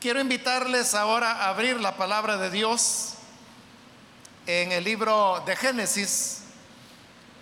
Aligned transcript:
Quiero 0.00 0.18
invitarles 0.18 0.94
ahora 0.94 1.30
a 1.30 1.50
abrir 1.50 1.78
la 1.78 1.94
palabra 1.94 2.38
de 2.38 2.48
Dios 2.48 3.16
en 4.46 4.72
el 4.72 4.82
libro 4.82 5.42
de 5.44 5.54
Génesis, 5.54 6.44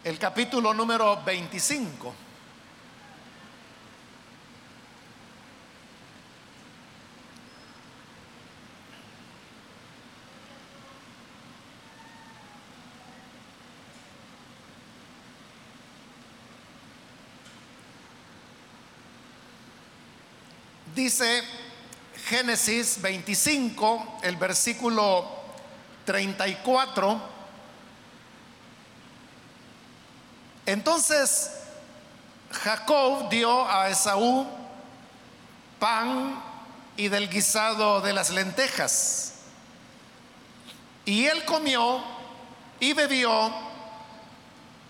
el 0.02 0.18
capítulo 0.18 0.74
número 0.74 1.22
25. 1.22 2.12
Dice 20.96 21.44
Génesis 22.28 23.00
25, 23.00 24.18
el 24.22 24.36
versículo 24.36 25.26
34. 26.04 27.22
Entonces 30.66 31.52
Jacob 32.50 33.30
dio 33.30 33.66
a 33.66 33.88
Esaú 33.88 34.46
pan 35.78 36.42
y 36.98 37.08
del 37.08 37.30
guisado 37.30 38.02
de 38.02 38.12
las 38.12 38.28
lentejas. 38.28 39.36
Y 41.06 41.24
él 41.24 41.46
comió 41.46 42.04
y 42.78 42.92
bebió 42.92 43.50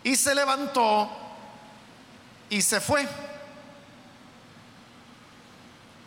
y 0.03 0.17
se 0.17 0.35
levantó 0.35 1.09
y 2.51 2.63
se 2.63 2.81
fue. 2.81 3.07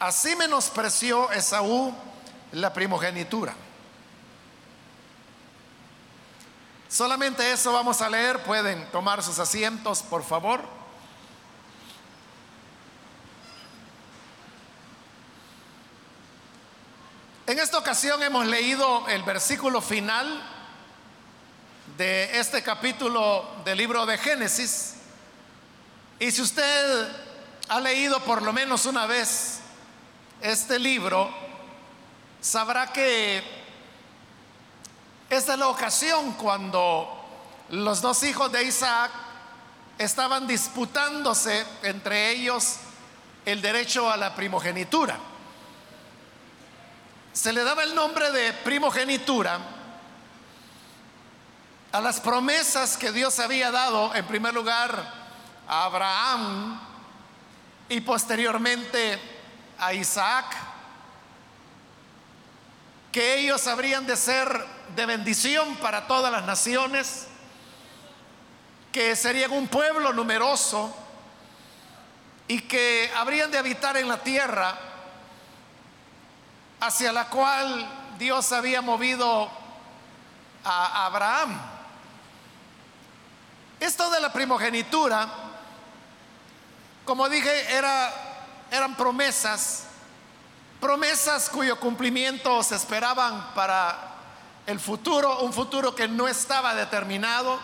Así 0.01 0.35
menospreció 0.35 1.31
Esaú 1.31 1.93
la 2.53 2.73
primogenitura. 2.73 3.53
Solamente 6.89 7.51
eso 7.51 7.71
vamos 7.71 8.01
a 8.01 8.09
leer. 8.09 8.41
Pueden 8.41 8.89
tomar 8.89 9.21
sus 9.21 9.37
asientos, 9.37 10.01
por 10.01 10.23
favor. 10.23 10.63
En 17.45 17.59
esta 17.59 17.77
ocasión 17.77 18.23
hemos 18.23 18.47
leído 18.47 19.07
el 19.07 19.21
versículo 19.21 19.81
final 19.81 20.41
de 21.95 22.39
este 22.39 22.63
capítulo 22.63 23.45
del 23.65 23.77
libro 23.77 24.07
de 24.07 24.17
Génesis. 24.17 24.95
Y 26.19 26.31
si 26.31 26.41
usted 26.41 27.07
ha 27.69 27.79
leído 27.79 28.19
por 28.21 28.41
lo 28.41 28.51
menos 28.51 28.87
una 28.87 29.05
vez 29.05 29.60
este 30.41 30.79
libro, 30.79 31.29
sabrá 32.41 32.91
que 32.91 33.43
esta 35.29 35.53
es 35.53 35.59
la 35.59 35.67
ocasión 35.67 36.33
cuando 36.33 37.07
los 37.69 38.01
dos 38.01 38.23
hijos 38.23 38.51
de 38.51 38.63
Isaac 38.63 39.11
estaban 39.97 40.47
disputándose 40.47 41.65
entre 41.83 42.31
ellos 42.31 42.77
el 43.45 43.61
derecho 43.61 44.11
a 44.11 44.17
la 44.17 44.35
primogenitura. 44.35 45.17
Se 47.33 47.53
le 47.53 47.63
daba 47.63 47.83
el 47.83 47.95
nombre 47.95 48.31
de 48.31 48.51
primogenitura 48.51 49.59
a 51.91 52.01
las 52.01 52.19
promesas 52.19 52.97
que 52.97 53.11
Dios 53.11 53.39
había 53.39 53.71
dado 53.71 54.13
en 54.15 54.25
primer 54.25 54.53
lugar 54.53 55.13
a 55.67 55.85
Abraham 55.85 56.79
y 57.87 58.01
posteriormente 58.01 59.30
a 59.81 59.93
Isaac, 59.95 60.45
que 63.11 63.39
ellos 63.39 63.65
habrían 63.65 64.05
de 64.05 64.15
ser 64.15 64.65
de 64.95 65.05
bendición 65.07 65.75
para 65.77 66.07
todas 66.07 66.31
las 66.31 66.45
naciones, 66.45 67.27
que 68.91 69.15
serían 69.15 69.51
un 69.51 69.67
pueblo 69.67 70.13
numeroso 70.13 70.95
y 72.47 72.61
que 72.61 73.11
habrían 73.17 73.49
de 73.49 73.57
habitar 73.57 73.97
en 73.97 74.07
la 74.07 74.17
tierra 74.17 74.77
hacia 76.79 77.11
la 77.11 77.27
cual 77.27 78.15
Dios 78.19 78.51
había 78.51 78.81
movido 78.81 79.49
a 80.63 81.05
Abraham. 81.07 81.59
Esto 83.79 84.11
de 84.11 84.19
la 84.19 84.31
primogenitura, 84.31 85.27
como 87.03 87.27
dije, 87.27 87.73
era 87.73 88.30
eran 88.71 88.95
promesas, 88.95 89.83
promesas 90.79 91.49
cuyo 91.49 91.77
cumplimiento 91.79 92.63
se 92.63 92.75
esperaban 92.75 93.53
para 93.53 94.15
el 94.65 94.79
futuro, 94.79 95.41
un 95.41 95.51
futuro 95.51 95.93
que 95.93 96.07
no 96.07 96.27
estaba 96.27 96.73
determinado, 96.73 97.59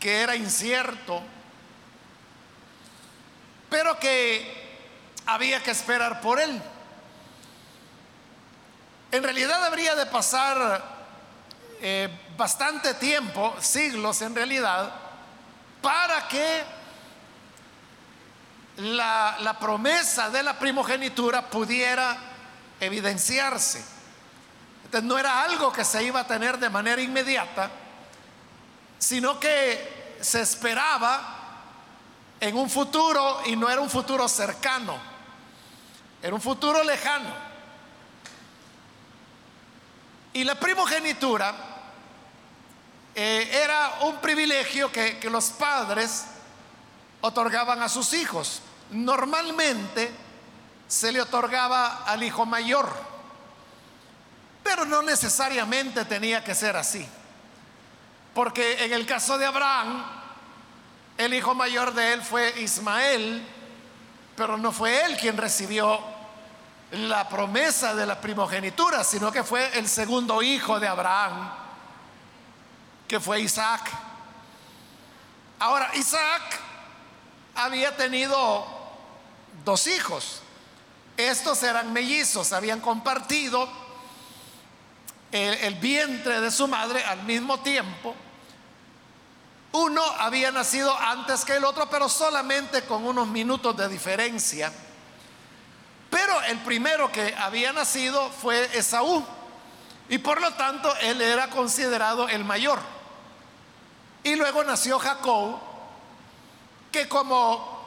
que 0.00 0.22
era 0.22 0.34
incierto, 0.34 1.22
pero 3.68 3.98
que 3.98 4.80
había 5.26 5.62
que 5.62 5.72
esperar 5.72 6.22
por 6.22 6.40
él. 6.40 6.60
En 9.12 9.22
realidad 9.22 9.62
habría 9.64 9.94
de 9.94 10.06
pasar 10.06 10.82
eh, 11.82 12.08
bastante 12.36 12.94
tiempo, 12.94 13.54
siglos 13.60 14.22
en 14.22 14.34
realidad, 14.34 14.90
para 15.82 16.26
que 16.28 16.77
la, 18.78 19.56
promesa 19.58 20.30
de 20.30 20.42
la 20.42 20.58
primogenitura 20.58 21.50
pudiera 21.50 22.16
evidenciarse. 22.80 23.84
Entonces 24.84 25.08
no 25.08 25.18
era 25.18 25.42
algo 25.42 25.72
que 25.72 25.84
se 25.84 26.02
iba 26.04 26.20
a 26.20 26.26
tener 26.26 26.58
de 26.58 26.70
manera 26.70 27.02
inmediata, 27.02 27.70
sino 28.98 29.38
que 29.38 30.16
se 30.20 30.40
esperaba 30.40 31.34
en 32.40 32.56
un 32.56 32.70
futuro 32.70 33.42
y 33.46 33.56
no 33.56 33.68
era 33.68 33.80
un 33.80 33.90
futuro 33.90 34.28
cercano, 34.28 34.96
era 36.22 36.34
un 36.34 36.40
futuro 36.40 36.82
lejano. 36.84 37.48
Y 40.32 40.44
la 40.44 40.54
primogenitura 40.54 41.52
eh, 43.14 43.50
era 43.52 43.98
un 44.02 44.16
privilegio 44.18 44.92
que, 44.92 45.18
que 45.18 45.28
los 45.28 45.50
padres 45.50 46.26
otorgaban 47.20 47.82
a 47.82 47.88
sus 47.88 48.12
hijos 48.12 48.62
normalmente 48.90 50.10
se 50.86 51.12
le 51.12 51.20
otorgaba 51.20 52.04
al 52.04 52.22
hijo 52.22 52.46
mayor, 52.46 52.90
pero 54.62 54.84
no 54.84 55.02
necesariamente 55.02 56.04
tenía 56.04 56.42
que 56.42 56.54
ser 56.54 56.76
así, 56.76 57.06
porque 58.34 58.84
en 58.84 58.92
el 58.92 59.06
caso 59.06 59.36
de 59.38 59.46
Abraham, 59.46 60.04
el 61.18 61.34
hijo 61.34 61.54
mayor 61.54 61.92
de 61.92 62.12
él 62.12 62.22
fue 62.22 62.60
Ismael, 62.60 63.46
pero 64.36 64.56
no 64.56 64.72
fue 64.72 65.04
él 65.04 65.16
quien 65.16 65.36
recibió 65.36 66.00
la 66.92 67.28
promesa 67.28 67.94
de 67.94 68.06
la 68.06 68.20
primogenitura, 68.20 69.04
sino 69.04 69.30
que 69.30 69.42
fue 69.42 69.78
el 69.78 69.88
segundo 69.88 70.40
hijo 70.42 70.80
de 70.80 70.88
Abraham, 70.88 71.50
que 73.06 73.20
fue 73.20 73.40
Isaac. 73.40 73.90
Ahora, 75.58 75.90
Isaac 75.94 76.42
había 77.56 77.96
tenido 77.96 78.77
dos 79.64 79.86
hijos. 79.86 80.42
Estos 81.16 81.62
eran 81.62 81.92
mellizos, 81.92 82.52
habían 82.52 82.80
compartido 82.80 83.68
el, 85.32 85.74
vientre 85.74 86.40
de 86.40 86.50
su 86.50 86.68
madre 86.68 87.04
al 87.04 87.22
mismo 87.24 87.58
tiempo. 87.60 88.14
Uno 89.72 90.02
había 90.02 90.50
nacido 90.50 90.96
antes 90.96 91.44
que 91.44 91.56
el 91.56 91.64
otro, 91.64 91.90
pero 91.90 92.08
solamente 92.08 92.82
con 92.82 93.04
unos 93.04 93.26
minutos 93.26 93.76
de 93.76 93.88
diferencia. 93.88 94.72
Pero 96.08 96.40
el 96.42 96.58
primero 96.60 97.12
que 97.12 97.34
había 97.36 97.72
nacido 97.72 98.30
fue 98.30 98.70
Esaú. 98.78 99.24
Y 100.08 100.18
por 100.18 100.40
lo 100.40 100.54
tanto 100.54 100.94
él 101.02 101.20
era 101.20 101.50
considerado 101.50 102.28
el 102.28 102.44
mayor. 102.44 102.78
Y 104.24 104.36
luego 104.36 104.64
nació 104.64 104.98
Jacob, 104.98 105.58
que 106.90 107.08
como 107.08 107.77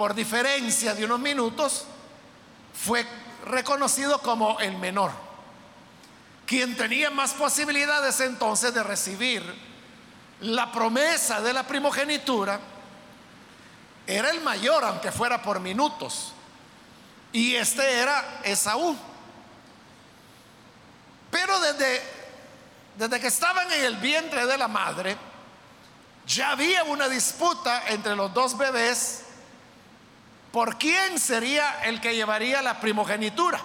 por 0.00 0.14
diferencia 0.14 0.94
de 0.94 1.04
unos 1.04 1.20
minutos, 1.20 1.84
fue 2.72 3.06
reconocido 3.44 4.18
como 4.22 4.58
el 4.58 4.78
menor. 4.78 5.10
Quien 6.46 6.74
tenía 6.74 7.10
más 7.10 7.34
posibilidades 7.34 8.18
entonces 8.20 8.72
de 8.72 8.82
recibir 8.82 9.44
la 10.40 10.72
promesa 10.72 11.42
de 11.42 11.52
la 11.52 11.66
primogenitura 11.66 12.58
era 14.06 14.30
el 14.30 14.40
mayor, 14.40 14.82
aunque 14.84 15.12
fuera 15.12 15.42
por 15.42 15.60
minutos. 15.60 16.32
Y 17.30 17.54
este 17.56 17.98
era 17.98 18.40
Esaú. 18.42 18.96
Pero 21.30 21.60
desde, 21.60 22.02
desde 22.96 23.20
que 23.20 23.26
estaban 23.26 23.70
en 23.70 23.84
el 23.84 23.96
vientre 23.98 24.46
de 24.46 24.56
la 24.56 24.66
madre, 24.66 25.14
ya 26.26 26.52
había 26.52 26.84
una 26.84 27.06
disputa 27.06 27.86
entre 27.88 28.16
los 28.16 28.32
dos 28.32 28.56
bebés 28.56 29.24
por 30.52 30.78
quién 30.78 31.18
sería 31.18 31.84
el 31.84 32.00
que 32.00 32.14
llevaría 32.14 32.62
la 32.62 32.80
primogenitura. 32.80 33.60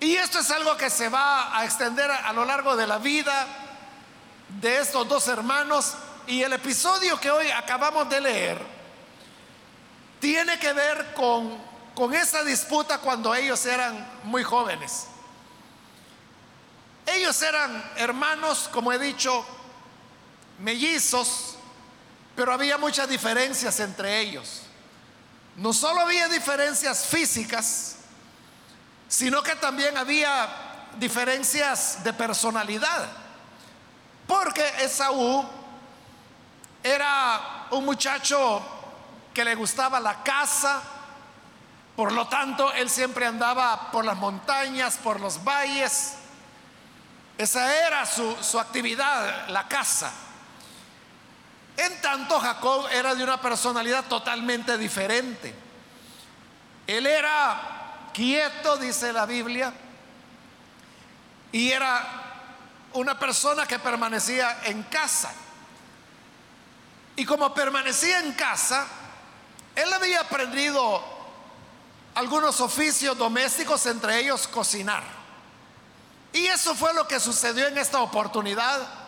Y 0.00 0.16
esto 0.16 0.40
es 0.40 0.50
algo 0.50 0.76
que 0.76 0.90
se 0.90 1.08
va 1.08 1.56
a 1.56 1.64
extender 1.64 2.10
a, 2.10 2.32
lo 2.32 2.44
largo 2.44 2.76
de 2.76 2.86
la 2.86 2.98
vida 2.98 3.46
de 4.60 4.80
estos 4.80 5.08
dos 5.08 5.28
hermanos. 5.28 5.94
Y 6.26 6.42
el 6.42 6.52
episodio 6.52 7.18
que 7.20 7.30
hoy 7.30 7.50
acabamos 7.50 8.08
de 8.08 8.20
leer 8.20 8.74
tiene 10.20 10.58
que 10.58 10.72
ver 10.72 11.14
con, 11.14 11.58
con 11.94 12.14
esa 12.14 12.42
disputa 12.42 12.98
cuando 12.98 13.34
ellos 13.34 13.64
eran 13.66 14.06
muy 14.24 14.42
jóvenes. 14.42 15.06
Ellos 17.06 17.40
eran 17.42 17.92
hermanos, 17.96 18.68
como 18.72 18.92
he 18.92 18.98
dicho, 18.98 19.44
mellizos, 20.58 21.56
pero 22.34 22.52
había 22.52 22.78
muchas 22.78 23.08
diferencias 23.08 23.78
entre 23.80 24.20
ellos. 24.20 24.63
No 25.56 25.72
solo 25.72 26.00
había 26.00 26.28
diferencias 26.28 27.06
físicas, 27.06 27.96
sino 29.08 29.42
que 29.42 29.54
también 29.56 29.96
había 29.96 30.48
diferencias 30.98 32.02
de 32.02 32.12
personalidad. 32.12 33.08
Porque 34.26 34.66
Esaú 34.80 35.46
era 36.82 37.66
un 37.70 37.84
muchacho 37.84 38.62
que 39.32 39.44
le 39.44 39.54
gustaba 39.54 40.00
la 40.00 40.22
caza, 40.22 40.82
por 41.96 42.12
lo 42.12 42.26
tanto 42.26 42.72
él 42.72 42.90
siempre 42.90 43.26
andaba 43.26 43.90
por 43.92 44.04
las 44.04 44.16
montañas, 44.16 44.96
por 44.96 45.20
los 45.20 45.42
valles. 45.44 46.14
Esa 47.38 47.74
era 47.86 48.06
su, 48.06 48.36
su 48.42 48.58
actividad, 48.58 49.48
la 49.48 49.68
caza. 49.68 50.10
En 51.76 52.00
tanto, 52.00 52.38
Jacob 52.38 52.86
era 52.92 53.14
de 53.14 53.24
una 53.24 53.40
personalidad 53.40 54.04
totalmente 54.04 54.78
diferente. 54.78 55.54
Él 56.86 57.06
era 57.06 58.10
quieto, 58.12 58.76
dice 58.76 59.12
la 59.12 59.26
Biblia, 59.26 59.72
y 61.50 61.70
era 61.70 62.24
una 62.92 63.18
persona 63.18 63.66
que 63.66 63.78
permanecía 63.78 64.60
en 64.64 64.84
casa. 64.84 65.32
Y 67.16 67.24
como 67.24 67.52
permanecía 67.52 68.20
en 68.20 68.32
casa, 68.32 68.86
él 69.74 69.92
había 69.92 70.20
aprendido 70.20 71.02
algunos 72.14 72.60
oficios 72.60 73.18
domésticos, 73.18 73.86
entre 73.86 74.20
ellos 74.20 74.46
cocinar. 74.46 75.02
Y 76.32 76.46
eso 76.46 76.74
fue 76.74 76.94
lo 76.94 77.06
que 77.06 77.18
sucedió 77.18 77.66
en 77.66 77.78
esta 77.78 78.00
oportunidad 78.00 79.03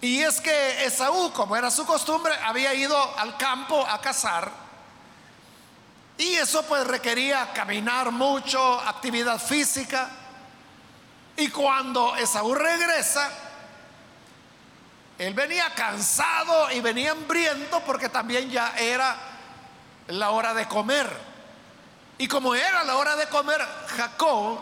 y 0.00 0.22
es 0.22 0.40
que 0.40 0.84
Esaú, 0.84 1.32
como 1.32 1.56
era 1.56 1.70
su 1.70 1.84
costumbre, 1.84 2.32
había 2.44 2.72
ido 2.74 2.96
al 3.18 3.36
campo 3.36 3.84
a 3.84 4.00
cazar. 4.00 4.50
Y 6.16 6.34
eso 6.34 6.62
pues 6.64 6.86
requería 6.86 7.52
caminar 7.52 8.12
mucho, 8.12 8.80
actividad 8.80 9.40
física. 9.40 10.08
Y 11.36 11.48
cuando 11.48 12.14
Esaú 12.16 12.54
regresa, 12.54 13.30
él 15.18 15.34
venía 15.34 15.74
cansado 15.74 16.70
y 16.70 16.80
venía 16.80 17.12
hambriento 17.12 17.80
porque 17.80 18.08
también 18.08 18.50
ya 18.50 18.74
era 18.78 19.16
la 20.08 20.30
hora 20.30 20.54
de 20.54 20.66
comer. 20.66 21.08
Y 22.18 22.28
como 22.28 22.54
era 22.54 22.84
la 22.84 22.96
hora 22.96 23.16
de 23.16 23.28
comer, 23.28 23.60
Jacob, 23.96 24.58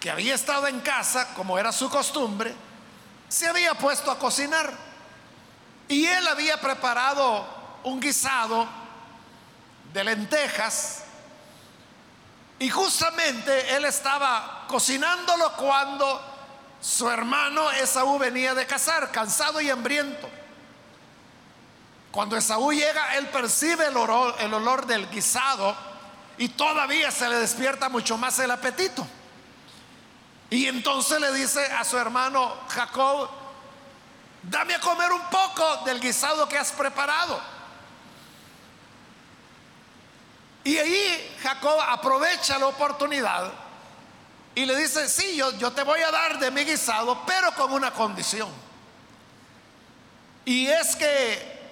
que 0.00 0.10
había 0.10 0.34
estado 0.34 0.66
en 0.66 0.80
casa, 0.80 1.34
como 1.34 1.58
era 1.58 1.72
su 1.72 1.88
costumbre, 1.88 2.54
se 3.34 3.48
había 3.48 3.74
puesto 3.74 4.12
a 4.12 4.18
cocinar 4.20 4.72
y 5.88 6.06
él 6.06 6.28
había 6.28 6.60
preparado 6.60 7.44
un 7.82 7.98
guisado 7.98 8.64
de 9.92 10.04
lentejas 10.04 11.02
y 12.60 12.70
justamente 12.70 13.74
él 13.74 13.86
estaba 13.86 14.66
cocinándolo 14.68 15.52
cuando 15.56 16.20
su 16.80 17.10
hermano 17.10 17.72
Esaú 17.72 18.20
venía 18.20 18.54
de 18.54 18.68
cazar, 18.68 19.10
cansado 19.10 19.60
y 19.60 19.68
hambriento. 19.68 20.30
Cuando 22.12 22.36
Esaú 22.36 22.72
llega, 22.72 23.16
él 23.16 23.26
percibe 23.30 23.86
el 23.86 23.96
olor, 23.96 24.36
el 24.38 24.54
olor 24.54 24.86
del 24.86 25.10
guisado 25.10 25.74
y 26.38 26.50
todavía 26.50 27.10
se 27.10 27.28
le 27.28 27.40
despierta 27.40 27.88
mucho 27.88 28.16
más 28.16 28.38
el 28.38 28.52
apetito. 28.52 29.04
Y 30.54 30.68
entonces 30.68 31.20
le 31.20 31.32
dice 31.32 31.66
a 31.66 31.82
su 31.82 31.98
hermano 31.98 32.54
Jacob, 32.68 33.28
dame 34.40 34.76
a 34.76 34.78
comer 34.78 35.10
un 35.10 35.22
poco 35.22 35.78
del 35.78 35.98
guisado 35.98 36.48
que 36.48 36.56
has 36.56 36.70
preparado. 36.70 37.40
Y 40.62 40.78
ahí 40.78 41.36
Jacob 41.42 41.76
aprovecha 41.80 42.56
la 42.56 42.68
oportunidad 42.68 43.50
y 44.54 44.64
le 44.64 44.76
dice, 44.76 45.08
sí, 45.08 45.34
yo, 45.34 45.50
yo 45.58 45.72
te 45.72 45.82
voy 45.82 46.00
a 46.02 46.12
dar 46.12 46.38
de 46.38 46.52
mi 46.52 46.64
guisado, 46.64 47.20
pero 47.26 47.52
con 47.56 47.72
una 47.72 47.90
condición. 47.90 48.48
Y 50.44 50.68
es 50.68 50.94
que 50.94 51.62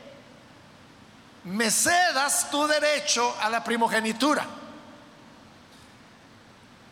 me 1.44 1.70
cedas 1.70 2.50
tu 2.50 2.66
derecho 2.66 3.36
a 3.40 3.48
la 3.48 3.62
primogenitura. 3.62 4.44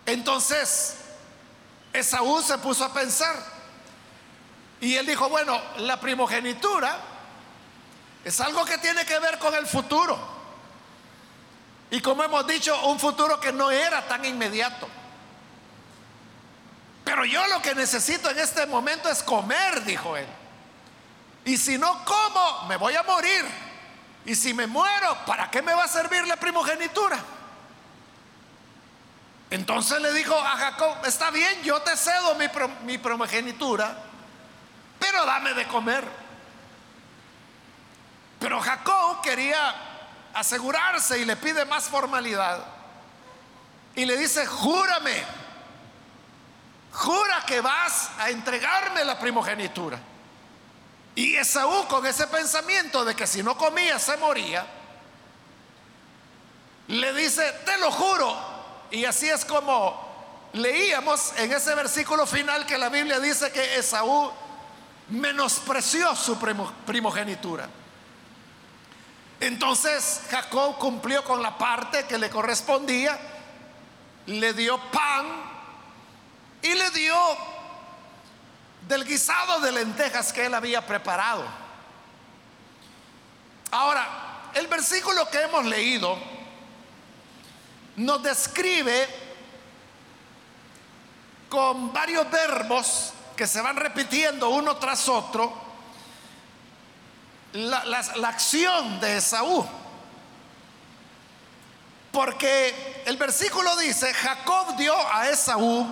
Entonces, 0.06 0.99
Esaú 1.92 2.42
se 2.42 2.58
puso 2.58 2.84
a 2.84 2.92
pensar. 2.92 3.36
Y 4.80 4.96
él 4.96 5.06
dijo, 5.06 5.28
bueno, 5.28 5.60
la 5.78 6.00
primogenitura 6.00 6.98
es 8.24 8.40
algo 8.40 8.64
que 8.64 8.78
tiene 8.78 9.04
que 9.04 9.18
ver 9.18 9.38
con 9.38 9.54
el 9.54 9.66
futuro. 9.66 10.18
Y 11.90 12.00
como 12.00 12.22
hemos 12.22 12.46
dicho, 12.46 12.80
un 12.86 12.98
futuro 12.98 13.40
que 13.40 13.52
no 13.52 13.70
era 13.70 14.06
tan 14.06 14.24
inmediato. 14.24 14.88
Pero 17.04 17.24
yo 17.24 17.46
lo 17.48 17.60
que 17.60 17.74
necesito 17.74 18.30
en 18.30 18.38
este 18.38 18.66
momento 18.66 19.08
es 19.08 19.22
comer, 19.22 19.84
dijo 19.84 20.16
él. 20.16 20.26
Y 21.44 21.56
si 21.56 21.76
no 21.76 22.04
como, 22.04 22.66
me 22.68 22.76
voy 22.76 22.94
a 22.94 23.02
morir. 23.02 23.44
Y 24.24 24.34
si 24.34 24.54
me 24.54 24.66
muero, 24.66 25.16
¿para 25.26 25.50
qué 25.50 25.62
me 25.62 25.74
va 25.74 25.84
a 25.84 25.88
servir 25.88 26.26
la 26.26 26.36
primogenitura? 26.36 27.18
Entonces 29.50 30.00
le 30.00 30.12
dijo 30.12 30.34
a 30.38 30.56
Jacob, 30.56 30.98
está 31.04 31.30
bien, 31.32 31.62
yo 31.64 31.82
te 31.82 31.96
cedo 31.96 32.36
mi, 32.84 32.98
primogenitura, 32.98 33.96
pero 34.98 35.26
dame 35.26 35.54
de 35.54 35.66
comer. 35.66 36.04
Pero 38.38 38.60
Jacob 38.60 39.20
quería 39.22 39.74
asegurarse 40.34 41.18
y 41.18 41.24
le 41.24 41.34
pide 41.34 41.64
más 41.64 41.84
formalidad. 41.84 42.64
Y 43.96 44.04
le 44.04 44.16
dice, 44.16 44.46
júrame, 44.46 45.24
jura 46.92 47.42
que 47.44 47.60
vas 47.60 48.10
a 48.18 48.30
entregarme 48.30 49.04
la 49.04 49.18
primogenitura. 49.18 49.98
Y 51.16 51.34
Esaú 51.34 51.88
con 51.88 52.06
ese 52.06 52.28
pensamiento 52.28 53.04
de 53.04 53.16
que 53.16 53.26
si 53.26 53.42
no 53.42 53.58
comía 53.58 53.98
se 53.98 54.16
moría, 54.16 54.64
le 56.86 57.12
dice, 57.14 57.52
te 57.64 57.76
lo 57.78 57.90
juro, 57.90 58.49
y 58.90 59.04
así 59.04 59.28
es 59.28 59.44
como 59.44 60.08
leíamos 60.52 61.32
en 61.36 61.52
ese 61.52 61.74
versículo 61.74 62.26
final 62.26 62.66
que 62.66 62.76
la 62.76 62.88
Biblia 62.88 63.20
dice 63.20 63.52
que 63.52 63.76
Esaú 63.76 64.30
menospreció 65.08 66.14
su 66.16 66.38
primogenitura. 66.86 67.68
Entonces 69.40 70.22
Jacob 70.30 70.76
cumplió 70.78 71.24
con 71.24 71.42
la 71.42 71.56
parte 71.56 72.04
que 72.04 72.18
le 72.18 72.28
correspondía, 72.28 73.18
le 74.26 74.52
dio 74.52 74.78
pan 74.90 75.26
y 76.62 76.74
le 76.74 76.90
dio 76.90 77.16
del 78.86 79.04
guisado 79.04 79.60
de 79.60 79.72
lentejas 79.72 80.32
que 80.32 80.46
él 80.46 80.54
había 80.54 80.86
preparado. 80.86 81.44
Ahora, 83.70 84.50
el 84.54 84.66
versículo 84.66 85.28
que 85.30 85.40
hemos 85.40 85.64
leído 85.64 86.18
nos 88.00 88.22
describe 88.22 89.08
con 91.48 91.92
varios 91.92 92.30
verbos 92.30 93.12
que 93.36 93.46
se 93.46 93.60
van 93.60 93.76
repitiendo 93.76 94.48
uno 94.50 94.76
tras 94.76 95.08
otro 95.08 95.52
la, 97.52 97.98
acción 98.28 99.00
de 99.00 99.18
Esaú. 99.18 99.66
Porque 102.12 103.02
el 103.06 103.16
versículo 103.16 103.76
dice, 103.76 104.12
Jacob 104.14 104.76
dio 104.76 104.94
a 105.12 105.28
Esaú 105.28 105.86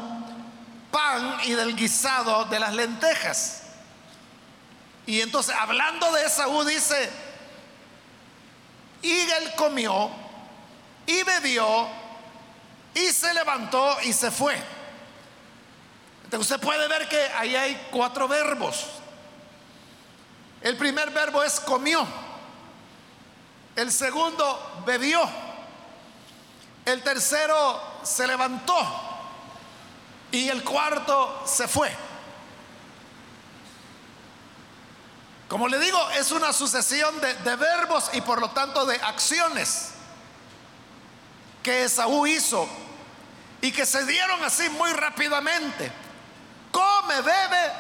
pan 0.91 1.39
y 1.45 1.53
del 1.53 1.77
guisado 1.77 2.47
de 2.47 2.59
las 2.59 2.73
lentejas. 2.73 3.63
Y 5.07 5.21
entonces, 5.21 5.55
hablando 5.59 6.11
de 6.13 6.25
Esaú, 6.25 6.65
dice, 6.65 7.11
y 9.03 9.21
él 9.21 9.55
comió 9.57 10.11
y 11.09 11.23
bebió 11.23 11.89
y 12.99 13.13
se 13.13 13.33
levantó 13.33 13.99
y 14.03 14.13
se 14.13 14.31
fue. 14.31 14.61
Usted 16.37 16.61
puede 16.61 16.89
ver 16.89 17.09
que 17.09 17.21
ahí 17.37 17.57
hay 17.57 17.89
cuatro 17.91 18.29
verbos. 18.29 18.85
El 20.61 20.77
primer 20.77 21.11
verbo 21.11 21.43
es 21.43 21.61
comió. 21.61 22.07
El 23.77 23.93
segundo 23.93 24.83
bebió. 24.85 25.21
El 26.85 27.03
tercero 27.03 27.81
se 28.03 28.27
levantó. 28.27 29.05
y 30.31 30.49
el 30.51 30.63
cuarto 30.63 31.43
se 31.47 31.67
fue. 31.67 31.91
Como 35.49 35.67
le 35.69 35.79
digo, 35.79 35.99
es 36.11 36.31
una 36.33 36.53
sucesión 36.53 37.19
de, 37.23 37.33
de 37.33 37.57
verbos 37.57 38.11
y 38.13 38.21
por 38.21 38.39
lo 38.39 38.51
tanto 38.51 38.85
de 38.85 38.97
acciones 38.97 39.93
que 41.63 41.85
Esaú 41.85 42.27
hizo 42.27 42.69
y 43.61 43.73
que 43.73 43.87
se 43.87 44.05
dieron 44.05 44.43
así 44.45 44.69
muy 44.71 44.93
rápidamente. 44.93 45.91
Come, 46.71 47.21
bebe 47.21 47.73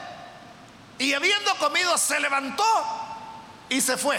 y 0.98 1.12
habiendo 1.14 1.56
comido 1.56 1.96
se 1.96 2.18
levantó 2.20 2.64
y 3.68 3.80
se 3.80 3.96
fue. 3.96 4.18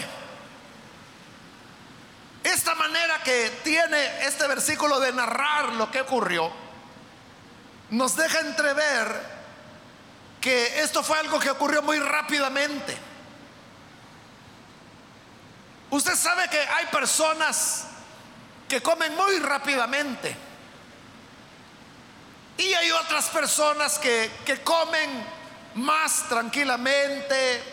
Esta 2.43 2.73
manera 2.75 3.21
que 3.23 3.49
tiene 3.63 4.25
este 4.25 4.47
versículo 4.47 4.99
de 4.99 5.11
narrar 5.11 5.73
lo 5.73 5.91
que 5.91 6.01
ocurrió 6.01 6.51
nos 7.89 8.15
deja 8.15 8.39
entrever 8.39 9.39
que 10.39 10.81
esto 10.81 11.03
fue 11.03 11.19
algo 11.19 11.39
que 11.39 11.49
ocurrió 11.49 11.81
muy 11.81 11.99
rápidamente. 11.99 12.97
Usted 15.89 16.15
sabe 16.15 16.47
que 16.49 16.59
hay 16.59 16.85
personas 16.85 17.85
que 18.67 18.81
comen 18.81 19.15
muy 19.15 19.39
rápidamente. 19.39 20.48
Y 22.59 22.73
hay 22.73 22.91
otras 22.91 23.29
personas 23.29 23.97
que, 23.99 24.29
que 24.45 24.61
comen 24.61 25.25
más 25.75 26.27
tranquilamente, 26.27 27.63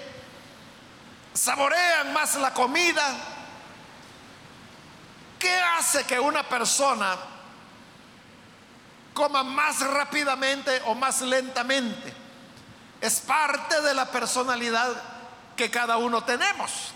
saborean 1.35 2.13
más 2.13 2.37
la 2.37 2.55
comida. 2.55 3.17
¿Qué 5.41 5.53
hace 5.77 6.05
que 6.05 6.21
una 6.21 6.49
persona 6.49 7.17
coma 9.13 9.43
más 9.43 9.81
rápidamente 9.81 10.81
o 10.85 10.95
más 10.95 11.21
lentamente? 11.21 12.15
Es 13.01 13.19
parte 13.23 13.81
de 13.81 13.93
la 13.93 14.09
personalidad 14.09 14.93
que 15.57 15.69
cada 15.69 15.97
uno 15.97 16.23
tenemos. 16.23 16.93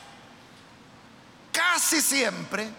Casi 1.51 2.01
siempre 2.01 2.71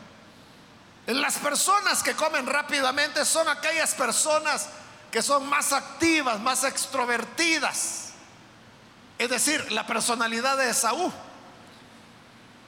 las 1.07 1.37
personas 1.39 2.01
que 2.01 2.15
comen 2.15 2.47
rápidamente 2.47 3.25
son 3.25 3.49
aquellas 3.49 3.93
personas 3.93 4.69
que 5.11 5.21
son 5.21 5.47
más 5.47 5.73
activas, 5.73 6.39
más 6.39 6.63
extrovertidas. 6.63 8.13
Es 9.17 9.29
decir, 9.29 9.71
la 9.71 9.85
personalidad 9.85 10.57
de 10.57 10.69
Esaú, 10.69 11.11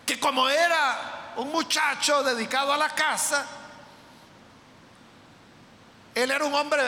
que 0.05 0.19
como 0.19 0.47
era 0.49 1.33
un 1.37 1.51
muchacho 1.51 2.21
dedicado 2.21 2.73
a 2.73 2.77
la 2.77 2.89
casa, 2.89 3.45
él 6.13 6.29
era 6.29 6.43
un 6.43 6.53
hombre 6.53 6.83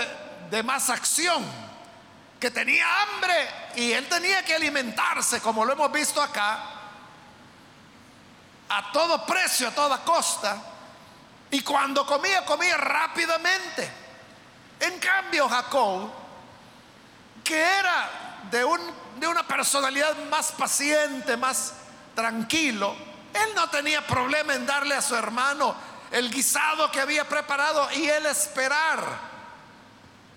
de 0.51 0.62
más 0.62 0.89
acción, 0.89 1.43
que 2.39 2.51
tenía 2.51 2.85
hambre 3.01 3.50
y 3.75 3.93
él 3.93 4.07
tenía 4.07 4.43
que 4.43 4.55
alimentarse, 4.55 5.41
como 5.41 5.65
lo 5.65 5.74
hemos 5.74 5.91
visto 5.91 6.21
acá, 6.21 6.59
a 8.69 8.91
todo 8.91 9.25
precio, 9.25 9.69
a 9.69 9.71
toda 9.71 10.03
costa. 10.03 10.62
Y 11.50 11.62
cuando 11.62 12.05
comía, 12.05 12.45
comía 12.45 12.75
rápidamente. 12.77 14.04
En 14.79 15.00
cambio, 15.00 15.48
Jacob, 15.48 16.10
que 17.44 17.60
era 17.60 18.10
de, 18.51 18.63
un, 18.63 18.79
de 19.17 19.27
una 19.27 19.48
personalidad 19.48 20.15
más 20.29 20.51
paciente, 20.51 21.38
más 21.38 21.74
tranquilo, 22.13 22.96
él 23.34 23.55
no 23.55 23.70
tenía 23.70 24.05
problema 24.05 24.53
en 24.53 24.65
darle 24.65 24.96
a 24.96 25.01
su 25.01 25.15
hermano 25.15 25.75
el 26.12 26.32
guisado 26.32 26.91
que 26.91 27.01
había 27.01 27.27
preparado 27.27 27.91
y 27.91 28.08
él 28.08 28.25
esperar 28.25 29.03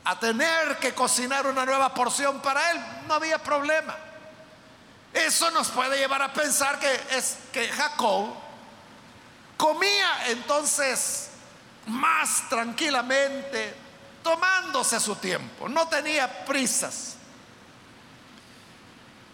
a 0.05 0.19
tener 0.19 0.79
que 0.79 0.95
cocinar 0.95 1.47
una 1.47 1.65
nueva 1.65 1.93
porción 1.93 2.41
para 2.41 2.71
él. 2.71 2.81
No 3.07 3.15
había 3.15 3.39
problema. 3.39 3.95
Eso 5.13 5.51
nos 5.51 5.69
puede 5.69 5.99
llevar 5.99 6.23
a 6.23 6.33
pensar 6.33 6.79
que 6.79 6.93
es 7.11 7.39
que 7.53 7.69
Jacob 7.69 8.49
Comía 9.59 10.29
entonces 10.29 11.31
más 11.87 12.49
tranquilamente, 12.49 13.75
tomándose 14.29 15.01
su 15.01 15.17
tiempo, 15.17 15.71
no 15.71 15.89
tenía 15.89 16.45
prisas. 16.45 17.17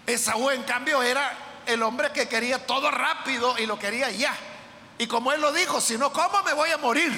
Esaú, 0.07 0.51
en 0.51 0.63
cambio, 0.63 1.03
era 1.03 1.37
el 1.67 1.83
hombre 1.83 2.13
que 2.13 2.29
quería 2.29 2.65
todo 2.65 2.93
rápido 2.93 3.59
y 3.59 3.67
lo 3.67 3.77
quería 3.77 4.09
ya. 4.13 4.37
Y 4.97 5.09
como 5.09 5.33
él 5.33 5.41
lo 5.41 5.53
dijo, 5.53 5.81
si 5.81 5.99
no 5.99 6.13
como 6.13 6.45
me 6.45 6.53
voy 6.53 6.71
a 6.71 6.79
morir. 6.79 7.13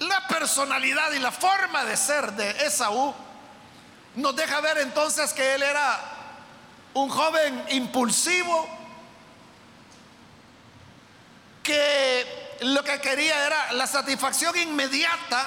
La 0.00 0.28
personalidad 0.28 1.10
y 1.12 1.20
la 1.20 1.32
forma 1.32 1.86
de 1.86 1.96
ser 1.96 2.32
de 2.32 2.66
Esaú 2.66 3.14
nos 4.16 4.36
deja 4.36 4.60
ver 4.60 4.76
entonces 4.76 5.32
que 5.32 5.54
él 5.54 5.62
era 5.62 6.00
un 6.92 7.08
joven 7.08 7.64
impulsivo 7.70 8.68
que 11.62 12.43
lo 12.60 12.82
que 12.84 13.00
quería 13.00 13.46
era 13.46 13.72
la 13.72 13.86
satisfacción 13.86 14.56
inmediata 14.56 15.46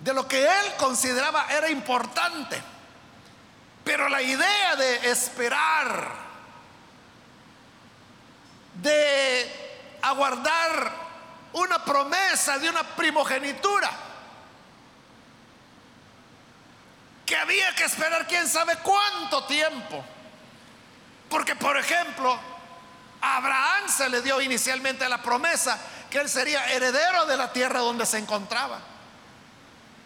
de 0.00 0.14
lo 0.14 0.26
que 0.26 0.42
él 0.42 0.74
consideraba 0.78 1.46
era 1.50 1.68
importante. 1.70 2.60
Pero 3.84 4.08
la 4.08 4.22
idea 4.22 4.76
de 4.76 5.10
esperar, 5.10 6.12
de 8.74 9.98
aguardar 10.02 10.92
una 11.52 11.84
promesa 11.84 12.58
de 12.58 12.70
una 12.70 12.82
primogenitura, 12.82 13.90
que 17.26 17.36
había 17.36 17.74
que 17.74 17.84
esperar 17.84 18.26
quién 18.26 18.48
sabe 18.48 18.76
cuánto 18.82 19.44
tiempo 19.44 20.04
porque, 21.30 21.54
por 21.54 21.78
ejemplo, 21.78 22.38
Abraham 23.20 23.88
se 23.88 24.08
le 24.08 24.22
dio 24.22 24.40
inicialmente 24.40 25.08
la 25.08 25.22
promesa 25.22 25.78
que 26.08 26.18
él 26.18 26.28
sería 26.28 26.72
heredero 26.72 27.26
de 27.26 27.36
la 27.36 27.52
tierra 27.52 27.80
donde 27.80 28.06
se 28.06 28.18
encontraba. 28.18 28.78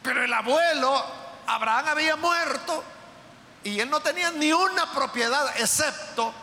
Pero 0.03 0.23
el 0.23 0.33
abuelo, 0.33 1.05
Abraham, 1.47 1.87
había 1.89 2.17
muerto 2.17 2.85
y 3.63 3.81
él 3.81 3.89
no 3.89 4.01
tenía 4.01 4.31
ni 4.31 4.53
una 4.53 4.93
propiedad 4.93 5.59
excepto 5.59 6.35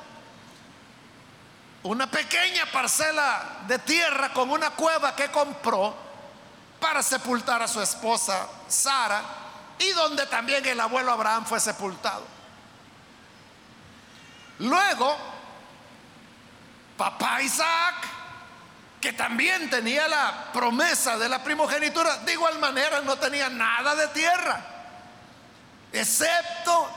una 1.84 2.10
pequeña 2.10 2.66
parcela 2.72 3.62
de 3.68 3.80
tierra 3.80 4.32
con 4.34 4.52
una 4.52 4.70
cueva 4.72 5.16
que 5.16 5.30
compró 5.32 5.96
para 6.80 7.02
sepultar 7.02 7.62
a 7.62 7.68
su 7.68 7.82
esposa 7.82 8.48
Sara 8.68 9.22
y 9.80 9.92
donde 9.92 10.26
también 10.28 10.66
el 10.66 10.80
abuelo 10.80 11.12
Abraham 11.12 11.46
fue 11.46 11.60
sepultado. 11.60 12.24
Luego, 14.60 15.18
papá 17.02 17.42
Isaac, 17.42 17.96
que 19.02 19.12
también 19.14 19.72
tenía 19.72 20.08
la 20.08 20.52
promesa 20.54 21.18
de 21.18 21.28
la 21.28 21.44
primogenitura, 21.44 22.18
de 22.18 22.34
igual 22.34 22.60
manera 22.60 23.02
no 23.02 23.16
tenía 23.16 23.50
nada 23.50 23.96
de 23.96 24.08
tierra, 24.10 24.64
excepto 25.92 26.92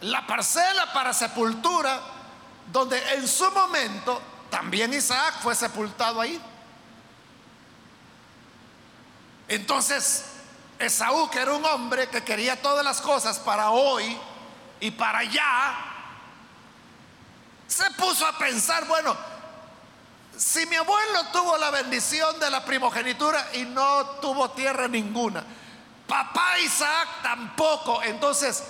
la 0.00 0.26
parcela 0.26 0.92
para 0.92 1.12
sepultura, 1.12 2.00
donde 2.72 2.98
en 3.14 3.28
su 3.28 3.48
momento 3.52 4.20
también 4.50 4.92
Isaac 4.92 5.36
fue 5.40 5.54
sepultado 5.54 6.20
ahí. 6.20 6.42
Entonces, 9.46 10.24
Esaú, 10.80 11.30
que 11.30 11.38
era 11.38 11.52
un 11.52 11.64
hombre 11.64 12.08
que 12.08 12.24
quería 12.24 12.60
todas 12.60 12.84
las 12.84 13.00
cosas 13.00 13.38
para 13.38 13.70
hoy 13.70 14.18
y 14.80 14.90
para 14.90 15.20
allá, 15.20 15.93
se 17.74 17.90
puso 17.92 18.24
a 18.24 18.38
pensar, 18.38 18.86
bueno, 18.86 19.16
si 20.36 20.64
mi 20.66 20.76
abuelo 20.76 21.24
tuvo 21.32 21.56
la 21.58 21.70
bendición 21.70 22.38
de 22.38 22.48
la 22.48 22.64
primogenitura 22.64 23.48
y 23.54 23.64
no 23.64 24.06
tuvo 24.20 24.50
tierra 24.50 24.86
ninguna, 24.86 25.42
papá 26.06 26.58
Isaac 26.60 27.08
tampoco, 27.22 28.00
entonces 28.04 28.62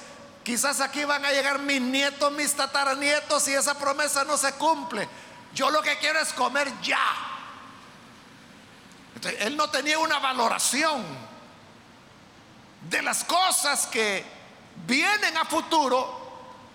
quizás 0.42 0.80
aquí 0.80 1.04
van 1.04 1.22
a 1.22 1.32
llegar 1.32 1.58
mis 1.58 1.82
nietos, 1.82 2.32
mis 2.32 2.54
tataranietos 2.54 3.46
y 3.48 3.52
esa 3.52 3.78
promesa 3.78 4.24
no 4.24 4.38
se 4.38 4.54
cumple. 4.54 5.06
Yo 5.52 5.70
lo 5.70 5.82
que 5.82 5.98
quiero 5.98 6.20
es 6.20 6.32
comer 6.32 6.72
ya. 6.80 6.98
él 9.38 9.54
no 9.54 9.68
tenía 9.68 9.98
una 9.98 10.18
valoración 10.18 11.04
de 12.88 13.02
las 13.02 13.22
cosas 13.24 13.86
que 13.86 14.24
vienen 14.86 15.36
a 15.36 15.44
futuro 15.44 16.23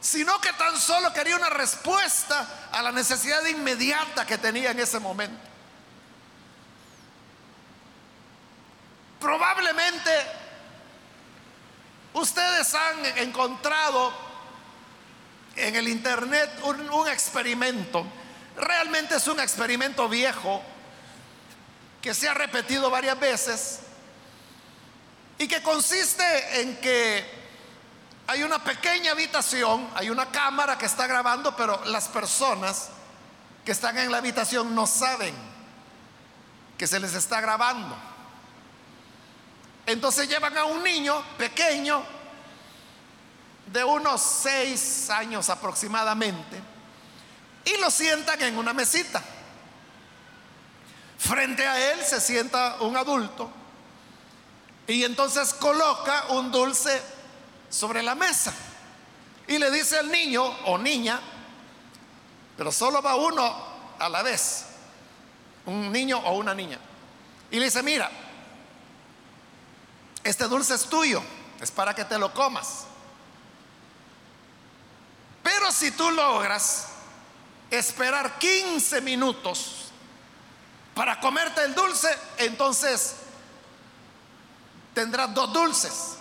sino 0.01 0.39
que 0.39 0.53
tan 0.53 0.77
solo 0.79 1.11
quería 1.13 1.35
una 1.35 1.49
respuesta 1.49 2.69
a 2.71 2.81
la 2.81 2.91
necesidad 2.91 3.45
inmediata 3.45 4.25
que 4.25 4.37
tenía 4.37 4.71
en 4.71 4.79
ese 4.79 4.99
momento. 4.99 5.49
Probablemente 9.19 10.11
ustedes 12.13 12.73
han 12.73 13.05
encontrado 13.17 14.13
en 15.55 15.75
el 15.75 15.89
internet 15.89 16.49
un, 16.63 17.07
experimento, 17.09 18.05
realmente 18.55 19.17
es 19.17 19.27
un 19.27 19.39
experimento 19.41 20.07
viejo, 20.07 20.63
que 22.01 22.13
se 22.13 22.29
ha 22.29 22.33
repetido 22.33 22.89
varias 22.89 23.19
veces 23.19 23.79
y 25.37 25.49
que 25.49 25.61
consiste 25.61 26.61
en 26.61 26.77
que 26.77 27.38
hay 28.29 28.43
una 28.43 28.63
pequeña 28.63 29.13
habitación, 29.13 29.89
hay 29.95 30.11
una 30.11 30.27
cámara 30.27 30.77
que 30.77 30.85
está 30.85 31.07
grabando, 31.07 31.55
pero 31.55 31.83
las 31.85 32.07
personas 32.09 32.89
que 33.65 33.71
están 33.71 33.97
en 33.97 34.11
la 34.11 34.19
habitación 34.19 34.75
no 34.75 34.85
saben 34.85 35.33
que 36.77 36.85
se 36.85 36.99
les 36.99 37.15
está 37.15 37.41
grabando. 37.41 37.95
Entonces 39.83 40.29
llevan 40.29 40.55
a 40.59 40.65
un 40.65 40.83
niño 40.83 41.23
pequeño 41.39 42.03
de 43.65 43.83
unos 43.83 44.21
seis 44.21 45.09
años 45.09 45.49
aproximadamente 45.49 46.61
y 47.65 47.77
lo 47.77 47.89
sientan 47.89 48.39
en 48.43 48.59
una 48.59 48.73
mesita. 48.73 49.23
Frente 51.17 51.65
a 51.65 51.93
él 51.93 52.05
se 52.05 52.21
sienta 52.21 52.77
un 52.81 52.95
adulto 52.95 53.49
y 54.85 55.03
entonces 55.03 55.51
coloca 55.55 56.25
un 56.29 56.51
dulce 56.51 57.17
sobre 57.69 58.01
la 58.03 58.15
mesa 58.15 58.53
y 59.47 59.57
le 59.57 59.71
dice 59.71 59.97
al 59.97 60.11
niño 60.11 60.43
o 60.65 60.77
niña, 60.77 61.19
pero 62.55 62.71
solo 62.71 63.01
va 63.01 63.15
uno 63.15 63.55
a 63.97 64.07
la 64.07 64.21
vez, 64.21 64.65
un 65.65 65.91
niño 65.91 66.19
o 66.19 66.33
una 66.33 66.53
niña, 66.53 66.79
y 67.49 67.57
le 67.57 67.65
dice, 67.65 67.81
mira, 67.81 68.11
este 70.23 70.47
dulce 70.47 70.75
es 70.75 70.85
tuyo, 70.85 71.21
es 71.59 71.71
para 71.71 71.95
que 71.95 72.05
te 72.05 72.19
lo 72.19 72.31
comas. 72.31 72.85
Pero 75.41 75.71
si 75.71 75.91
tú 75.91 76.11
logras 76.11 76.89
esperar 77.71 78.37
15 78.37 79.01
minutos 79.01 79.91
para 80.93 81.19
comerte 81.19 81.63
el 81.63 81.73
dulce, 81.73 82.09
entonces 82.37 83.15
tendrás 84.93 85.33
dos 85.33 85.51
dulces. 85.51 86.18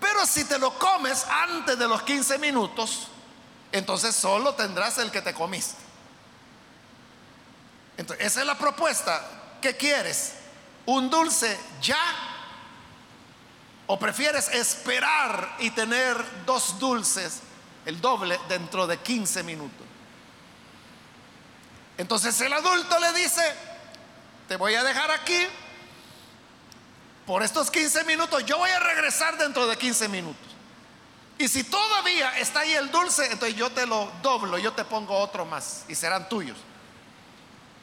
Pero 0.00 0.26
si 0.26 0.44
te 0.44 0.58
lo 0.58 0.78
comes 0.78 1.26
antes 1.28 1.78
de 1.78 1.86
los 1.86 2.02
15 2.02 2.38
minutos, 2.38 3.08
entonces 3.70 4.16
solo 4.16 4.54
tendrás 4.54 4.98
el 4.98 5.10
que 5.10 5.20
te 5.20 5.34
comiste. 5.34 5.80
Entonces, 7.98 8.26
esa 8.26 8.40
es 8.40 8.46
la 8.46 8.56
propuesta. 8.56 9.22
¿Qué 9.60 9.76
quieres? 9.76 10.32
¿Un 10.86 11.10
dulce 11.10 11.58
ya? 11.82 12.00
¿O 13.86 13.98
prefieres 13.98 14.48
esperar 14.48 15.56
y 15.58 15.70
tener 15.70 16.16
dos 16.46 16.78
dulces, 16.78 17.40
el 17.84 18.00
doble, 18.00 18.40
dentro 18.48 18.86
de 18.86 18.98
15 18.98 19.42
minutos? 19.42 19.86
Entonces 21.98 22.40
el 22.40 22.52
adulto 22.52 22.98
le 22.98 23.12
dice, 23.12 23.42
te 24.48 24.56
voy 24.56 24.74
a 24.74 24.82
dejar 24.82 25.10
aquí 25.10 25.46
por 27.30 27.44
estos 27.44 27.70
15 27.70 28.02
minutos, 28.06 28.44
yo 28.44 28.58
voy 28.58 28.70
a 28.70 28.80
regresar 28.80 29.38
dentro 29.38 29.64
de 29.68 29.78
15 29.78 30.08
minutos. 30.08 30.48
Y 31.38 31.46
si 31.46 31.62
todavía 31.62 32.36
está 32.36 32.58
ahí 32.58 32.72
el 32.72 32.90
dulce, 32.90 33.24
entonces 33.26 33.54
yo 33.54 33.70
te 33.70 33.86
lo 33.86 34.10
doblo, 34.20 34.58
yo 34.58 34.72
te 34.72 34.84
pongo 34.84 35.16
otro 35.16 35.44
más 35.46 35.84
y 35.86 35.94
serán 35.94 36.28
tuyos. 36.28 36.58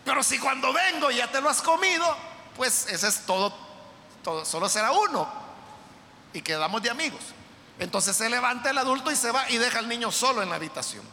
Pero 0.03 0.21
si 0.21 0.37
cuando 0.37 0.73
vengo 0.73 1.11
ya 1.11 1.31
te 1.31 1.39
lo 1.39 1.47
has 1.47 1.61
comido, 1.61 2.05
pues 2.57 2.87
ese 2.87 3.07
es 3.07 3.25
todo, 3.25 3.53
todo 4.21 4.43
solo 4.43 4.67
será 4.67 4.91
uno 4.91 5.25
y 6.33 6.41
quedamos 6.41 6.83
de 6.83 6.89
amigos. 6.89 7.21
Entonces 7.79 8.17
se 8.17 8.29
levanta 8.29 8.71
el 8.71 8.77
adulto 8.77 9.11
y 9.11 9.15
se 9.15 9.31
va 9.31 9.49
y 9.49 9.57
deja 9.59 9.79
al 9.79 9.87
niño 9.87 10.11
solo 10.11 10.43
en 10.43 10.49
la 10.49 10.57
habitación. 10.57 11.05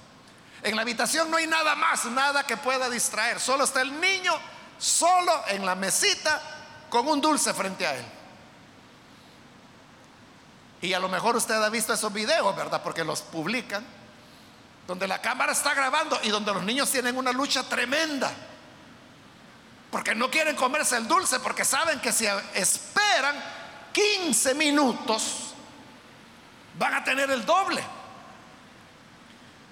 En 0.65 0.75
la 0.75 0.83
habitación 0.83 1.31
no 1.31 1.37
hay 1.37 1.47
nada 1.47 1.77
más, 1.77 2.05
nada 2.07 2.45
que 2.45 2.57
pueda 2.57 2.91
distraer. 2.91 3.39
Solo 3.39 3.63
está 3.63 3.81
el 3.83 4.01
niño 4.01 4.37
solo 4.77 5.45
en 5.47 5.65
la 5.65 5.77
mesita 5.77 6.43
con 6.91 7.07
un 7.07 7.21
dulce 7.21 7.55
frente 7.55 7.87
a 7.87 7.95
él. 7.95 8.05
Y 10.85 10.93
a 10.93 10.99
lo 10.99 11.09
mejor 11.09 11.35
usted 11.35 11.55
ha 11.55 11.71
visto 11.71 11.95
esos 11.95 12.13
videos, 12.13 12.55
¿verdad? 12.55 12.83
Porque 12.83 13.05
los 13.05 13.23
publican, 13.23 13.83
donde 14.87 15.09
la 15.09 15.19
cámara 15.19 15.53
está 15.53 15.73
grabando 15.73 16.21
y 16.23 16.29
donde 16.29 16.53
los 16.53 16.63
niños 16.63 16.91
tienen 16.91 17.17
una 17.17 17.33
lucha 17.33 17.63
tremenda. 17.67 18.31
Porque 19.91 20.15
no 20.15 20.31
quieren 20.31 20.55
comerse 20.55 20.99
el 20.99 21.09
dulce, 21.09 21.41
porque 21.41 21.65
saben 21.65 22.01
que 22.01 22.13
si 22.13 22.27
esperan 22.53 23.35
15 23.93 24.55
minutos, 24.57 25.55
van 26.79 26.93
a 26.93 27.03
tener 27.03 27.31
el 27.31 27.47
doble. 27.47 27.83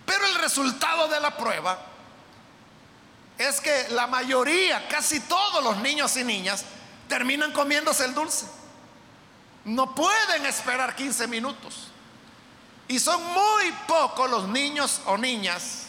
Pero 0.06 0.24
el 0.24 0.36
resultado 0.36 1.08
de 1.08 1.20
la 1.20 1.36
prueba 1.36 1.78
es 3.36 3.60
que 3.60 3.88
la 3.90 4.06
mayoría, 4.06 4.88
casi 4.88 5.20
todos 5.20 5.62
los 5.62 5.76
niños 5.76 6.16
y 6.16 6.24
niñas, 6.24 6.64
terminan 7.06 7.52
comiéndose 7.52 8.06
el 8.06 8.14
dulce. 8.14 8.61
No 9.64 9.94
pueden 9.94 10.46
esperar 10.46 10.94
15 10.94 11.26
minutos. 11.28 11.88
Y 12.88 12.98
son 12.98 13.22
muy 13.22 13.72
pocos 13.86 14.28
los 14.28 14.48
niños 14.48 15.00
o 15.06 15.16
niñas 15.16 15.86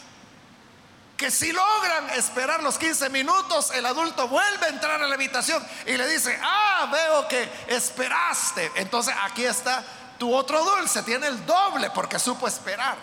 que 1.17 1.31
si 1.31 1.51
logran 1.51 2.09
esperar 2.12 2.62
los 2.63 2.77
15 2.77 3.09
minutos, 3.09 3.71
el 3.71 3.86
adulto 3.86 4.27
vuelve 4.27 4.65
a 4.65 4.69
entrar 4.69 5.01
a 5.01 5.07
la 5.07 5.15
habitación 5.15 5.65
y 5.86 5.95
le 5.95 6.07
dice, 6.07 6.38
ah, 6.43 6.89
veo 6.91 7.27
que 7.27 7.49
esperaste. 7.67 8.71
Entonces 8.75 9.15
aquí 9.23 9.45
está 9.45 9.83
tu 10.17 10.36
otro 10.36 10.63
dulce, 10.65 11.03
tiene 11.03 11.27
el 11.27 11.45
doble 11.45 11.91
porque 11.91 12.19
supo 12.19 12.47
esperar. 12.47 12.97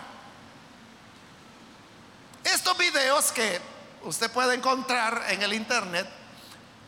Estos 2.43 2.77
videos 2.77 3.31
que 3.31 3.59
usted 4.03 4.29
puede 4.31 4.55
encontrar 4.55 5.25
en 5.29 5.41
el 5.41 5.53
internet 5.53 6.07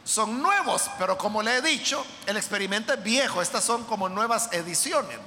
son 0.03 0.41
nuevos, 0.41 0.89
pero 0.97 1.17
como 1.17 1.41
le 1.41 1.57
he 1.57 1.61
dicho, 1.61 2.05
el 2.25 2.35
experimento 2.35 2.93
es 2.93 3.01
viejo, 3.01 3.41
estas 3.41 3.63
son 3.63 3.85
como 3.85 4.09
nuevas 4.09 4.49
ediciones. 4.51 5.17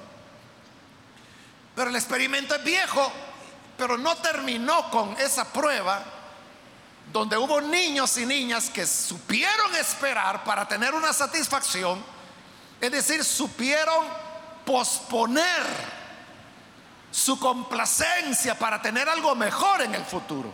Pero 1.74 1.90
el 1.90 1.96
experimento 1.96 2.54
es 2.54 2.64
viejo, 2.64 3.10
pero 3.78 3.96
no 3.96 4.16
terminó 4.16 4.90
con 4.90 5.16
esa 5.18 5.44
prueba 5.44 6.04
donde 7.12 7.38
hubo 7.38 7.60
niños 7.60 8.16
y 8.18 8.26
niñas 8.26 8.68
que 8.68 8.86
supieron 8.86 9.74
esperar 9.76 10.44
para 10.44 10.66
tener 10.66 10.94
una 10.94 11.12
satisfacción, 11.12 12.02
es 12.80 12.90
decir, 12.90 13.24
supieron 13.24 14.06
posponer 14.64 15.62
su 17.10 17.38
complacencia 17.38 18.58
para 18.58 18.82
tener 18.82 19.08
algo 19.08 19.34
mejor 19.34 19.80
en 19.82 19.94
el 19.94 20.04
futuro. 20.04 20.52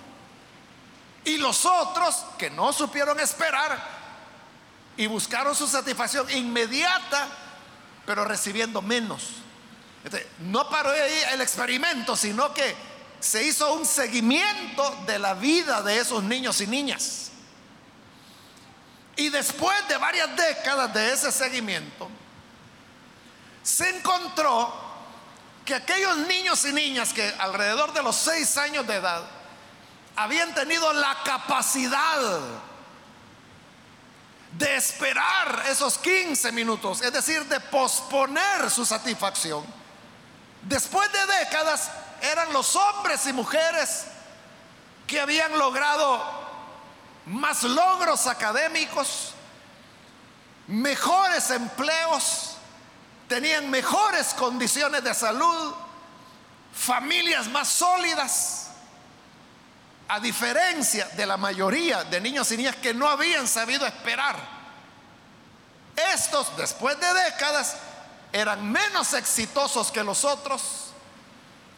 Y 1.25 1.39
los 1.39 1.65
otros 1.65 2.25
que 2.39 2.51
no 2.51 2.73
supieron 2.73 3.19
esperar 3.19 4.02
y 4.97 5.07
buscaron 5.07 5.55
su 5.55 5.67
satisfacción 5.67 6.31
inmediata, 6.31 7.29
pero 8.07 8.25
recibiendo 8.25 8.83
menos. 8.83 9.29
no 10.41 10.69
paró 10.69 10.91
ahí 10.91 11.23
el 11.33 11.41
experimento, 11.41 12.17
sino 12.17 12.53
que 12.53 12.75
se 13.21 13.45
hizo 13.45 13.73
un 13.75 13.87
seguimiento 13.87 15.05
de 15.07 15.19
la 15.19 15.35
vida 15.35 15.83
de 15.83 15.99
esos 15.99 16.23
niños 16.25 16.61
y 16.61 16.67
niñas. 16.67 17.31
Y 19.17 19.29
después 19.29 19.77
de 19.89 19.97
varias 19.97 20.35
décadas 20.37 20.93
de 20.93 21.13
ese 21.13 21.31
seguimiento, 21.31 22.09
se 23.63 23.89
encontró 23.97 24.75
que 25.65 25.75
aquellos 25.75 26.17
niños 26.19 26.65
y 26.65 26.73
niñas 26.73 27.13
que 27.13 27.33
alrededor 27.39 27.93
de 27.93 28.03
los 28.03 28.17
seis 28.17 28.57
años 28.57 28.87
de 28.87 28.97
edad 28.97 29.23
habían 30.17 30.53
tenido 30.55 30.93
la 30.93 31.17
capacidad 31.25 32.41
de 34.53 34.77
esperar 34.77 35.65
esos 35.69 35.99
15 35.99 36.53
minutos, 36.53 37.01
es 37.01 37.13
decir, 37.13 37.45
de 37.47 37.59
posponer 37.61 38.71
su 38.71 38.85
satisfacción. 38.85 39.65
Después 40.63 41.11
de 41.13 41.27
décadas 41.41 41.91
eran 42.21 42.53
los 42.53 42.77
hombres 42.77 43.27
y 43.27 43.33
mujeres 43.33 44.05
que 45.07 45.21
habían 45.21 45.59
logrado 45.59 46.23
más 47.27 47.63
logros 47.63 48.27
académicos, 48.27 49.33
mejores 50.67 51.51
empleos, 51.51 52.57
tenían 53.29 53.71
mejores 53.71 54.35
condiciones 54.35 55.03
de 55.03 55.15
salud, 55.15 55.75
familias 56.73 57.49
más 57.49 57.69
sólidas 57.69 58.62
a 60.09 60.21
diferencia 60.21 61.09
de 61.17 61.27
la 61.27 61.37
mayoría 61.37 62.05
de 62.05 62.21
niños 62.21 62.51
y 62.53 62.57
niñas 62.57 62.77
que 62.77 62.93
no 62.93 63.09
habían 63.09 63.49
sabido 63.49 63.87
esperar. 63.87 64.37
Estos, 66.15 66.57
después 66.57 66.99
de 66.99 67.15
décadas, 67.25 67.77
eran 68.33 68.71
menos 68.71 69.13
exitosos 69.13 69.91
que 69.91 70.03
los 70.03 70.25
otros, 70.25 70.93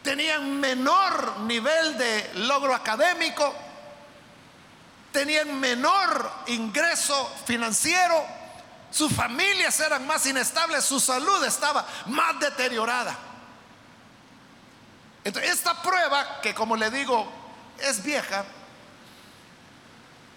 tenían 0.01 0.59
menor 0.59 1.39
nivel 1.39 1.97
de 1.97 2.31
logro 2.35 2.73
académico, 2.73 3.53
tenían 5.11 5.59
menor 5.59 6.31
ingreso 6.47 7.31
financiero, 7.45 8.23
sus 8.91 9.11
familias 9.11 9.79
eran 9.79 10.05
más 10.07 10.25
inestables, 10.25 10.85
su 10.85 10.99
salud 10.99 11.43
estaba 11.43 11.85
más 12.05 12.39
deteriorada. 12.39 13.17
Entonces, 15.23 15.51
esta 15.51 15.81
prueba, 15.81 16.39
que 16.39 16.53
como 16.53 16.77
le 16.77 16.89
digo, 16.91 17.27
es 17.79 18.03
vieja, 18.03 18.45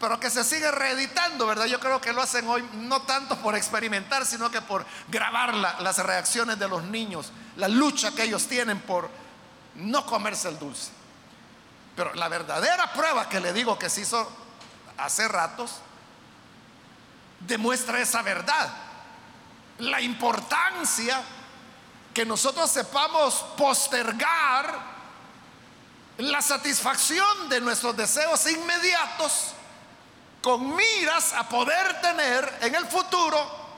pero 0.01 0.20
que 0.20 0.31
se 0.31 0.44
sigue 0.44 0.70
reeditando, 0.70 1.46
¿verdad? 1.46 1.66
Yo 1.66 1.81
creo 1.81 2.01
que 2.01 2.12
lo 2.12 2.22
hacen 2.22 2.46
hoy 2.48 2.68
no 2.74 3.03
tanto 3.03 3.37
por 3.38 3.57
experimentar, 3.57 4.24
sino 4.24 4.51
que 4.51 4.61
por 4.62 4.87
grabar 5.09 5.55
las 5.55 5.98
reacciones 5.98 6.59
de 6.59 6.68
los 6.68 6.85
niños, 6.85 7.33
la 7.57 7.68
lucha 7.68 8.12
que 8.12 8.22
ellos 8.22 8.46
tienen 8.46 8.81
por 8.81 9.11
no 9.74 10.07
comerse 10.07 10.48
el 10.48 10.59
dulce. 10.59 10.90
Pero 11.96 12.14
la 12.14 12.29
verdadera 12.29 12.92
prueba 12.92 13.29
que 13.29 13.40
le 13.40 13.53
digo 13.53 13.77
que 13.77 13.90
se 13.90 14.03
hizo 14.03 14.31
hace 14.96 15.27
ratos, 15.27 15.81
demuestra 17.40 18.01
esa 18.01 18.22
verdad. 18.22 18.68
La 19.79 20.01
importancia 20.01 21.20
que 22.14 22.24
nosotros 22.24 22.70
sepamos 22.70 23.44
postergar 23.57 24.97
la 26.18 26.42
satisfacción 26.42 27.48
de 27.48 27.61
nuestros 27.61 27.96
deseos 27.96 28.44
inmediatos 28.50 29.54
con 30.42 30.74
miras 30.74 31.33
a 31.33 31.48
poder 31.48 32.00
tener 32.00 32.59
en 32.62 32.74
el 32.74 32.87
futuro 32.87 33.68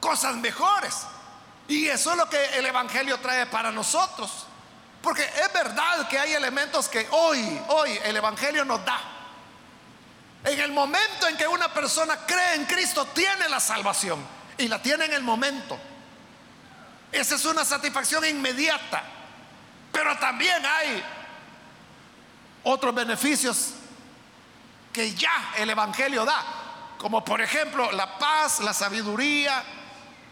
cosas 0.00 0.36
mejores. 0.36 1.02
Y 1.68 1.88
eso 1.88 2.12
es 2.12 2.16
lo 2.16 2.28
que 2.28 2.42
el 2.58 2.64
Evangelio 2.64 3.18
trae 3.18 3.46
para 3.46 3.70
nosotros. 3.70 4.46
Porque 5.02 5.22
es 5.22 5.52
verdad 5.52 6.08
que 6.08 6.18
hay 6.18 6.32
elementos 6.32 6.88
que 6.88 7.06
hoy, 7.10 7.60
hoy 7.68 7.98
el 8.04 8.16
Evangelio 8.16 8.64
nos 8.64 8.84
da. 8.84 8.98
En 10.44 10.58
el 10.60 10.72
momento 10.72 11.28
en 11.28 11.36
que 11.36 11.46
una 11.46 11.72
persona 11.72 12.16
cree 12.26 12.54
en 12.54 12.64
Cristo, 12.64 13.04
tiene 13.06 13.48
la 13.48 13.60
salvación. 13.60 14.24
Y 14.58 14.68
la 14.68 14.80
tiene 14.80 15.04
en 15.04 15.12
el 15.12 15.22
momento. 15.22 15.78
Esa 17.12 17.34
es 17.34 17.44
una 17.44 17.64
satisfacción 17.64 18.24
inmediata. 18.24 19.02
Pero 19.96 20.14
también 20.18 20.62
hay 20.66 21.02
otros 22.64 22.94
beneficios 22.94 23.70
que 24.92 25.14
ya 25.14 25.54
el 25.56 25.70
Evangelio 25.70 26.26
da, 26.26 26.44
como 26.98 27.24
por 27.24 27.40
ejemplo 27.40 27.90
la 27.92 28.18
paz, 28.18 28.60
la 28.60 28.74
sabiduría, 28.74 29.64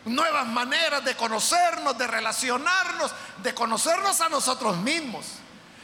nuevas 0.04 0.46
maneras 0.48 1.02
de 1.02 1.16
conocernos, 1.16 1.96
de 1.96 2.06
relacionarnos, 2.06 3.10
de 3.38 3.54
conocernos 3.54 4.20
a 4.20 4.28
nosotros 4.28 4.76
mismos, 4.76 5.24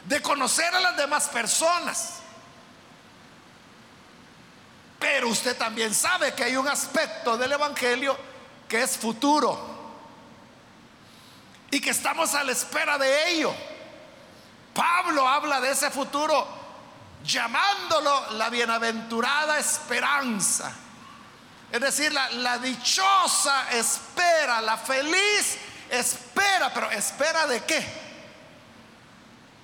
de 0.05 0.21
conocer 0.21 0.75
a 0.75 0.81
las 0.81 0.99
demás 0.99 1.29
personas. 1.29 2.21
Pero 4.99 5.29
usted 5.29 5.57
también 5.57 5.95
sabe 5.95 6.35
que 6.35 6.45
hay 6.45 6.57
un 6.57 6.69
aspecto 6.69 7.39
del 7.39 7.53
Evangelio 7.53 8.15
que 8.69 8.83
es 8.83 8.99
futuro 8.99 9.70
y 11.71 11.81
que 11.81 11.91
estamos 11.91 12.35
a 12.35 12.45
la 12.45 12.53
espera 12.53 12.99
de 12.99 13.31
ello. 13.31 13.55
Pablo 14.75 15.29
habla 15.29 15.61
de 15.61 15.71
ese 15.71 15.91
futuro 15.91 16.47
llamándolo 17.25 18.33
la 18.33 18.49
bienaventurada 18.49 19.59
esperanza. 19.59 20.73
Es 21.71 21.81
decir, 21.81 22.13
la, 22.13 22.59
dichosa 22.59 23.71
espera, 23.71 24.61
la 24.61 24.77
feliz 24.77 25.59
espera, 25.89 26.73
pero 26.75 26.91
espera 26.91 27.47
de 27.47 27.63
qué? 27.65 27.85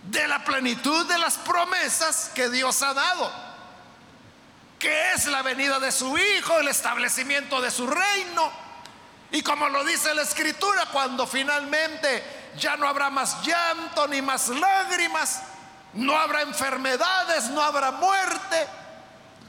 De 0.04 0.28
la 0.28 0.44
plenitud 0.44 1.06
de 1.06 1.18
las 1.18 1.36
promesas 1.38 2.30
que 2.32 2.48
Dios 2.48 2.80
ha 2.82 2.94
dado, 2.94 3.32
que 4.78 5.14
es 5.14 5.26
la 5.26 5.42
venida 5.42 5.80
de 5.80 5.90
su 5.90 6.16
Hijo, 6.16 6.58
el 6.60 6.68
establecimiento 6.68 7.60
de 7.60 7.72
su 7.72 7.88
reino. 7.88 8.65
Y 9.30 9.42
como 9.42 9.68
lo 9.68 9.84
dice 9.84 10.14
la 10.14 10.22
Escritura, 10.22 10.86
cuando 10.92 11.26
finalmente 11.26 12.50
ya 12.56 12.76
no 12.76 12.88
habrá 12.88 13.10
más 13.10 13.42
llanto 13.42 14.06
ni 14.08 14.22
más 14.22 14.48
lágrimas, 14.48 15.42
no 15.94 16.16
habrá 16.16 16.42
enfermedades, 16.42 17.50
no 17.50 17.62
habrá 17.62 17.90
muerte, 17.92 18.66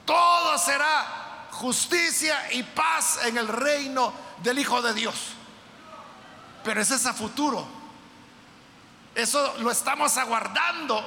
todo 0.05 0.57
será 0.57 1.47
justicia 1.51 2.51
y 2.53 2.63
paz 2.63 3.19
en 3.25 3.37
el 3.37 3.47
reino 3.47 4.13
del 4.43 4.59
Hijo 4.59 4.81
de 4.81 4.93
Dios. 4.93 5.15
Pero 6.63 6.81
ese 6.81 6.95
es 6.95 7.05
a 7.05 7.13
futuro. 7.13 7.65
Eso 9.15 9.55
lo 9.59 9.71
estamos 9.71 10.17
aguardando 10.17 11.03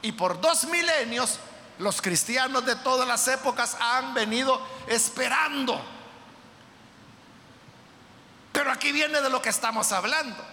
y 0.00 0.12
por 0.12 0.40
dos 0.40 0.64
milenios 0.64 1.38
los 1.78 2.00
cristianos 2.00 2.64
de 2.64 2.76
todas 2.76 3.06
las 3.06 3.26
épocas 3.28 3.76
han 3.80 4.14
venido 4.14 4.60
esperando. 4.86 5.80
Pero 8.52 8.70
aquí 8.70 8.92
viene 8.92 9.20
de 9.20 9.30
lo 9.30 9.40
que 9.40 9.48
estamos 9.48 9.90
hablando. 9.92 10.44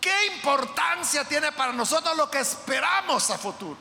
¿Qué 0.00 0.26
importancia 0.34 1.24
tiene 1.24 1.52
para 1.52 1.72
nosotros 1.72 2.16
lo 2.16 2.30
que 2.30 2.40
esperamos 2.40 3.30
a 3.30 3.38
futuro? 3.38 3.76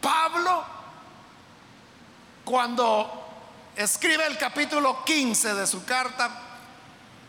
Pablo, 0.00 0.64
cuando 2.44 3.26
escribe 3.76 4.24
el 4.26 4.38
capítulo 4.38 5.04
15 5.04 5.54
de 5.54 5.66
su 5.66 5.84
carta 5.84 6.30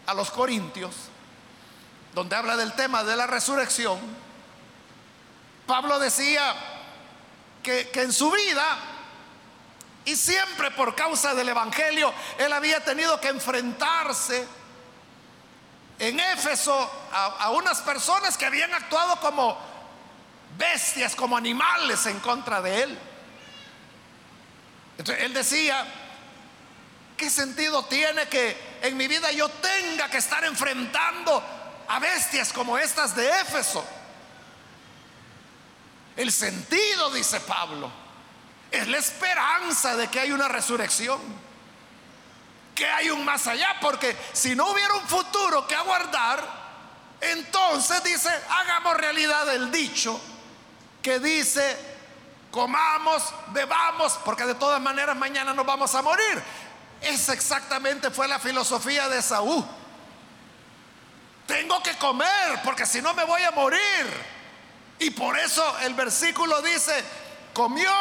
a 0.05 0.13
los 0.13 0.29
Corintios, 0.31 0.95
donde 2.13 2.35
habla 2.35 2.55
del 2.55 2.73
tema 2.73 3.03
de 3.03 3.15
la 3.15 3.27
resurrección, 3.27 3.99
Pablo 5.65 5.99
decía 5.99 6.55
que, 7.63 7.89
que 7.89 8.03
en 8.03 8.13
su 8.13 8.31
vida 8.31 8.77
y 10.05 10.15
siempre 10.15 10.71
por 10.71 10.95
causa 10.95 11.33
del 11.35 11.49
Evangelio, 11.49 12.13
él 12.37 12.51
había 12.53 12.83
tenido 12.83 13.19
que 13.19 13.27
enfrentarse 13.27 14.47
en 15.99 16.19
Éfeso 16.19 16.89
a, 17.11 17.51
unas 17.51 17.81
personas 17.81 18.37
que 18.37 18.45
habían 18.45 18.73
actuado 18.73 19.19
como 19.19 19.57
bestias, 20.57 21.15
como 21.15 21.35
animales 21.35 22.05
en 22.05 22.19
contra 22.21 22.61
de 22.61 22.83
él. 22.83 22.99
Entonces 24.97 25.25
él 25.25 25.33
decía, 25.33 25.85
¿qué 27.17 27.29
sentido 27.29 27.85
tiene 27.85 28.27
que 28.27 28.79
en 28.81 28.95
mi 28.95 29.07
vida 29.07 29.31
yo 29.31 29.49
tenga 29.49 30.09
que 30.09 30.17
estar 30.17 30.43
enfrentando 30.45 31.43
a 31.87 31.99
bestias 31.99 32.53
como 32.53 32.77
estas 32.77 33.15
de 33.15 33.27
Éfeso? 33.41 33.85
El 36.15 36.31
sentido, 36.31 37.11
dice 37.11 37.39
Pablo, 37.41 37.91
es 38.71 38.87
la 38.87 38.97
esperanza 38.97 39.95
de 39.95 40.07
que 40.07 40.19
hay 40.19 40.31
una 40.31 40.47
resurrección 40.47 41.19
que 42.79 42.89
hay 42.89 43.09
un 43.09 43.25
más 43.25 43.45
allá, 43.45 43.75
porque 43.81 44.15
si 44.31 44.55
no 44.55 44.69
hubiera 44.69 44.93
un 44.93 45.05
futuro 45.05 45.67
que 45.67 45.75
aguardar, 45.75 46.41
entonces 47.19 48.01
dice, 48.05 48.29
hagamos 48.49 48.95
realidad 48.95 49.53
el 49.53 49.69
dicho 49.69 50.17
que 51.01 51.19
dice, 51.19 51.77
comamos, 52.49 53.33
bebamos, 53.47 54.17
porque 54.23 54.45
de 54.45 54.55
todas 54.55 54.79
maneras 54.79 55.17
mañana 55.17 55.53
nos 55.53 55.65
vamos 55.65 55.93
a 55.93 56.01
morir. 56.01 56.41
Esa 57.01 57.33
exactamente 57.33 58.11
fue 58.11 58.29
la 58.29 58.39
filosofía 58.39 59.09
de 59.09 59.21
Saúl. 59.21 59.65
Tengo 61.47 61.83
que 61.83 61.97
comer, 61.97 62.61
porque 62.63 62.85
si 62.85 63.01
no 63.01 63.13
me 63.13 63.25
voy 63.25 63.43
a 63.43 63.51
morir. 63.51 64.39
Y 64.99 65.09
por 65.09 65.37
eso 65.37 65.79
el 65.79 65.95
versículo 65.95 66.61
dice, 66.61 67.03
comió, 67.53 67.91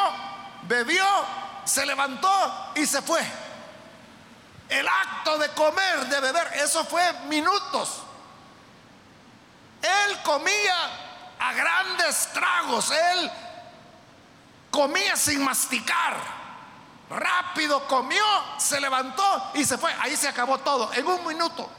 bebió, 0.68 1.04
se 1.64 1.84
levantó 1.86 2.72
y 2.76 2.86
se 2.86 3.02
fue. 3.02 3.20
El 4.68 4.86
acto 4.86 5.38
de 5.38 5.48
comer, 5.50 6.06
de 6.06 6.20
beber, 6.20 6.46
eso 6.54 6.84
fue 6.84 7.10
minutos. 7.26 8.02
Él 9.80 10.18
comía 10.22 10.76
a 11.38 11.52
grandes 11.54 12.28
tragos, 12.32 12.90
él 12.90 13.30
comía 14.70 15.16
sin 15.16 15.42
masticar. 15.42 16.38
Rápido 17.10 17.88
comió, 17.88 18.22
se 18.58 18.78
levantó 18.80 19.52
y 19.54 19.64
se 19.64 19.78
fue. 19.78 19.90
Ahí 20.00 20.14
se 20.14 20.28
acabó 20.28 20.58
todo, 20.58 20.92
en 20.92 21.06
un 21.06 21.26
minuto. 21.26 21.70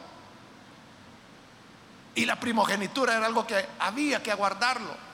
Y 2.15 2.25
la 2.25 2.39
primogenitura 2.39 3.15
era 3.15 3.27
algo 3.27 3.45
que 3.45 3.69
había 3.77 4.23
que 4.23 4.31
aguardarlo. 4.31 5.09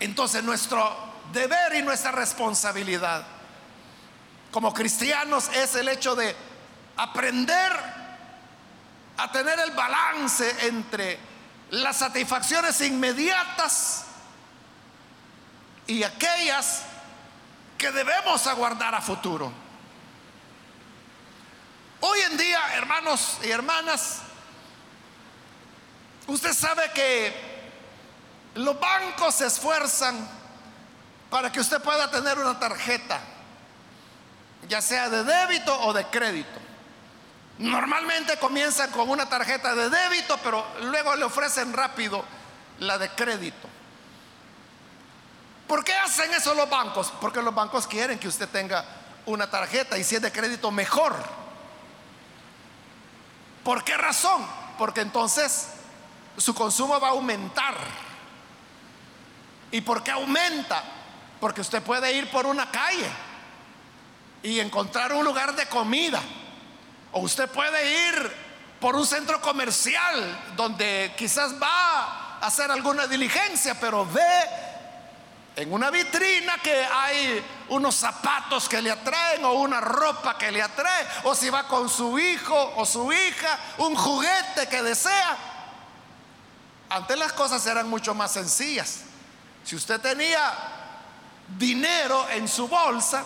Entonces 0.00 0.42
nuestro 0.42 1.11
deber 1.32 1.74
y 1.74 1.82
nuestra 1.82 2.12
responsabilidad 2.12 3.24
como 4.52 4.72
cristianos 4.74 5.48
es 5.54 5.74
el 5.74 5.88
hecho 5.88 6.14
de 6.14 6.36
aprender 6.96 7.72
a 9.16 9.32
tener 9.32 9.58
el 9.58 9.70
balance 9.70 10.66
entre 10.66 11.18
las 11.70 11.96
satisfacciones 11.96 12.80
inmediatas 12.82 14.04
y 15.86 16.02
aquellas 16.02 16.82
que 17.78 17.90
debemos 17.90 18.46
aguardar 18.46 18.94
a 18.94 19.00
futuro. 19.00 19.50
Hoy 22.00 22.18
en 22.30 22.36
día, 22.36 22.74
hermanos 22.74 23.38
y 23.42 23.50
hermanas, 23.50 24.18
usted 26.26 26.52
sabe 26.52 26.90
que 26.92 27.32
los 28.56 28.78
bancos 28.78 29.36
se 29.36 29.46
esfuerzan 29.46 30.41
para 31.32 31.50
que 31.50 31.60
usted 31.60 31.80
pueda 31.80 32.10
tener 32.10 32.38
una 32.38 32.60
tarjeta 32.60 33.18
ya 34.68 34.82
sea 34.82 35.08
de 35.08 35.24
débito 35.24 35.74
o 35.80 35.94
de 35.94 36.04
crédito. 36.04 36.60
Normalmente 37.58 38.36
comienzan 38.36 38.90
con 38.90 39.08
una 39.08 39.26
tarjeta 39.26 39.74
de 39.74 39.88
débito, 39.88 40.36
pero 40.42 40.62
luego 40.82 41.16
le 41.16 41.24
ofrecen 41.24 41.72
rápido 41.72 42.22
la 42.80 42.98
de 42.98 43.08
crédito. 43.08 43.66
hacen 46.04 46.34
eso 46.34 46.52
los 46.54 46.68
bancos? 46.68 47.10
Porque 47.18 47.40
los 47.40 47.54
bancos 47.54 47.86
quieren 47.86 48.18
que 48.18 48.28
usted 48.28 48.48
tenga 48.50 48.84
una 49.24 49.48
tarjeta 49.50 49.96
y 49.96 50.04
si 50.04 50.16
es 50.16 50.22
de 50.22 50.30
crédito 50.30 50.70
mejor. 50.70 51.16
¿Por 53.64 53.82
qué 53.84 53.96
razón? 53.96 54.46
Porque 54.76 55.00
entonces 55.00 55.68
su 56.36 56.54
consumo 56.54 57.00
va 57.00 57.08
a 57.08 57.12
aumentar. 57.12 57.74
¿Y 59.70 59.80
por 59.80 60.02
qué 60.02 60.10
aumenta? 60.10 61.01
Porque 61.42 61.60
usted 61.60 61.82
puede 61.82 62.12
ir 62.12 62.30
por 62.30 62.46
una 62.46 62.70
calle 62.70 63.10
y 64.44 64.60
encontrar 64.60 65.12
un 65.12 65.24
lugar 65.24 65.56
de 65.56 65.66
comida. 65.66 66.22
O 67.10 67.18
usted 67.18 67.50
puede 67.50 68.10
ir 68.10 68.32
por 68.78 68.94
un 68.94 69.04
centro 69.04 69.40
comercial 69.40 70.52
donde 70.54 71.12
quizás 71.18 71.60
va 71.60 72.38
a 72.38 72.46
hacer 72.46 72.70
alguna 72.70 73.08
diligencia, 73.08 73.74
pero 73.80 74.06
ve 74.06 74.22
en 75.56 75.72
una 75.72 75.90
vitrina 75.90 76.58
que 76.58 76.84
hay 76.84 77.44
unos 77.70 77.96
zapatos 77.96 78.68
que 78.68 78.80
le 78.80 78.92
atraen 78.92 79.44
o 79.44 79.54
una 79.54 79.80
ropa 79.80 80.38
que 80.38 80.52
le 80.52 80.62
atrae, 80.62 81.08
o 81.24 81.34
si 81.34 81.50
va 81.50 81.66
con 81.66 81.88
su 81.88 82.20
hijo 82.20 82.74
o 82.76 82.86
su 82.86 83.12
hija, 83.12 83.58
un 83.78 83.96
juguete 83.96 84.68
que 84.70 84.80
desea. 84.80 85.36
Antes 86.88 87.18
las 87.18 87.32
cosas 87.32 87.66
eran 87.66 87.90
mucho 87.90 88.14
más 88.14 88.30
sencillas. 88.30 89.00
Si 89.64 89.74
usted 89.74 90.00
tenía 90.00 90.78
dinero 91.58 92.28
en 92.30 92.48
su 92.48 92.68
bolsa, 92.68 93.24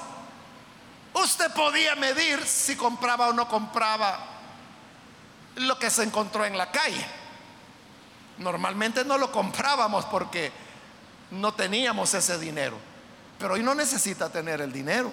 usted 1.15 1.53
podía 1.53 1.95
medir 1.95 2.45
si 2.47 2.77
compraba 2.77 3.29
o 3.29 3.33
no 3.33 3.49
compraba 3.49 4.19
lo 5.57 5.79
que 5.79 5.91
se 5.91 6.03
encontró 6.03 6.45
en 6.45 6.57
la 6.57 6.71
calle. 6.71 7.05
Normalmente 8.39 9.05
no 9.05 9.17
lo 9.17 9.33
comprábamos 9.33 10.05
porque 10.07 10.53
no 11.31 11.55
teníamos 11.55 12.13
ese 12.15 12.39
dinero. 12.39 12.77
Pero 13.39 13.55
hoy 13.55 13.63
no 13.63 13.75
necesita 13.75 14.31
tener 14.31 14.61
el 14.61 14.73
dinero. 14.73 15.13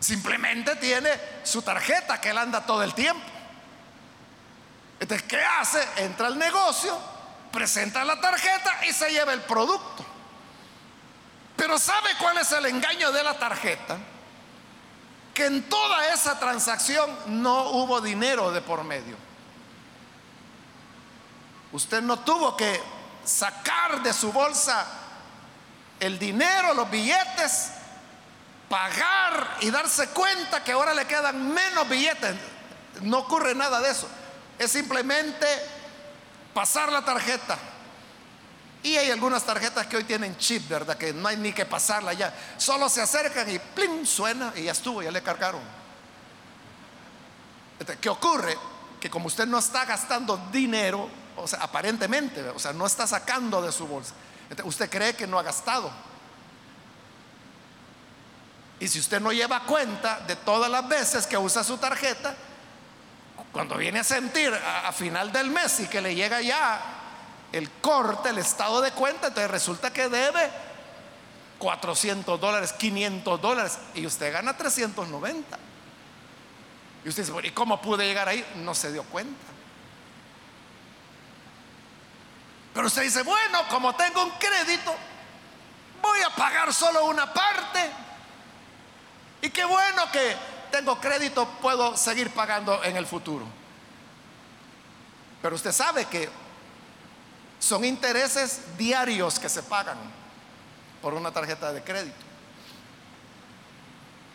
Simplemente 0.00 0.76
tiene 0.76 1.10
su 1.44 1.62
tarjeta 1.62 2.20
que 2.20 2.30
él 2.30 2.38
anda 2.38 2.66
todo 2.66 2.82
el 2.82 2.94
tiempo. 2.94 3.24
Entonces, 5.00 5.26
¿qué 5.26 5.40
hace? 5.42 5.80
Entra 5.96 6.28
al 6.28 6.38
negocio, 6.38 6.96
presenta 7.52 8.04
la 8.04 8.20
tarjeta 8.20 8.84
y 8.88 8.92
se 8.92 9.10
lleva 9.10 9.32
el 9.32 9.40
producto. 9.42 10.04
Pero 11.56 11.78
¿sabe 11.78 12.10
cuál 12.18 12.38
es 12.38 12.50
el 12.52 12.66
engaño 12.66 13.12
de 13.12 13.22
la 13.22 13.38
tarjeta? 13.38 13.98
Que 15.32 15.46
en 15.46 15.68
toda 15.68 16.12
esa 16.12 16.38
transacción 16.38 17.10
no 17.26 17.70
hubo 17.70 18.00
dinero 18.00 18.52
de 18.52 18.60
por 18.60 18.84
medio. 18.84 19.16
Usted 21.72 22.02
no 22.02 22.20
tuvo 22.20 22.56
que 22.56 22.80
sacar 23.24 24.02
de 24.02 24.12
su 24.12 24.32
bolsa 24.32 24.86
el 25.98 26.18
dinero, 26.18 26.74
los 26.74 26.90
billetes, 26.90 27.70
pagar 28.68 29.58
y 29.60 29.70
darse 29.70 30.08
cuenta 30.08 30.62
que 30.62 30.72
ahora 30.72 30.94
le 30.94 31.06
quedan 31.06 31.52
menos 31.52 31.88
billetes. 31.88 32.36
No 33.02 33.18
ocurre 33.18 33.54
nada 33.54 33.80
de 33.80 33.90
eso. 33.90 34.08
Es 34.58 34.70
simplemente 34.70 35.46
pasar 36.52 36.92
la 36.92 37.04
tarjeta. 37.04 37.58
Y 38.84 38.98
hay 38.98 39.10
algunas 39.10 39.44
tarjetas 39.44 39.86
que 39.86 39.96
hoy 39.96 40.04
tienen 40.04 40.36
chip, 40.36 40.68
¿verdad? 40.68 40.98
Que 40.98 41.14
no 41.14 41.26
hay 41.26 41.38
ni 41.38 41.54
que 41.54 41.64
pasarla 41.64 42.12
ya. 42.12 42.34
Solo 42.58 42.90
se 42.90 43.00
acercan 43.00 43.48
y 43.50 43.58
¡plim! 43.58 44.04
suena 44.04 44.52
y 44.54 44.64
ya 44.64 44.72
estuvo, 44.72 45.02
ya 45.02 45.10
le 45.10 45.22
cargaron. 45.22 45.62
¿Qué 47.98 48.08
ocurre? 48.10 48.56
Que 49.00 49.08
como 49.08 49.28
usted 49.28 49.46
no 49.46 49.58
está 49.58 49.86
gastando 49.86 50.36
dinero, 50.52 51.08
o 51.34 51.48
sea, 51.48 51.60
aparentemente, 51.60 52.42
o 52.50 52.58
sea, 52.58 52.74
no 52.74 52.84
está 52.84 53.06
sacando 53.06 53.60
de 53.62 53.72
su 53.72 53.86
bolsa 53.86 54.14
Usted 54.64 54.90
cree 54.90 55.16
que 55.16 55.26
no 55.26 55.38
ha 55.38 55.42
gastado. 55.42 55.90
Y 58.78 58.86
si 58.86 58.98
usted 58.98 59.18
no 59.18 59.32
lleva 59.32 59.60
cuenta 59.60 60.20
de 60.20 60.36
todas 60.36 60.70
las 60.70 60.86
veces 60.86 61.26
que 61.26 61.38
usa 61.38 61.64
su 61.64 61.78
tarjeta, 61.78 62.34
cuando 63.50 63.78
viene 63.78 64.00
a 64.00 64.04
sentir 64.04 64.52
a, 64.52 64.92
final 64.92 65.32
del 65.32 65.48
mes 65.50 65.80
y 65.80 65.86
que 65.86 66.02
le 66.02 66.14
llega 66.14 66.42
ya 66.42 67.03
el 67.54 67.70
corte, 67.70 68.30
el 68.30 68.38
estado 68.38 68.80
de 68.80 68.90
cuenta, 68.90 69.28
entonces 69.28 69.48
resulta 69.48 69.92
que 69.92 70.08
debe 70.08 70.50
400 71.58 72.40
dólares, 72.40 72.72
500 72.72 73.40
dólares 73.40 73.78
y 73.94 74.04
usted 74.06 74.32
gana 74.32 74.56
390. 74.56 75.56
Y 77.04 77.08
usted 77.08 77.24
dice, 77.24 77.46
¿y 77.46 77.50
cómo 77.52 77.80
pude 77.80 78.06
llegar 78.06 78.28
ahí? 78.28 78.44
No 78.56 78.74
se 78.74 78.92
dio 78.92 79.04
cuenta. 79.04 79.46
Pero 82.74 82.88
usted 82.88 83.02
dice, 83.02 83.22
bueno, 83.22 83.60
como 83.70 83.94
tengo 83.94 84.24
un 84.24 84.30
crédito, 84.30 84.92
voy 86.02 86.22
a 86.22 86.30
pagar 86.30 86.74
solo 86.74 87.04
una 87.04 87.32
parte. 87.32 87.88
Y 89.42 89.50
qué 89.50 89.64
bueno 89.64 90.10
que 90.10 90.34
tengo 90.72 90.98
crédito, 90.98 91.46
puedo 91.62 91.96
seguir 91.96 92.30
pagando 92.30 92.82
en 92.82 92.96
el 92.96 93.06
futuro. 93.06 93.46
Pero 95.40 95.54
usted 95.54 95.70
sabe 95.70 96.06
que 96.06 96.43
son 97.64 97.82
intereses 97.82 98.60
diarios 98.76 99.38
que 99.38 99.48
se 99.48 99.62
pagan 99.62 99.96
por 101.00 101.14
una 101.14 101.32
tarjeta 101.32 101.72
de 101.72 101.82
crédito. 101.82 102.14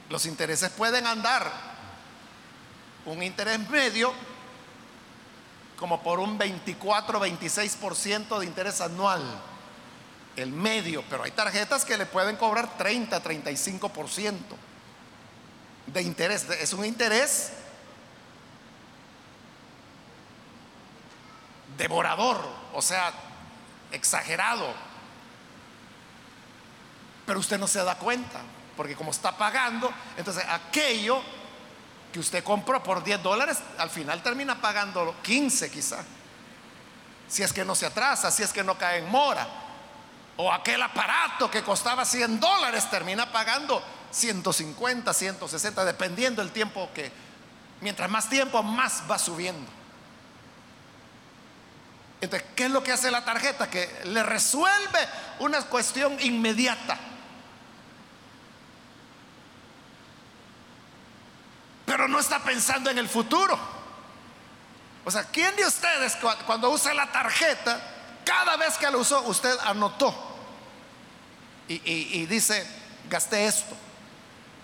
Los 0.09 0.25
intereses 0.25 0.71
pueden 0.71 1.05
andar 1.05 1.51
un 3.05 3.21
interés 3.21 3.59
medio 3.69 4.11
como 5.77 6.01
por 6.01 6.19
un 6.19 6.39
24, 6.39 7.19
26% 7.19 8.39
de 8.39 8.45
interés 8.47 8.81
anual, 8.81 9.21
el 10.35 10.51
medio, 10.51 11.03
pero 11.07 11.23
hay 11.23 11.31
tarjetas 11.31 11.85
que 11.85 11.97
le 11.97 12.07
pueden 12.07 12.35
cobrar 12.35 12.79
30, 12.79 13.21
35% 13.23 14.37
de 15.85 16.01
interés. 16.01 16.49
Es 16.49 16.73
un 16.73 16.83
interés 16.83 17.51
devorador, 21.77 22.59
o 22.73 22.82
sea, 22.82 23.12
exagerado. 23.91 24.73
Pero 27.25 27.39
usted 27.39 27.60
no 27.60 27.67
se 27.67 27.84
da 27.84 27.95
cuenta, 27.95 28.41
porque 28.75 28.95
como 28.95 29.12
está 29.12 29.38
pagando, 29.38 29.91
entonces 30.17 30.43
aquello 30.49 31.21
que 32.12 32.19
usted 32.19 32.43
compró 32.43 32.82
por 32.82 33.03
10 33.03 33.21
dólares, 33.21 33.60
al 33.77 33.89
final 33.89 34.23
termina 34.23 34.60
pagando 34.60 35.15
15 35.21 35.69
quizá. 35.71 36.03
Si 37.27 37.43
es 37.43 37.53
que 37.53 37.63
no 37.63 37.75
se 37.75 37.86
atrasa, 37.86 38.32
si 38.32 38.41
es 38.41 38.51
que 38.51 38.63
no 38.63 38.77
cae 38.77 38.99
en 38.99 39.10
mora. 39.10 39.47
O 40.38 40.51
aquel 40.51 40.82
aparato 40.82 41.51
que 41.51 41.62
costaba 41.62 42.05
100 42.05 42.39
dólares 42.39 42.89
termina 42.89 43.32
pagando 43.32 43.84
150, 44.12 45.13
160, 45.13 45.86
dependiendo 45.86 46.41
del 46.41 46.51
tiempo 46.51 46.89
que, 46.95 47.12
mientras 47.82 48.10
más 48.10 48.29
tiempo, 48.29 48.63
más 48.63 49.03
va 49.10 49.19
subiendo. 49.19 49.78
Entonces, 52.21 52.49
¿qué 52.55 52.65
es 52.65 52.71
lo 52.71 52.84
que 52.84 52.91
hace 52.91 53.12
la 53.12 53.23
tarjeta? 53.23 53.69
Que 53.69 53.89
le 54.05 54.23
resuelve 54.23 54.99
una 55.39 55.62
cuestión 55.63 56.17
inmediata. 56.19 56.97
pero 61.89 62.08
no 62.08 62.19
está 62.19 62.38
pensando 62.38 62.91
en 62.91 62.99
el 62.99 63.10
futuro. 63.10 63.60
O 65.03 65.10
sea, 65.10 65.23
¿quién 65.23 65.55
de 65.55 65.65
ustedes 65.65 66.15
cuando 66.45 66.69
usa 66.69 66.93
la 66.93 67.12
tarjeta, 67.12 67.82
cada 68.23 68.58
vez 68.58 68.77
que 68.77 68.89
la 68.91 68.95
usó, 68.95 69.23
usted 69.23 69.53
anotó 69.65 70.13
y, 71.67 72.27
dice, 72.27 72.65
gasté 73.10 73.47
esto? 73.47 73.75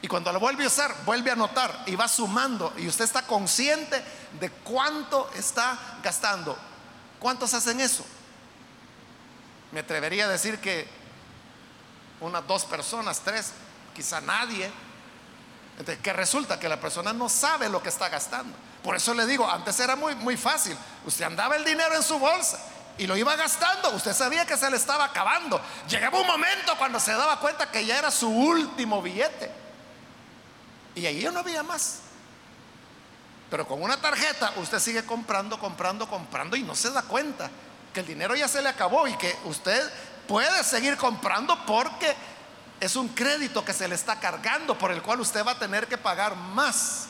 Y 0.03 0.07
cuando 0.07 0.31
lo 0.31 0.39
vuelve 0.39 0.65
a 0.65 0.67
usar, 0.67 0.95
vuelve 1.03 1.31
a 1.31 1.33
anotar 1.33 1.83
y 1.87 1.95
va 1.95 2.07
sumando. 2.07 2.71
Y 2.77 2.87
usted 2.87 3.05
está 3.05 3.23
consciente 3.23 4.01
de 4.39 4.51
cuánto 4.51 5.31
está 5.35 5.79
gastando. 6.03 6.55
¿Cuántos 7.25 7.55
hacen 7.55 7.79
eso? 7.79 8.05
Me 9.71 9.79
atrevería 9.79 10.25
a 10.25 10.27
decir 10.27 10.59
que 10.59 10.87
unas 12.21 12.45
dos 12.45 12.65
personas, 12.65 13.21
tres, 13.21 13.51
quizá 13.95 14.21
nadie 14.21 14.69
que 16.03 16.13
resulta 16.13 16.59
que 16.59 16.69
la 16.69 16.79
persona 16.79 17.13
no 17.13 17.27
sabe 17.27 17.67
lo 17.67 17.81
que 17.81 17.89
está 17.89 18.09
gastando. 18.09 18.55
Por 18.83 18.95
eso 18.95 19.11
le 19.15 19.25
digo, 19.25 19.49
antes 19.49 19.79
era 19.79 19.95
muy, 19.95 20.13
muy 20.13 20.37
fácil. 20.37 20.77
Usted 21.03 21.25
andaba 21.25 21.55
el 21.55 21.65
dinero 21.65 21.95
en 21.95 22.03
su 22.03 22.19
bolsa 22.19 22.59
y 22.95 23.07
lo 23.07 23.17
iba 23.17 23.35
gastando. 23.35 23.89
Usted 23.95 24.13
sabía 24.13 24.45
que 24.45 24.55
se 24.55 24.69
le 24.69 24.77
estaba 24.77 25.05
acabando. 25.05 25.59
Llegaba 25.89 26.21
un 26.21 26.27
momento 26.27 26.77
cuando 26.77 26.99
se 26.99 27.11
daba 27.13 27.39
cuenta 27.39 27.71
que 27.71 27.83
ya 27.87 27.97
era 27.97 28.11
su 28.11 28.29
último 28.29 29.01
billete. 29.01 29.51
Y 30.93 31.07
ahí 31.07 31.27
no 31.33 31.39
había 31.39 31.63
más. 31.63 32.01
Pero 33.49 33.67
con 33.67 33.81
una 33.81 33.97
tarjeta 33.97 34.53
usted 34.57 34.79
sigue 34.79 35.05
comprando, 35.05 35.59
comprando, 35.59 36.07
comprando 36.07 36.55
y 36.55 36.63
no 36.63 36.75
se 36.75 36.91
da 36.91 37.03
cuenta 37.03 37.49
que 37.93 37.99
el 37.99 38.05
dinero 38.07 38.35
ya 38.35 38.47
se 38.47 38.61
le 38.61 38.69
acabó 38.69 39.07
y 39.07 39.15
que 39.17 39.35
usted 39.45 39.91
puede 40.27 40.63
seguir 40.63 40.97
comprando 40.97 41.57
porque 41.65 42.15
es 42.79 42.95
un 42.95 43.07
crédito 43.09 43.63
que 43.63 43.73
se 43.73 43.87
le 43.87 43.95
está 43.95 44.19
cargando 44.19 44.77
por 44.77 44.91
el 44.91 45.01
cual 45.01 45.21
usted 45.21 45.45
va 45.45 45.51
a 45.51 45.59
tener 45.59 45.87
que 45.87 45.97
pagar 45.97 46.35
más, 46.35 47.07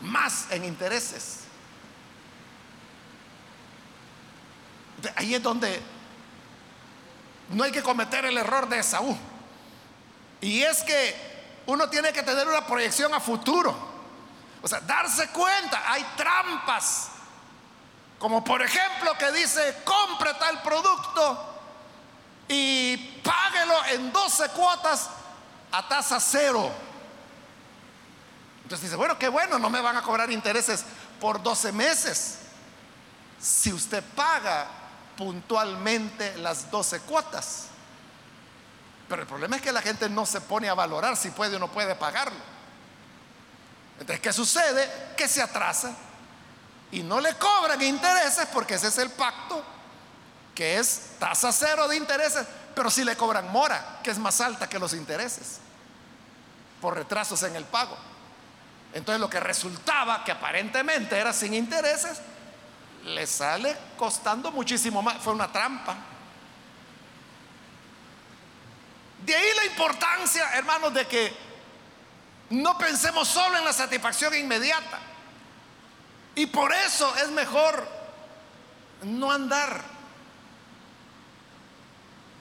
más 0.00 0.46
en 0.50 0.64
intereses. 0.64 1.40
Ahí 5.16 5.34
es 5.34 5.42
donde 5.42 5.80
no 7.50 7.64
hay 7.64 7.72
que 7.72 7.82
cometer 7.82 8.24
el 8.24 8.38
error 8.38 8.68
de 8.68 8.78
Esaú. 8.78 9.16
Y 10.40 10.62
es 10.62 10.82
que 10.82 11.14
uno 11.66 11.88
tiene 11.88 12.12
que 12.12 12.22
tener 12.22 12.46
una 12.46 12.66
proyección 12.66 13.12
a 13.14 13.20
futuro. 13.20 13.91
O 14.62 14.68
sea, 14.68 14.80
darse 14.80 15.28
cuenta, 15.28 15.82
hay 15.86 16.04
trampas. 16.16 17.08
Como 18.18 18.44
por 18.44 18.62
ejemplo 18.62 19.16
que 19.18 19.32
dice, 19.32 19.82
compre 19.84 20.32
tal 20.34 20.62
producto 20.62 21.52
y 22.46 22.96
páguelo 23.22 23.84
en 23.86 24.12
12 24.12 24.48
cuotas 24.50 25.10
a 25.72 25.88
tasa 25.88 26.20
cero. 26.20 26.70
Entonces 28.62 28.82
dice, 28.88 28.96
bueno, 28.96 29.18
qué 29.18 29.28
bueno, 29.28 29.58
no 29.58 29.68
me 29.68 29.80
van 29.80 29.96
a 29.96 30.02
cobrar 30.02 30.30
intereses 30.30 30.84
por 31.20 31.42
12 31.42 31.72
meses. 31.72 32.38
Si 33.40 33.72
usted 33.72 34.04
paga 34.14 34.68
puntualmente 35.16 36.36
las 36.38 36.70
12 36.70 37.00
cuotas. 37.00 37.66
Pero 39.08 39.22
el 39.22 39.28
problema 39.28 39.56
es 39.56 39.62
que 39.62 39.72
la 39.72 39.82
gente 39.82 40.08
no 40.08 40.24
se 40.24 40.40
pone 40.40 40.68
a 40.68 40.74
valorar 40.74 41.16
si 41.16 41.30
puede 41.30 41.56
o 41.56 41.58
no 41.58 41.68
puede 41.68 41.94
pagarlo. 41.94 42.38
Entonces, 44.02 44.20
¿qué 44.20 44.32
sucede? 44.32 44.90
Que 45.16 45.28
se 45.28 45.40
atrasa 45.40 45.92
y 46.90 47.04
no 47.04 47.20
le 47.20 47.34
cobran 47.34 47.80
intereses 47.82 48.48
porque 48.52 48.74
ese 48.74 48.88
es 48.88 48.98
el 48.98 49.10
pacto, 49.10 49.62
que 50.56 50.76
es 50.76 51.12
tasa 51.20 51.52
cero 51.52 51.86
de 51.86 51.94
intereses, 51.98 52.44
pero 52.74 52.90
si 52.90 53.04
le 53.04 53.16
cobran 53.16 53.52
mora, 53.52 54.00
que 54.02 54.10
es 54.10 54.18
más 54.18 54.40
alta 54.40 54.68
que 54.68 54.80
los 54.80 54.92
intereses, 54.92 55.60
por 56.80 56.96
retrasos 56.96 57.44
en 57.44 57.54
el 57.54 57.64
pago. 57.64 57.96
Entonces 58.92 59.20
lo 59.20 59.30
que 59.30 59.38
resultaba, 59.38 60.24
que 60.24 60.32
aparentemente 60.32 61.16
era 61.16 61.32
sin 61.32 61.54
intereses, 61.54 62.20
le 63.04 63.24
sale 63.24 63.76
costando 63.96 64.50
muchísimo 64.50 65.00
más. 65.00 65.22
Fue 65.22 65.32
una 65.32 65.52
trampa. 65.52 65.94
De 69.24 69.32
ahí 69.32 69.48
la 69.58 69.66
importancia, 69.66 70.54
hermanos, 70.54 70.92
de 70.92 71.06
que 71.06 71.51
no 72.52 72.76
pensemos 72.76 73.28
solo 73.28 73.56
en 73.56 73.64
la 73.64 73.72
satisfacción 73.72 74.34
inmediata. 74.34 74.98
Y 76.34 76.46
por 76.46 76.72
eso 76.72 77.14
es 77.16 77.30
mejor 77.30 77.86
no 79.02 79.32
andar 79.32 79.82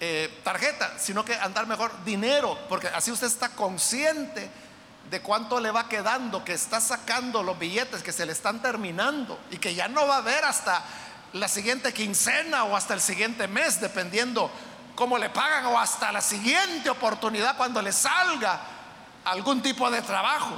eh, 0.01 0.41
tarjeta, 0.43 0.97
sino 0.99 1.23
que 1.23 1.35
andar 1.35 1.65
mejor 1.65 2.03
dinero, 2.03 2.57
porque 2.67 2.87
así 2.87 3.11
usted 3.11 3.27
está 3.27 3.49
consciente 3.49 4.49
de 5.09 5.21
cuánto 5.21 5.59
le 5.59 5.71
va 5.71 5.87
quedando, 5.87 6.43
que 6.43 6.53
está 6.53 6.81
sacando 6.81 7.41
los 7.41 7.57
billetes 7.57 8.03
que 8.03 8.11
se 8.11 8.25
le 8.25 8.33
están 8.33 8.61
terminando 8.61 9.39
y 9.49 9.57
que 9.57 9.75
ya 9.75 9.87
no 9.87 10.07
va 10.07 10.17
a 10.17 10.21
ver 10.21 10.43
hasta 10.43 10.83
la 11.33 11.47
siguiente 11.47 11.93
quincena 11.93 12.65
o 12.65 12.75
hasta 12.75 12.93
el 12.93 13.01
siguiente 13.01 13.47
mes, 13.47 13.79
dependiendo 13.79 14.51
cómo 14.95 15.17
le 15.17 15.29
pagan 15.29 15.67
o 15.67 15.79
hasta 15.79 16.11
la 16.11 16.21
siguiente 16.21 16.89
oportunidad 16.89 17.55
cuando 17.55 17.81
le 17.81 17.93
salga 17.93 18.59
algún 19.25 19.61
tipo 19.61 19.89
de 19.89 20.01
trabajo. 20.01 20.55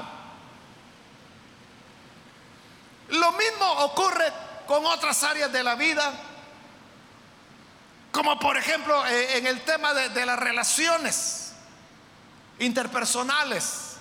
Lo 3.10 3.32
mismo 3.34 3.72
ocurre 3.84 4.32
con 4.66 4.86
otras 4.86 5.24
áreas 5.24 5.52
de 5.52 5.64
la 5.64 5.76
vida, 5.76 6.14
como 8.12 8.40
por 8.40 8.58
ejemplo 8.58 9.06
eh, 9.06 9.38
en 9.38 9.48
el 9.48 9.62
tema 9.62 9.94
de, 9.94 10.26
las 10.26 10.40
relaciones 10.40 11.54
interpersonales. 12.60 13.98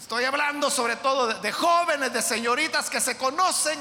Estoy 0.00 0.24
hablando 0.24 0.70
sobre 0.70 0.96
todo 0.96 1.26
de, 1.26 1.34
de 1.40 1.52
jóvenes, 1.52 2.12
de 2.12 2.22
señoritas 2.22 2.90
que 2.90 3.00
se 3.00 3.16
conocen. 3.16 3.78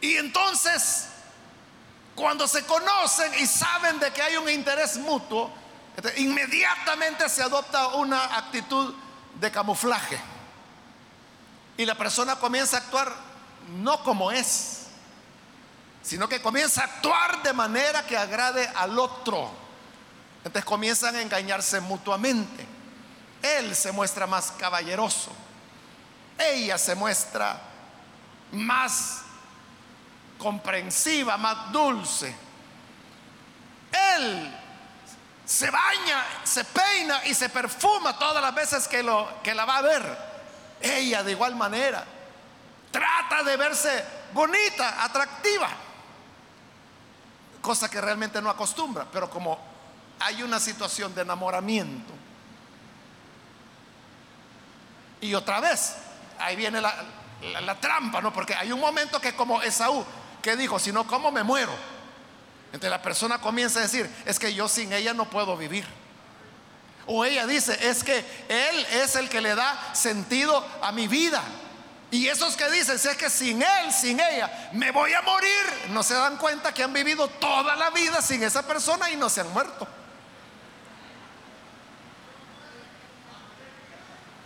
Y 0.00 0.16
entonces 0.16 1.08
cuando 2.14 2.46
se 2.46 2.64
conocen 2.66 3.32
y 3.38 3.46
saben 3.46 3.98
de 3.98 4.12
que 4.12 4.22
hay 4.22 4.36
un 4.36 4.48
interés 4.48 4.96
mutuo, 4.98 5.50
inmediatamente 6.16 7.28
se 7.28 7.42
adopta 7.42 7.88
una 7.88 8.36
actitud 8.36 8.94
de 9.40 9.50
camuflaje. 9.50 10.18
Y 11.76 11.84
la 11.84 11.94
persona 11.94 12.36
comienza 12.36 12.76
a 12.76 12.80
actuar 12.80 13.12
no 13.76 14.02
como 14.02 14.30
es, 14.30 14.86
sino 16.02 16.28
que 16.28 16.42
comienza 16.42 16.82
a 16.82 16.84
actuar 16.84 17.42
de 17.42 17.52
manera 17.52 18.06
que 18.06 18.16
agrade 18.16 18.68
al 18.74 18.98
otro. 18.98 19.50
Entonces 20.38 20.64
comienzan 20.64 21.16
a 21.16 21.22
engañarse 21.22 21.80
mutuamente. 21.80 22.66
Él 23.42 23.74
se 23.74 23.92
muestra 23.92 24.26
más 24.26 24.52
caballeroso. 24.52 25.30
Ella 26.38 26.78
se 26.78 26.94
muestra 26.94 27.60
más 28.52 29.22
comprensiva, 30.38 31.36
más 31.36 31.70
dulce. 31.72 32.34
Él 34.16 34.61
se 35.52 35.70
baña, 35.70 36.24
se 36.44 36.64
peina 36.64 37.26
y 37.26 37.34
se 37.34 37.50
perfuma 37.50 38.18
todas 38.18 38.42
las 38.42 38.54
veces 38.54 38.88
que, 38.88 39.02
lo, 39.02 39.42
que 39.42 39.54
la 39.54 39.66
va 39.66 39.76
a 39.76 39.82
ver. 39.82 40.18
Ella 40.80 41.22
de 41.22 41.32
igual 41.32 41.54
manera 41.54 42.02
trata 42.90 43.42
de 43.42 43.56
verse 43.58 44.02
bonita, 44.32 45.04
atractiva, 45.04 45.68
cosa 47.60 47.90
que 47.90 48.00
realmente 48.00 48.40
no 48.40 48.48
acostumbra, 48.48 49.06
pero 49.12 49.28
como 49.28 49.58
hay 50.20 50.42
una 50.42 50.58
situación 50.58 51.14
de 51.14 51.20
enamoramiento. 51.20 52.14
Y 55.20 55.34
otra 55.34 55.60
vez, 55.60 55.96
ahí 56.38 56.56
viene 56.56 56.80
la, 56.80 57.76
trampa, 57.78 58.22
¿no? 58.22 58.32
Porque 58.32 58.54
hay 58.54 58.72
un 58.72 58.80
momento 58.80 59.20
que 59.20 59.36
como 59.36 59.60
Esaú 59.60 60.02
¿Qué 60.40 60.56
dijo? 60.56 60.78
Si 60.80 60.90
no, 60.90 61.06
¿cómo 61.06 61.30
me 61.30 61.44
muero? 61.44 61.72
Entonces 62.72 62.90
la 62.90 63.02
persona 63.02 63.38
comienza 63.38 63.78
a 63.78 63.82
decir, 63.82 64.10
es 64.24 64.38
que 64.38 64.54
yo 64.54 64.68
sin 64.68 64.92
ella 64.92 65.12
no 65.12 65.28
puedo 65.28 65.56
vivir. 65.56 65.86
O 67.06 67.24
ella 67.24 67.46
dice, 67.46 67.76
es 67.88 68.02
que 68.02 68.18
Él 68.48 68.86
es 68.92 69.16
el 69.16 69.28
que 69.28 69.40
le 69.40 69.54
da 69.54 69.94
sentido 69.94 70.64
a 70.80 70.92
mi 70.92 71.08
vida. 71.08 71.42
Y 72.10 72.28
esos 72.28 72.56
que 72.56 72.70
dicen, 72.70 72.96
es 72.96 73.16
que 73.16 73.28
sin 73.28 73.62
Él, 73.62 73.92
sin 73.92 74.20
ella, 74.20 74.70
me 74.72 74.90
voy 74.90 75.12
a 75.12 75.22
morir, 75.22 75.90
no 75.90 76.02
se 76.02 76.14
dan 76.14 76.36
cuenta 76.36 76.72
que 76.72 76.82
han 76.82 76.92
vivido 76.92 77.28
toda 77.28 77.76
la 77.76 77.90
vida 77.90 78.22
sin 78.22 78.42
esa 78.42 78.66
persona 78.66 79.10
y 79.10 79.16
no 79.16 79.28
se 79.28 79.40
han 79.40 79.52
muerto. 79.52 79.86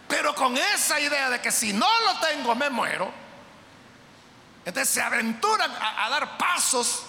Pero 0.08 0.34
con 0.34 0.56
esa 0.56 0.98
idea 1.00 1.30
de 1.30 1.40
que 1.40 1.52
si 1.52 1.72
no 1.72 1.86
lo 2.04 2.20
tengo, 2.20 2.54
me 2.54 2.70
muero 2.70 3.26
entonces 4.66 4.92
se 4.92 5.00
aventuran 5.00 5.70
a, 5.80 6.10
dar 6.10 6.36
pasos 6.36 7.04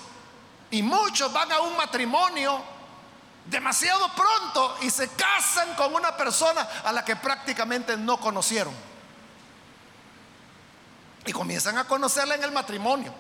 y 0.72 0.82
muchos 0.84 1.32
van 1.32 1.52
a 1.52 1.62
un 1.62 1.78
matrimonio 1.78 2.62
demasiado 3.46 4.10
pronto 4.14 4.78
y 4.82 4.90
se 4.90 5.08
casan 5.10 5.74
con 5.76 5.94
una 5.96 6.16
persona 6.16 6.68
a 6.84 6.92
la 6.92 7.06
que 7.06 7.16
prácticamente 7.16 7.96
no 7.96 8.20
conocieron. 8.20 8.74
Y 11.26 11.32
comienzan 11.32 11.78
a 11.78 11.86
conocerla 11.86 12.36
en 12.36 12.44
el 12.44 12.52
matrimonio. 12.52 13.14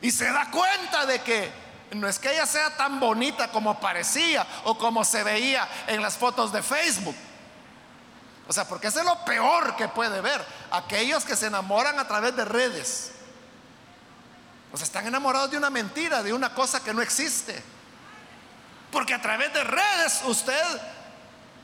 Y 0.00 0.10
se 0.10 0.30
da 0.30 0.50
cuenta 0.50 1.06
de 1.06 1.22
que 1.22 1.50
no 1.92 2.08
es 2.08 2.18
que 2.18 2.32
ella 2.32 2.46
sea 2.46 2.76
tan 2.76 2.98
bonita 3.00 3.48
como 3.50 3.78
parecía 3.78 4.46
o 4.64 4.76
como 4.76 5.04
se 5.04 5.22
veía 5.22 5.68
en 5.86 6.02
las 6.02 6.16
fotos 6.16 6.52
de 6.52 6.62
Facebook. 6.62 7.16
O 8.46 8.52
sea, 8.52 8.66
porque 8.68 8.88
eso 8.88 9.00
es 9.00 9.06
lo 9.06 9.24
peor 9.24 9.76
que 9.76 9.88
puede 9.88 10.20
ver. 10.20 10.44
Aquellos 10.70 11.24
que 11.24 11.36
se 11.36 11.46
enamoran 11.46 11.98
a 11.98 12.06
través 12.06 12.36
de 12.36 12.44
redes. 12.44 13.13
O 14.74 14.76
sea, 14.76 14.86
están 14.86 15.06
enamorados 15.06 15.52
de 15.52 15.56
una 15.56 15.70
mentira, 15.70 16.20
de 16.20 16.32
una 16.32 16.52
cosa 16.52 16.82
que 16.82 16.92
no 16.92 17.00
existe. 17.00 17.62
Porque 18.90 19.14
a 19.14 19.22
través 19.22 19.54
de 19.54 19.62
redes 19.62 20.20
usted 20.26 20.64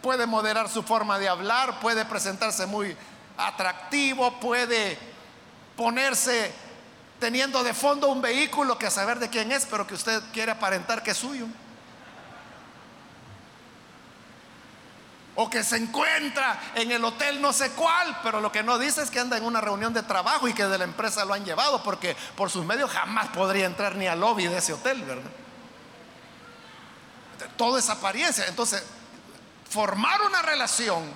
puede 0.00 0.26
moderar 0.26 0.68
su 0.68 0.84
forma 0.84 1.18
de 1.18 1.28
hablar, 1.28 1.80
puede 1.80 2.04
presentarse 2.04 2.66
muy 2.66 2.96
atractivo, 3.36 4.38
puede 4.38 4.96
ponerse 5.76 6.52
teniendo 7.18 7.64
de 7.64 7.74
fondo 7.74 8.06
un 8.06 8.22
vehículo 8.22 8.78
que 8.78 8.86
a 8.86 8.90
saber 8.92 9.18
de 9.18 9.28
quién 9.28 9.50
es, 9.50 9.66
pero 9.66 9.88
que 9.88 9.94
usted 9.94 10.22
quiere 10.32 10.52
aparentar 10.52 11.02
que 11.02 11.10
es 11.10 11.16
suyo. 11.16 11.48
O 15.42 15.48
que 15.48 15.64
se 15.64 15.78
encuentra 15.78 16.60
en 16.74 16.92
el 16.92 17.02
hotel 17.02 17.40
no 17.40 17.54
sé 17.54 17.70
cuál, 17.70 18.20
pero 18.22 18.42
lo 18.42 18.52
que 18.52 18.62
no 18.62 18.78
dice 18.78 19.02
es 19.02 19.10
que 19.10 19.20
anda 19.20 19.38
en 19.38 19.44
una 19.44 19.62
reunión 19.62 19.94
de 19.94 20.02
trabajo 20.02 20.46
y 20.46 20.52
que 20.52 20.66
de 20.66 20.76
la 20.76 20.84
empresa 20.84 21.24
lo 21.24 21.32
han 21.32 21.46
llevado, 21.46 21.82
porque 21.82 22.14
por 22.36 22.50
sus 22.50 22.62
medios 22.66 22.90
jamás 22.90 23.28
podría 23.28 23.64
entrar 23.64 23.96
ni 23.96 24.06
al 24.06 24.20
lobby 24.20 24.48
de 24.48 24.58
ese 24.58 24.74
hotel, 24.74 25.02
¿verdad? 25.02 25.30
Todo 27.56 27.78
es 27.78 27.88
apariencia. 27.88 28.48
Entonces, 28.48 28.84
formar 29.70 30.20
una 30.20 30.42
relación 30.42 31.10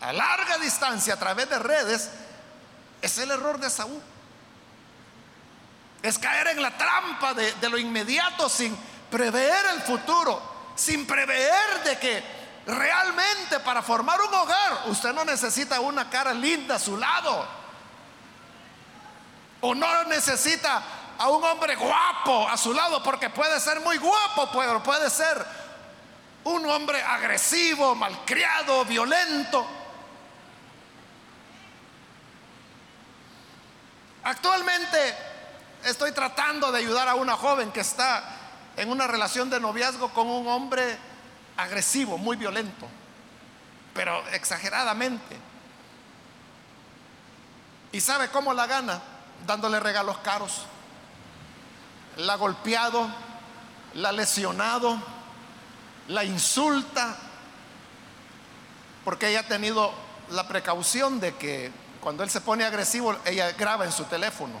a 0.00 0.12
larga 0.12 0.58
distancia 0.58 1.14
a 1.14 1.16
través 1.16 1.48
de 1.48 1.60
redes 1.60 2.10
es 3.00 3.18
el 3.18 3.30
error 3.30 3.60
de 3.60 3.70
Saúl. 3.70 4.02
Es 6.02 6.18
caer 6.18 6.48
en 6.48 6.60
la 6.60 6.76
trampa 6.76 7.34
de, 7.34 7.52
de 7.52 7.68
lo 7.68 7.78
inmediato 7.78 8.48
sin 8.48 8.76
prever 9.12 9.64
el 9.76 9.80
futuro, 9.82 10.42
sin 10.74 11.06
prever 11.06 11.84
de 11.84 11.96
que 11.96 12.39
Realmente 12.66 13.60
para 13.60 13.82
formar 13.82 14.20
un 14.20 14.34
hogar 14.34 14.82
usted 14.86 15.12
no 15.12 15.24
necesita 15.24 15.80
una 15.80 16.08
cara 16.10 16.32
linda 16.32 16.76
a 16.76 16.78
su 16.78 16.96
lado. 16.96 17.46
O 19.62 19.74
no 19.74 20.04
necesita 20.04 20.82
a 21.18 21.28
un 21.28 21.44
hombre 21.44 21.76
guapo 21.76 22.48
a 22.48 22.56
su 22.56 22.72
lado, 22.72 23.02
porque 23.02 23.28
puede 23.28 23.60
ser 23.60 23.80
muy 23.80 23.98
guapo, 23.98 24.48
pero 24.52 24.82
puede 24.82 25.10
ser 25.10 25.44
un 26.44 26.64
hombre 26.66 27.02
agresivo, 27.02 27.94
malcriado, 27.94 28.84
violento. 28.86 29.66
Actualmente 34.22 35.14
estoy 35.84 36.12
tratando 36.12 36.72
de 36.72 36.78
ayudar 36.78 37.08
a 37.08 37.14
una 37.14 37.36
joven 37.36 37.70
que 37.72 37.80
está 37.80 38.22
en 38.76 38.90
una 38.90 39.06
relación 39.06 39.50
de 39.50 39.60
noviazgo 39.60 40.10
con 40.14 40.26
un 40.26 40.46
hombre 40.48 40.98
agresivo, 41.62 42.18
muy 42.18 42.36
violento, 42.36 42.88
pero 43.94 44.26
exageradamente. 44.28 45.36
¿Y 47.92 48.00
sabe 48.00 48.28
cómo 48.28 48.52
la 48.52 48.66
gana? 48.66 49.00
Dándole 49.46 49.80
regalos 49.80 50.18
caros. 50.18 50.62
La 52.16 52.34
ha 52.34 52.36
golpeado, 52.36 53.08
la 53.94 54.10
ha 54.10 54.12
lesionado, 54.12 55.00
la 56.08 56.24
insulta, 56.24 57.16
porque 59.04 59.28
ella 59.28 59.40
ha 59.40 59.48
tenido 59.48 59.92
la 60.30 60.46
precaución 60.46 61.20
de 61.20 61.34
que 61.36 61.72
cuando 62.00 62.22
él 62.22 62.30
se 62.30 62.40
pone 62.40 62.64
agresivo, 62.64 63.16
ella 63.24 63.52
graba 63.52 63.84
en 63.84 63.92
su 63.92 64.04
teléfono. 64.04 64.60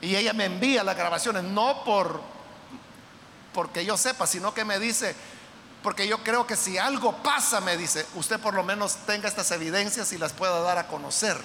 Y 0.00 0.14
ella 0.16 0.32
me 0.32 0.44
envía 0.44 0.84
las 0.84 0.96
grabaciones, 0.96 1.42
no 1.42 1.84
por 1.84 2.36
porque 3.56 3.86
yo 3.86 3.96
sepa, 3.96 4.26
sino 4.26 4.52
que 4.52 4.66
me 4.66 4.78
dice, 4.78 5.16
porque 5.86 6.08
yo 6.08 6.18
creo 6.24 6.48
que 6.48 6.56
si 6.56 6.78
algo 6.78 7.12
pasa, 7.18 7.60
me 7.60 7.76
dice, 7.76 8.04
usted 8.16 8.40
por 8.40 8.54
lo 8.54 8.64
menos 8.64 8.96
tenga 9.06 9.28
estas 9.28 9.52
evidencias 9.52 10.12
y 10.12 10.18
las 10.18 10.32
pueda 10.32 10.58
dar 10.60 10.78
a 10.78 10.88
conocer. 10.88 11.40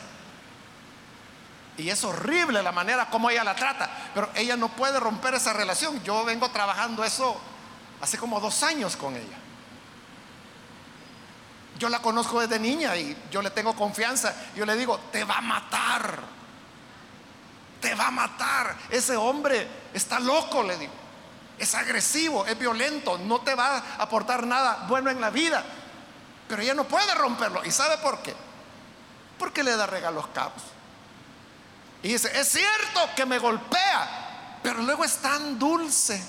Y 1.78 1.92
es 1.92 2.04
horrible 2.04 2.64
la 2.64 2.72
manera 2.72 3.08
como 3.12 3.30
ella 3.30 3.44
la 3.44 3.56
trata, 3.56 3.88
pero 4.16 4.32
ella 4.34 4.58
no 4.58 4.70
puede 4.70 5.00
romper 5.00 5.36
esa 5.36 5.54
relación. 5.54 6.04
Yo 6.04 6.26
vengo 6.26 6.50
trabajando 6.50 7.04
eso 7.04 7.40
hace 8.02 8.18
como 8.18 8.40
dos 8.40 8.64
años 8.64 8.96
con 8.98 9.16
ella. 9.16 9.38
Yo 11.78 11.88
la 11.88 12.00
conozco 12.00 12.42
desde 12.42 12.58
niña 12.58 12.98
y 12.98 13.16
yo 13.30 13.44
le 13.44 13.52
tengo 13.52 13.76
confianza. 13.76 14.34
Yo 14.56 14.66
le 14.66 14.76
digo, 14.76 15.00
te 15.12 15.24
va 15.24 15.38
a 15.38 15.42
matar. 15.42 16.20
Te 17.80 17.94
va 17.94 18.08
a 18.08 18.12
matar. 18.12 18.76
Ese 18.90 19.16
hombre 19.16 19.68
está 19.94 20.20
loco, 20.20 20.64
le 20.64 20.78
digo. 20.78 20.94
Es 21.62 21.76
agresivo, 21.76 22.44
es 22.48 22.58
violento, 22.58 23.20
no 23.20 23.42
te 23.42 23.54
va 23.54 23.78
a 23.78 24.02
aportar 24.02 24.48
nada 24.48 24.86
bueno 24.88 25.12
en 25.12 25.22
la 25.22 25.30
vida. 25.30 25.64
Pero 26.48 26.60
ella 26.64 26.74
no 26.74 26.86
puede 26.86 27.14
romperlo. 27.14 27.64
¿Y 27.64 27.70
sabe 27.70 28.00
por 28.00 28.24
qué? 28.24 28.34
Porque 29.38 29.62
le 29.62 29.76
da 29.76 29.86
regalos 29.86 30.26
caros. 30.34 30.64
Y 32.02 32.14
dice, 32.14 32.32
es 32.34 32.48
cierto 32.50 33.08
que 33.16 33.28
me 33.28 33.38
golpea, 33.38 34.58
pero 34.64 34.82
luego 34.82 35.06
es 35.06 35.18
tan 35.18 35.60
dulce 35.60 36.20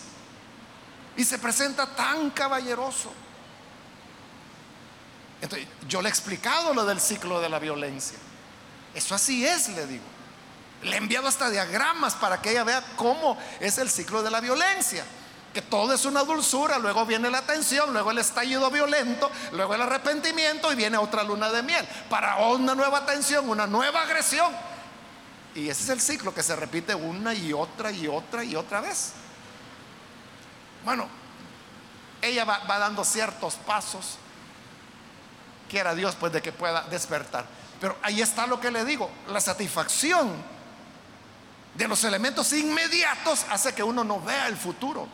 y 1.17 1.25
se 1.25 1.39
presenta 1.39 1.87
tan 1.87 2.29
caballeroso. 2.29 3.11
Entonces, 5.41 5.67
yo 5.89 6.03
le 6.03 6.11
he 6.11 6.11
explicado 6.11 6.75
lo 6.75 6.85
del 6.85 7.01
ciclo 7.01 7.41
de 7.41 7.49
la 7.49 7.59
violencia. 7.59 8.19
Eso 8.95 9.15
así 9.15 9.47
es, 9.47 9.71
le 9.71 9.87
digo. 9.87 10.05
Le 10.83 10.93
he 10.93 10.99
enviado 10.99 11.27
hasta 11.27 11.49
diagramas 11.49 12.17
para 12.17 12.43
que 12.43 12.51
ella 12.51 12.65
vea 12.65 12.85
cómo 12.97 13.39
es 13.61 13.79
el 13.79 13.89
ciclo 13.89 14.23
de 14.23 14.31
la 14.31 14.41
violencia. 14.41 15.07
Que 15.53 15.63
todo 15.63 15.93
es 15.93 16.05
una 16.05 16.25
dulzura, 16.25 16.79
luego 16.79 17.05
viene 17.05 17.31
la 17.31 17.43
tensión, 17.43 17.93
luego 17.93 18.11
el 18.11 18.19
estallido 18.19 18.71
violento, 18.71 19.31
luego 19.53 19.75
el 19.75 19.83
arrepentimiento 19.83 20.73
y 20.73 20.77
viene 20.77 20.97
otra 20.97 21.23
luna 21.23 21.51
de 21.51 21.63
miel. 21.63 21.87
Para 22.09 22.37
una 22.37 22.75
nueva 22.75 23.05
tensión, 23.05 23.49
una 23.49 23.67
nueva 23.67 24.03
agresión. 24.03 24.53
Y 25.55 25.69
ese 25.69 25.83
es 25.83 25.89
el 25.91 26.01
ciclo 26.01 26.35
que 26.35 26.43
se 26.43 26.57
repite 26.57 26.95
una 26.95 27.35
y 27.35 27.53
otra 27.53 27.93
y 27.93 28.09
otra 28.09 28.43
y 28.43 28.57
otra 28.57 28.81
vez. 28.81 29.13
Bueno, 30.85 31.07
ella 32.23 32.45
va, 32.45 32.59
va 32.61 32.79
dando 32.79 33.05
ciertos 33.05 33.55
pasos 33.57 34.19
quiera 35.73 35.95
Dios 35.95 36.15
pues 36.21 36.31
de 36.35 36.43
que 36.43 36.53
pueda 36.53 36.83
despertar. 36.83 37.47
Pero 37.81 37.97
ahí 38.03 38.21
está 38.21 38.47
lo 38.47 38.61
que 38.61 38.71
le 38.71 38.85
digo, 38.85 39.11
la 39.29 39.41
satisfacción 39.41 40.31
de 41.75 41.89
los 41.89 42.05
elementos 42.05 42.53
inmediatos 42.53 43.47
hace 43.51 43.73
que 43.73 43.83
uno 43.83 44.05
no 44.05 44.21
vea 44.21 44.49
el 44.49 44.57
futuro. 44.59 45.09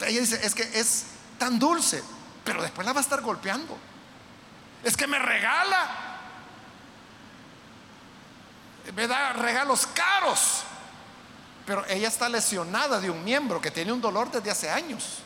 Ella 0.00 0.20
dice, 0.20 0.44
es 0.44 0.54
que 0.54 0.62
es 0.78 1.04
tan 1.38 1.58
dulce, 1.58 2.02
pero 2.44 2.62
después 2.62 2.86
la 2.86 2.92
va 2.92 3.00
a 3.00 3.02
estar 3.02 3.20
golpeando. 3.20 3.76
Es 4.82 4.96
que 4.96 5.06
me 5.06 5.18
regala, 5.18 6.18
me 8.94 9.06
da 9.06 9.32
regalos 9.32 9.86
caros, 9.86 10.64
pero 11.64 11.86
ella 11.86 12.08
está 12.08 12.28
lesionada 12.28 13.00
de 13.00 13.08
un 13.08 13.24
miembro 13.24 13.60
que 13.60 13.70
tiene 13.70 13.92
un 13.92 14.00
dolor 14.00 14.30
desde 14.30 14.50
hace 14.50 14.70
años. 14.70 15.20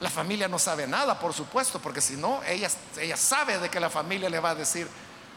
La 0.00 0.10
familia 0.10 0.46
no 0.48 0.58
sabe 0.58 0.86
nada, 0.86 1.18
por 1.18 1.32
supuesto, 1.32 1.80
porque 1.80 2.00
si 2.00 2.16
no, 2.16 2.42
ella, 2.44 2.68
ella 2.98 3.16
sabe 3.16 3.58
de 3.58 3.70
que 3.70 3.80
la 3.80 3.90
familia 3.90 4.28
le 4.28 4.38
va 4.38 4.50
a 4.50 4.54
decir, 4.54 4.88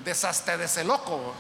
deshazte 0.04 0.58
de 0.58 0.66
ese 0.66 0.84
loco. 0.84 1.34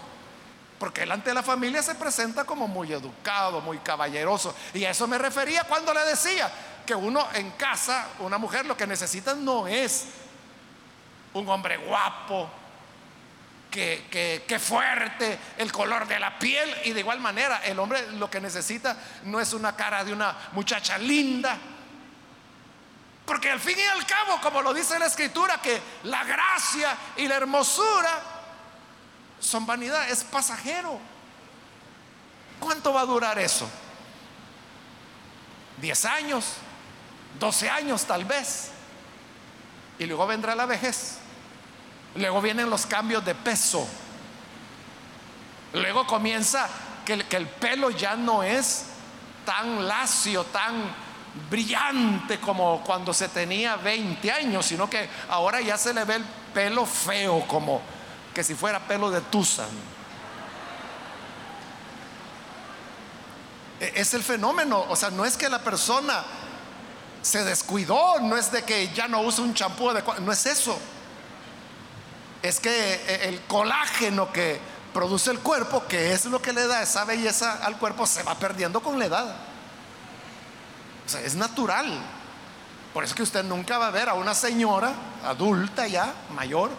Porque 0.79 1.01
delante 1.01 1.29
de 1.29 1.33
la 1.33 1.43
familia 1.43 1.81
se 1.81 1.95
presenta 1.95 2.43
como 2.43 2.67
muy 2.67 2.93
educado, 2.93 3.61
muy 3.61 3.79
caballeroso. 3.79 4.55
Y 4.73 4.85
a 4.85 4.91
eso 4.91 5.07
me 5.07 5.17
refería 5.17 5.63
cuando 5.63 5.93
le 5.93 6.01
decía 6.05 6.51
que 6.85 6.93
uno 6.93 7.27
en 7.33 7.51
casa, 7.51 8.07
una 8.19 8.37
mujer 8.37 8.65
lo 8.65 8.77
que 8.77 8.85
necesita 8.85 9.33
no 9.33 9.67
es 9.67 10.05
un 11.33 11.47
hombre 11.49 11.77
guapo, 11.77 12.49
que, 13.71 14.07
que, 14.09 14.45
que, 14.47 14.59
fuerte, 14.59 15.37
el 15.57 15.71
color 15.71 16.07
de 16.07 16.19
la 16.19 16.37
piel. 16.37 16.73
Y 16.85 16.93
de 16.93 16.99
igual 16.99 17.19
manera, 17.19 17.61
el 17.63 17.79
hombre 17.79 18.11
lo 18.13 18.29
que 18.29 18.39
necesita 18.39 18.95
no 19.23 19.39
es 19.39 19.53
una 19.53 19.75
cara 19.75 20.03
de 20.03 20.13
una 20.13 20.35
muchacha 20.53 20.97
linda, 20.97 21.57
porque 23.27 23.51
al 23.51 23.59
fin 23.59 23.77
y 23.77 23.81
al 23.81 24.05
cabo, 24.05 24.39
como 24.41 24.61
lo 24.61 24.73
dice 24.73 24.97
la 24.97 25.07
escritura, 25.07 25.61
que 25.61 25.81
la 26.03 26.23
gracia 26.23 26.95
y 27.17 27.27
la 27.27 27.35
hermosura 27.35 28.36
son 29.39 29.65
vanidad, 29.65 30.09
es 30.09 30.23
pasajero. 30.23 30.99
¿Cuánto 32.59 32.93
va 32.93 33.01
a 33.01 33.05
durar 33.05 33.37
eso? 33.39 33.69
¿10 35.81 36.09
años? 36.09 36.45
¿12 37.39 37.69
años 37.69 38.05
tal 38.05 38.25
vez? 38.25 38.71
Y 39.99 40.05
luego 40.05 40.25
vendrá 40.27 40.55
la 40.55 40.65
vejez. 40.65 41.19
Luego 42.15 42.41
vienen 42.41 42.69
los 42.69 42.85
cambios 42.85 43.23
de 43.23 43.35
peso. 43.35 43.87
Luego 45.73 46.07
comienza 46.07 46.67
que, 47.05 47.25
que 47.25 47.37
el 47.37 47.47
pelo 47.47 47.91
ya 47.91 48.15
no 48.15 48.41
es 48.41 48.87
tan 49.45 49.87
lacio, 49.87 50.43
tan 50.45 51.07
brillante 51.49 52.39
como 52.39 52.81
cuando 52.83 53.13
se 53.13 53.29
tenía 53.29 53.75
20 53.75 54.31
años, 54.31 54.65
sino 54.65 54.89
que 54.89 55.07
ahora 55.29 55.61
ya 55.61 55.77
se 55.77 55.93
le 55.93 56.03
ve 56.03 56.15
el 56.15 56.25
pelo 56.53 56.85
feo, 56.85 57.45
como 57.47 57.81
que 58.37 58.43
si 58.43 58.53
fuera 58.53 58.79
pelo 58.79 59.09
de 59.09 59.19
tusa. 59.19 59.65
E, 63.79 63.93
es 63.95 64.13
el 64.13 64.21
fenómeno, 64.21 64.85
o 64.87 64.95
sea, 64.95 65.09
no 65.09 65.25
es 65.25 65.35
que 65.35 65.49
la 65.49 65.57
persona 65.57 66.23
se 67.23 67.43
descuidó, 67.43 68.19
no 68.19 68.37
es 68.37 68.51
de 68.51 68.61
que 68.61 68.93
ya 68.93 69.07
no 69.07 69.21
usa 69.21 69.43
un 69.43 69.55
champú 69.55 69.89
adecuado, 69.89 70.21
no 70.21 70.31
es 70.31 70.45
eso. 70.45 70.77
Es 72.43 72.59
que 72.59 72.69
e, 72.69 73.29
el 73.29 73.41
colágeno 73.47 74.31
que 74.31 74.59
produce 74.93 75.31
el 75.31 75.39
cuerpo, 75.39 75.87
que 75.87 76.13
es 76.13 76.25
lo 76.25 76.39
que 76.39 76.53
le 76.53 76.67
da 76.67 76.83
esa 76.83 77.05
belleza 77.05 77.57
al 77.63 77.79
cuerpo, 77.79 78.05
se 78.05 78.21
va 78.21 78.35
perdiendo 78.35 78.83
con 78.83 78.99
la 78.99 79.05
edad 79.05 79.35
es 81.15 81.33
natural. 81.33 81.91
Por 82.93 83.03
eso 83.03 83.15
que 83.15 83.23
usted 83.23 83.43
nunca 83.43 83.79
va 83.79 83.87
a 83.87 83.91
ver 83.91 84.09
a 84.09 84.13
una 84.13 84.35
señora 84.35 84.91
adulta 85.25 85.87
ya, 85.87 86.13
mayor, 86.35 86.69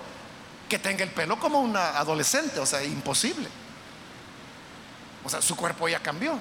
que 0.69 0.79
tenga 0.79 1.03
el 1.03 1.11
pelo 1.11 1.39
como 1.41 1.61
una 1.61 1.99
adolescente, 1.99 2.61
o 2.61 2.67
sea, 2.67 2.83
imposible. 2.85 3.49
O 5.25 5.29
sea, 5.29 5.43
su 5.43 5.57
cuerpo 5.57 5.89
ya 5.89 6.01
cambió. 6.01 6.39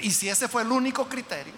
Y 0.00 0.10
si 0.10 0.28
ese 0.28 0.48
fue 0.48 0.62
el 0.62 0.72
único 0.72 1.08
criterio, 1.08 1.52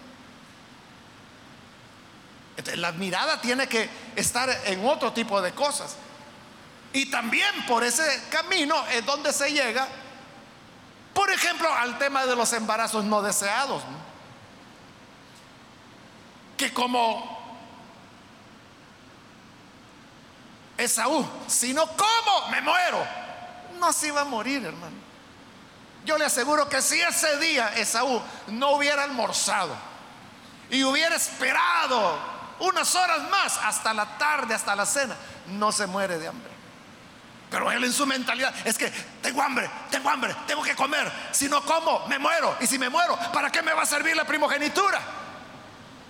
la 2.75 2.91
mirada 2.93 3.39
tiene 3.41 3.67
que 3.67 3.89
estar 4.15 4.49
en 4.65 4.85
otro 4.85 5.13
tipo 5.13 5.41
de 5.41 5.53
cosas. 5.53 5.95
Y 6.93 7.07
también 7.07 7.65
por 7.67 7.83
ese 7.83 8.03
camino 8.29 8.75
es 8.87 9.05
donde 9.05 9.31
se 9.31 9.51
llega, 9.51 9.87
por 11.13 11.29
ejemplo, 11.31 11.71
al 11.73 11.97
tema 11.97 12.25
de 12.25 12.35
los 12.35 12.51
embarazos 12.53 13.03
no 13.03 13.21
deseados. 13.21 13.83
que 16.57 16.73
como 16.73 17.38
Esaú, 20.79 21.27
sino 21.47 21.85
como 21.87 22.47
me 22.49 22.61
muero. 22.61 23.05
No 23.79 23.91
se 23.93 24.07
iba 24.07 24.21
a 24.21 24.25
morir, 24.25 24.65
hermano. 24.65 24.95
Yo 26.05 26.17
le 26.17 26.25
aseguro 26.25 26.67
que 26.69 26.81
si 26.81 26.99
ese 26.99 27.37
día 27.37 27.73
Esaú 27.75 28.21
no 28.47 28.71
hubiera 28.71 29.03
almorzado 29.03 29.75
y 30.69 30.83
hubiera 30.83 31.15
esperado 31.15 32.17
unas 32.59 32.95
horas 32.95 33.29
más 33.29 33.57
hasta 33.57 33.93
la 33.93 34.17
tarde, 34.17 34.55
hasta 34.55 34.75
la 34.75 34.85
cena, 34.85 35.15
no 35.47 35.71
se 35.71 35.85
muere 35.85 36.17
de 36.17 36.27
hambre. 36.27 36.51
Pero 37.49 37.71
él 37.71 37.83
en 37.83 37.93
su 37.93 38.05
mentalidad 38.05 38.53
es 38.65 38.77
que 38.77 38.89
tengo 39.21 39.41
hambre, 39.41 39.69
tengo 39.89 40.09
hambre, 40.09 40.35
tengo 40.45 40.61
que 40.61 40.75
comer. 40.75 41.11
Si 41.31 41.49
no 41.49 41.63
como, 41.63 42.05
me 42.07 42.19
muero. 42.19 42.55
Y 42.61 42.67
si 42.67 42.77
me 42.77 42.89
muero, 42.89 43.17
¿para 43.33 43.51
qué 43.51 43.61
me 43.61 43.73
va 43.73 43.81
a 43.81 43.85
servir 43.85 44.15
la 44.15 44.23
primogenitura? 44.23 45.01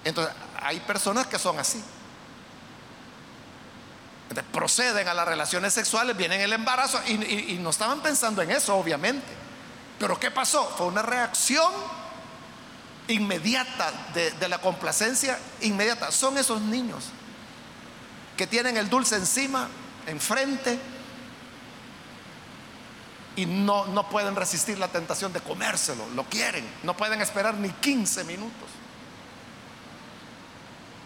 Entonces, 0.04 0.34
hay 0.62 0.80
personas 0.82 1.28
que 1.28 1.40
son 1.40 1.58
así. 1.58 1.84
Proceden 4.52 5.08
a 5.08 5.14
las 5.14 5.28
relaciones 5.28 5.74
sexuales, 5.74 6.16
vienen 6.16 6.42
el 6.42 6.54
embarazo 6.54 7.00
y, 7.08 7.58
no 7.60 7.70
estaban 7.70 8.02
pensando 8.02 8.42
en 8.42 8.52
eso, 8.52 8.76
obviamente. 8.76 9.28
Pero 10.00 10.20
¿qué 10.20 10.32
pasó? 10.32 10.66
Fue 10.78 10.88
una 10.88 11.02
reacción 11.02 11.72
inmediata 13.08 13.92
de, 14.14 14.32
de 14.32 14.48
la 14.48 14.60
complacencia 14.60 15.38
inmediata. 15.62 16.12
Son 16.12 16.38
esos 16.38 16.62
niños 16.62 17.06
que 18.38 18.48
tienen 18.48 18.78
el 18.78 18.90
dulce 18.90 19.16
encima, 19.16 19.68
enfrente, 20.08 20.80
y 23.36 23.46
no, 23.46 23.86
no 23.86 24.10
pueden 24.10 24.36
resistir 24.36 24.78
la 24.78 24.90
tentación 24.90 25.32
de 25.32 25.40
comérselo, 25.40 26.06
lo 26.10 26.26
quieren, 26.26 26.68
no 26.84 26.96
pueden 26.98 27.22
esperar 27.22 27.54
ni 27.54 27.70
15 27.70 28.26
minutos. 28.26 28.70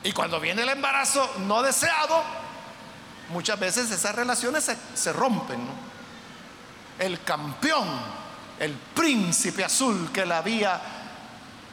Y 0.04 0.12
cuando 0.14 0.40
viene 0.40 0.64
el 0.64 0.70
embarazo 0.70 1.32
no 1.46 1.62
deseado, 1.62 2.24
muchas 3.30 3.60
veces 3.60 3.90
esas 3.92 4.16
relaciones 4.16 4.70
se, 4.94 5.14
rompen. 5.14 5.60
El 7.00 7.22
campeón, 7.24 7.88
el 8.60 8.74
príncipe 8.74 9.64
azul 9.64 10.12
que 10.12 10.26
le 10.26 10.34
había, 10.34 10.80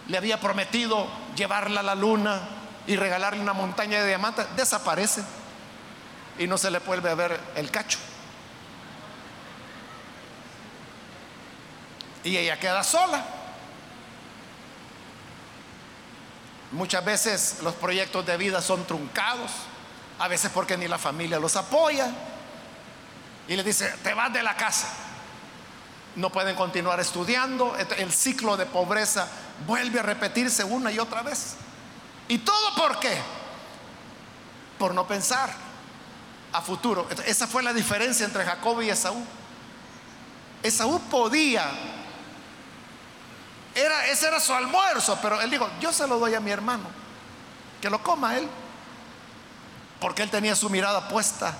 le 0.09 0.16
había 0.16 0.40
prometido 0.40 1.07
llevarla 1.36 1.80
a 1.80 1.84
la 1.84 1.94
luna 1.94 2.40
y 2.86 2.96
regalarle 2.96 3.40
una 3.40 3.53
montaña 3.53 4.01
de 4.01 4.09
diamantes, 4.09 4.46
desaparece 4.57 5.22
y 6.38 6.46
no 6.46 6.57
se 6.57 6.70
le 6.70 6.78
vuelve 6.78 7.11
a 7.11 7.14
ver 7.14 7.40
el 7.55 7.70
cacho. 7.70 7.98
y 12.24 12.36
ella 12.36 12.59
queda 12.59 12.82
sola. 12.82 13.24
Muchas 16.72 17.05
veces 17.05 17.59
los 17.62 17.74
proyectos 17.74 18.24
de 18.26 18.36
vida 18.36 18.62
son 18.62 18.84
truncados, 18.84 19.51
a 20.21 20.29
veces 20.29 20.51
porque 20.55 20.77
ni 20.77 20.87
la 20.87 20.99
familia 20.99 21.41
los 21.41 21.57
apoya 21.57 22.09
y 23.49 23.57
le 23.57 23.64
dice, 23.64 23.93
te 24.03 24.14
vas 24.14 24.33
de 24.33 24.43
la 24.43 24.55
casa. 24.55 24.87
No 26.14 26.31
pueden 26.31 26.55
continuar 26.55 27.01
estudiando, 27.01 27.75
el 27.77 28.12
ciclo 28.12 28.57
de 28.57 28.66
pobreza 28.66 29.27
vuelve 29.66 29.99
a 29.99 30.03
repetirse 30.03 30.62
una 30.62 30.93
y 30.93 30.99
otra 30.99 31.23
vez. 31.23 31.57
¿Y 32.29 32.39
todo 32.39 32.75
por 32.77 33.01
qué? 33.01 33.16
Por 34.79 34.95
no 34.95 35.07
pensar 35.07 35.51
a 36.53 36.61
futuro. 36.61 37.09
Esa 37.25 37.47
fue 37.47 37.62
la 37.62 37.73
diferencia 37.73 38.27
entre 38.27 38.45
Jacob 38.45 38.83
y 38.83 38.91
Esaú. 38.91 39.25
Esaú 40.62 41.01
podía 41.11 41.71
era, 43.75 44.07
ese 44.07 44.27
era 44.27 44.39
su 44.39 44.53
almuerzo, 44.53 45.18
pero 45.23 45.41
él 45.41 45.51
dijo, 45.51 45.68
yo 45.81 45.93
se 45.93 46.07
lo 46.07 46.18
doy 46.18 46.35
a 46.35 46.41
mi 46.41 46.51
hermano, 46.51 46.85
que 47.81 47.89
lo 47.89 48.03
coma 48.03 48.37
él, 48.37 48.49
porque 50.01 50.22
él 50.22 50.30
tenía 50.30 50.57
su 50.57 50.70
mirada 50.70 51.09
puesta 51.09 51.55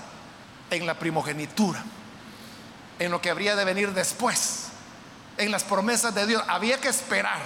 en 0.69 0.85
la 0.85 0.95
primogenitura, 0.95 1.83
en 2.99 3.11
lo 3.11 3.21
que 3.21 3.29
habría 3.29 3.55
de 3.55 3.65
venir 3.65 3.93
después, 3.93 4.67
en 5.37 5.51
las 5.51 5.63
promesas 5.63 6.13
de 6.15 6.25
Dios. 6.25 6.43
Había 6.47 6.79
que 6.79 6.89
esperar. 6.89 7.39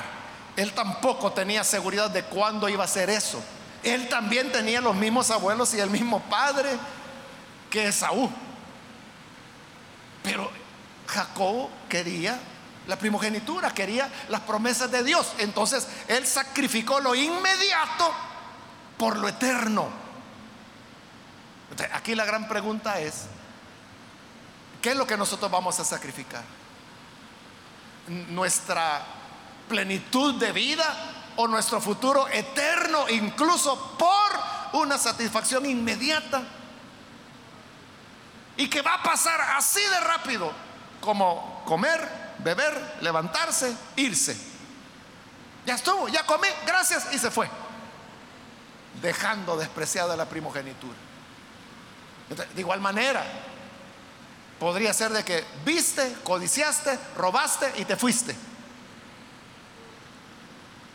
Él 0.56 0.72
tampoco 0.74 1.34
tenía 1.34 1.64
seguridad 1.64 2.10
de 2.10 2.24
cuándo 2.24 2.70
iba 2.70 2.84
a 2.84 2.88
ser 2.88 3.10
eso. 3.10 3.44
Él 3.84 4.08
también 4.08 4.52
tenía 4.52 4.80
los 4.80 4.96
mismos 4.96 5.30
abuelos 5.32 5.74
y 5.74 5.80
el 5.80 5.90
mismo 5.90 6.22
padre 6.22 6.70
que 7.70 7.88
Esaú. 7.88 8.32
Pero 10.24 10.50
Jacob 11.08 11.70
quería 11.90 12.40
la 12.88 12.98
primogenitura, 12.98 13.72
quería 13.72 14.10
las 14.30 14.42
promesas 14.42 14.90
de 14.92 15.04
Dios. 15.04 15.34
Entonces 15.40 15.88
él 16.08 16.26
sacrificó 16.26 17.00
lo 17.00 17.14
inmediato 17.16 18.12
por 18.98 19.18
lo 19.18 19.28
eterno. 19.28 20.05
Aquí 21.94 22.16
la 22.16 22.26
gran 22.26 22.48
pregunta 22.48 23.00
es, 23.00 23.26
¿qué 24.82 24.92
es 24.92 24.98
lo 24.98 25.08
que 25.08 25.18
nosotros 25.18 25.50
vamos 25.50 25.80
a 25.80 25.86
sacrificar? 25.86 26.44
¿Nuestra 28.30 29.04
plenitud 29.68 30.36
de 30.36 30.52
vida 30.52 30.86
o 31.38 31.48
nuestro 31.48 31.82
futuro 31.82 32.28
eterno, 32.28 33.10
incluso 33.10 33.98
por 33.98 34.80
una 34.82 34.98
satisfacción 34.98 35.66
inmediata? 35.66 36.44
Y 38.58 38.70
que 38.70 38.82
va 38.82 38.96
a 38.96 39.04
pasar 39.04 39.42
así 39.58 39.82
de 39.82 40.00
rápido 40.00 40.52
como 41.02 41.64
comer, 41.66 42.36
beber, 42.40 42.98
levantarse, 43.02 43.76
irse. 43.96 44.38
Ya 45.66 45.76
estuvo, 45.76 46.08
ya 46.08 46.26
comí, 46.26 46.48
gracias, 46.66 47.14
y 47.14 47.18
se 47.18 47.32
fue. 47.32 47.50
Dejando 49.02 49.58
despreciada 49.58 50.16
la 50.16 50.30
primogenitura. 50.30 51.05
De 52.30 52.62
igual 52.62 52.82
manera, 52.82 53.24
podría 54.60 54.94
ser 54.94 55.12
de 55.12 55.24
que 55.24 55.44
viste, 55.64 56.18
codiciaste, 56.24 56.98
robaste 57.18 57.72
y 57.78 57.86
te 57.86 57.96
fuiste. 57.96 58.36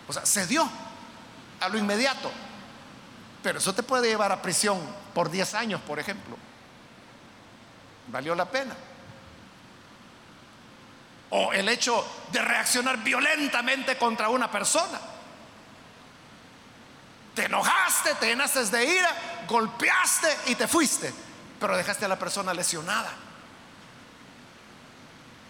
O 0.09 0.13
sea, 0.13 0.27
se 0.27 0.47
dio 0.47 0.69
a 1.61 1.69
lo 1.69 1.79
inmediato. 1.79 2.31
Pero 3.43 3.59
eso 3.59 3.75
te 3.75 3.83
puede 3.83 4.09
llevar 4.09 4.33
a 4.33 4.43
prisión 4.43 4.79
por 5.15 5.31
10 5.31 5.55
años, 5.55 5.81
por 5.83 5.99
ejemplo. 5.99 6.37
¿Valió 8.09 8.35
la 8.35 8.45
pena? 8.45 8.75
o 11.31 11.53
el 11.53 11.69
hecho 11.69 12.05
de 12.33 12.43
reaccionar 12.43 12.99
violentamente 12.99 13.97
contra 13.97 14.29
una 14.29 14.51
persona. 14.51 15.01
Te 17.35 17.45
enojaste, 17.45 18.15
te 18.17 18.27
llenaste 18.27 18.65
de 18.67 18.85
ira, 18.85 19.45
golpeaste 19.49 20.29
y 20.47 20.55
te 20.55 20.67
fuiste, 20.67 21.13
pero 21.59 21.77
dejaste 21.77 22.05
a 22.05 22.09
la 22.09 22.19
persona 22.19 22.53
lesionada. 22.53 23.11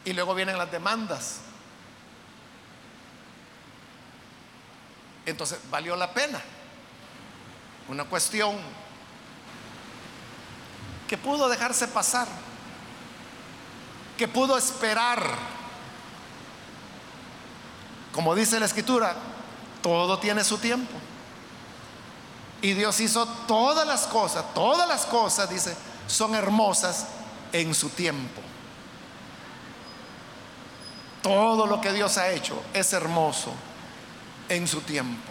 Y 0.05 0.12
luego 0.12 0.35
vienen 0.35 0.59
las 0.59 0.70
demandas. 0.70 1.41
Entonces, 5.26 5.59
valió 5.70 5.97
la 5.97 6.12
pena. 6.12 6.41
Una 7.89 8.05
cuestión 8.05 8.57
que 11.09 11.18
pudo 11.18 11.49
dejarse 11.49 11.89
pasar, 11.89 12.28
que 14.16 14.28
pudo 14.28 14.57
esperar 14.57 15.51
como 18.12 18.35
dice 18.35 18.59
la 18.59 18.66
escritura, 18.66 19.14
todo 19.83 20.18
tiene 20.18 20.43
su 20.45 20.59
tiempo. 20.59 20.93
Y 22.63 22.75
Dios 22.75 23.01
hizo 23.01 23.27
todas 23.47 23.87
las 23.87 24.07
cosas, 24.07 24.45
todas 24.55 24.87
las 24.87 25.07
cosas, 25.07 25.49
dice, 25.49 25.75
son 26.07 26.35
hermosas 26.35 27.07
en 27.53 27.75
su 27.75 27.89
tiempo. 27.89 28.41
Todo 31.23 31.67
lo 31.67 31.81
que 31.81 31.93
Dios 31.93 32.19
ha 32.19 32.31
hecho 32.31 32.63
es 32.75 32.93
hermoso 32.93 33.53
en 34.49 34.67
su 34.67 34.81
tiempo. 34.83 35.31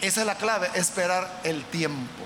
Esa 0.00 0.20
es 0.20 0.26
la 0.26 0.36
clave, 0.36 0.70
esperar 0.74 1.40
el 1.44 1.64
tiempo. 1.64 2.22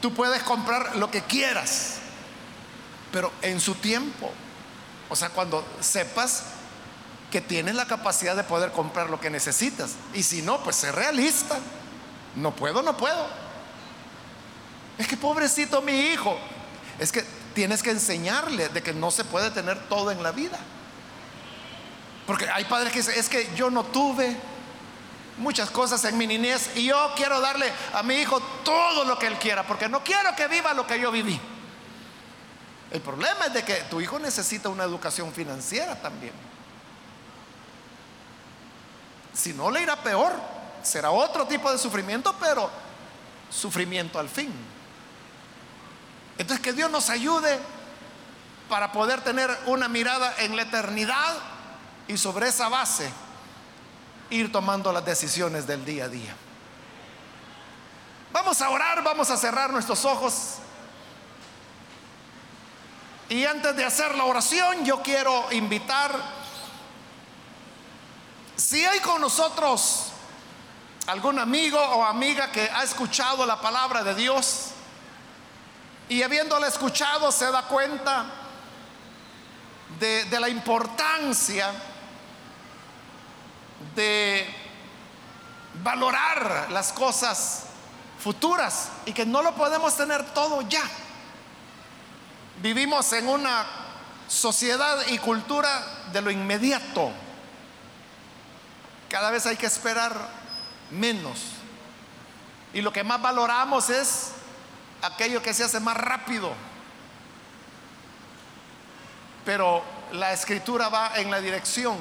Tú 0.00 0.12
puedes 0.12 0.42
comprar 0.42 0.96
lo 0.96 1.10
que 1.10 1.22
quieras, 1.22 1.96
pero 3.10 3.32
en 3.42 3.60
su 3.60 3.74
tiempo. 3.74 4.30
O 5.08 5.16
sea, 5.16 5.30
cuando 5.30 5.64
sepas 5.80 6.44
que 7.36 7.42
tienes 7.42 7.74
la 7.74 7.84
capacidad 7.84 8.34
de 8.34 8.44
poder 8.44 8.72
comprar 8.72 9.10
lo 9.10 9.20
que 9.20 9.28
necesitas. 9.28 9.90
Y 10.14 10.22
si 10.22 10.40
no, 10.40 10.58
pues 10.64 10.76
sé 10.76 10.90
realista. 10.90 11.58
No 12.34 12.56
puedo, 12.56 12.80
no 12.80 12.96
puedo. 12.96 13.26
Es 14.96 15.06
que 15.06 15.18
pobrecito 15.18 15.82
mi 15.82 15.92
hijo. 15.92 16.34
Es 16.98 17.12
que 17.12 17.22
tienes 17.52 17.82
que 17.82 17.90
enseñarle 17.90 18.70
de 18.70 18.82
que 18.82 18.94
no 18.94 19.10
se 19.10 19.22
puede 19.22 19.50
tener 19.50 19.78
todo 19.86 20.10
en 20.12 20.22
la 20.22 20.32
vida. 20.32 20.58
Porque 22.26 22.48
hay 22.48 22.64
padres 22.64 22.90
que 22.90 23.00
dicen, 23.00 23.18
es 23.18 23.28
que 23.28 23.50
yo 23.54 23.68
no 23.68 23.84
tuve 23.84 24.34
muchas 25.36 25.68
cosas 25.68 26.02
en 26.06 26.16
mi 26.16 26.26
niñez 26.26 26.70
y 26.74 26.86
yo 26.86 27.12
quiero 27.16 27.38
darle 27.42 27.70
a 27.92 28.02
mi 28.02 28.14
hijo 28.14 28.40
todo 28.64 29.04
lo 29.04 29.18
que 29.18 29.26
él 29.26 29.36
quiera, 29.36 29.62
porque 29.66 29.90
no 29.90 30.02
quiero 30.02 30.34
que 30.34 30.48
viva 30.48 30.72
lo 30.72 30.86
que 30.86 30.98
yo 30.98 31.12
viví. 31.12 31.38
El 32.92 33.02
problema 33.02 33.44
es 33.48 33.52
de 33.52 33.62
que 33.62 33.74
tu 33.90 34.00
hijo 34.00 34.18
necesita 34.18 34.70
una 34.70 34.84
educación 34.84 35.34
financiera 35.34 36.00
también. 36.00 36.32
Si 39.36 39.52
no 39.52 39.70
le 39.70 39.82
irá 39.82 39.96
peor, 39.96 40.32
será 40.82 41.10
otro 41.10 41.46
tipo 41.46 41.70
de 41.70 41.78
sufrimiento, 41.78 42.34
pero 42.40 42.70
sufrimiento 43.50 44.18
al 44.18 44.28
fin. 44.28 44.52
Entonces 46.38 46.62
que 46.64 46.72
Dios 46.72 46.90
nos 46.90 47.10
ayude 47.10 47.58
para 48.68 48.92
poder 48.92 49.20
tener 49.22 49.50
una 49.66 49.88
mirada 49.88 50.34
en 50.38 50.56
la 50.56 50.62
eternidad 50.62 51.34
y 52.08 52.16
sobre 52.16 52.48
esa 52.48 52.68
base 52.68 53.10
ir 54.30 54.50
tomando 54.50 54.92
las 54.92 55.04
decisiones 55.04 55.66
del 55.66 55.84
día 55.84 56.04
a 56.04 56.08
día. 56.08 56.34
Vamos 58.32 58.60
a 58.60 58.70
orar, 58.70 59.02
vamos 59.02 59.30
a 59.30 59.36
cerrar 59.36 59.70
nuestros 59.70 60.04
ojos 60.04 60.58
Y 63.28 63.44
antes 63.44 63.74
de 63.74 63.84
hacer 63.84 64.14
la 64.14 64.24
oración, 64.24 64.84
yo 64.84 65.02
quiero 65.02 65.46
invitar, 65.50 66.12
si 68.56 68.84
hay 68.84 69.00
con 69.00 69.20
nosotros 69.20 70.06
algún 71.06 71.38
amigo 71.38 71.78
o 71.78 72.04
amiga 72.04 72.50
que 72.50 72.62
ha 72.62 72.82
escuchado 72.82 73.44
la 73.46 73.60
palabra 73.60 74.02
de 74.02 74.14
Dios 74.14 74.68
y 76.08 76.22
habiéndola 76.22 76.66
escuchado 76.66 77.30
se 77.30 77.50
da 77.50 77.62
cuenta 77.62 78.24
de, 80.00 80.24
de 80.24 80.40
la 80.40 80.48
importancia 80.48 81.70
de 83.94 84.46
valorar 85.82 86.68
las 86.70 86.92
cosas 86.92 87.64
futuras 88.18 88.88
y 89.04 89.12
que 89.12 89.26
no 89.26 89.42
lo 89.42 89.54
podemos 89.54 89.96
tener 89.96 90.24
todo 90.32 90.62
ya. 90.62 90.82
Vivimos 92.62 93.12
en 93.12 93.28
una 93.28 93.66
sociedad 94.26 95.06
y 95.08 95.18
cultura 95.18 96.06
de 96.12 96.22
lo 96.22 96.30
inmediato. 96.30 97.12
Cada 99.08 99.30
vez 99.30 99.46
hay 99.46 99.56
que 99.56 99.66
esperar 99.66 100.28
menos. 100.90 101.40
Y 102.72 102.80
lo 102.80 102.92
que 102.92 103.04
más 103.04 103.20
valoramos 103.22 103.90
es 103.90 104.32
aquello 105.02 105.42
que 105.42 105.54
se 105.54 105.64
hace 105.64 105.80
más 105.80 105.96
rápido. 105.96 106.52
Pero 109.44 109.82
la 110.12 110.32
escritura 110.32 110.88
va 110.88 111.12
en 111.16 111.30
la 111.30 111.40
dirección 111.40 111.96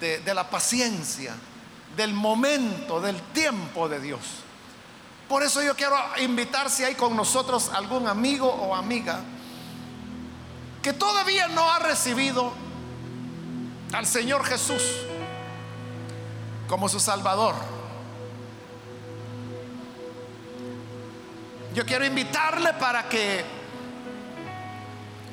de, 0.00 0.34
la 0.34 0.48
paciencia, 0.50 1.34
del 1.96 2.12
momento, 2.12 3.00
del 3.00 3.20
tiempo 3.32 3.88
de 3.88 4.00
Dios. 4.00 4.20
Por 5.28 5.42
eso 5.42 5.62
yo 5.62 5.74
quiero 5.74 5.96
invitar 6.18 6.70
si 6.70 6.84
hay 6.84 6.94
con 6.94 7.16
nosotros 7.16 7.70
algún 7.74 8.06
amigo 8.06 8.48
o 8.48 8.74
amiga 8.74 9.20
que 10.82 10.92
todavía 10.92 11.48
no 11.48 11.70
ha 11.70 11.78
recibido 11.80 12.52
al 13.92 14.06
Señor 14.06 14.44
Jesús 14.44 14.82
como 16.68 16.88
su 16.88 17.00
Salvador. 17.00 17.54
Yo 21.74 21.84
quiero 21.86 22.04
invitarle 22.04 22.74
para 22.74 23.08
que 23.08 23.44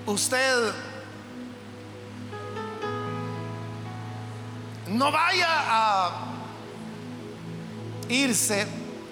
usted 0.05 0.73
no 4.87 5.11
vaya 5.11 5.47
a 5.47 6.11
irse 8.09 8.67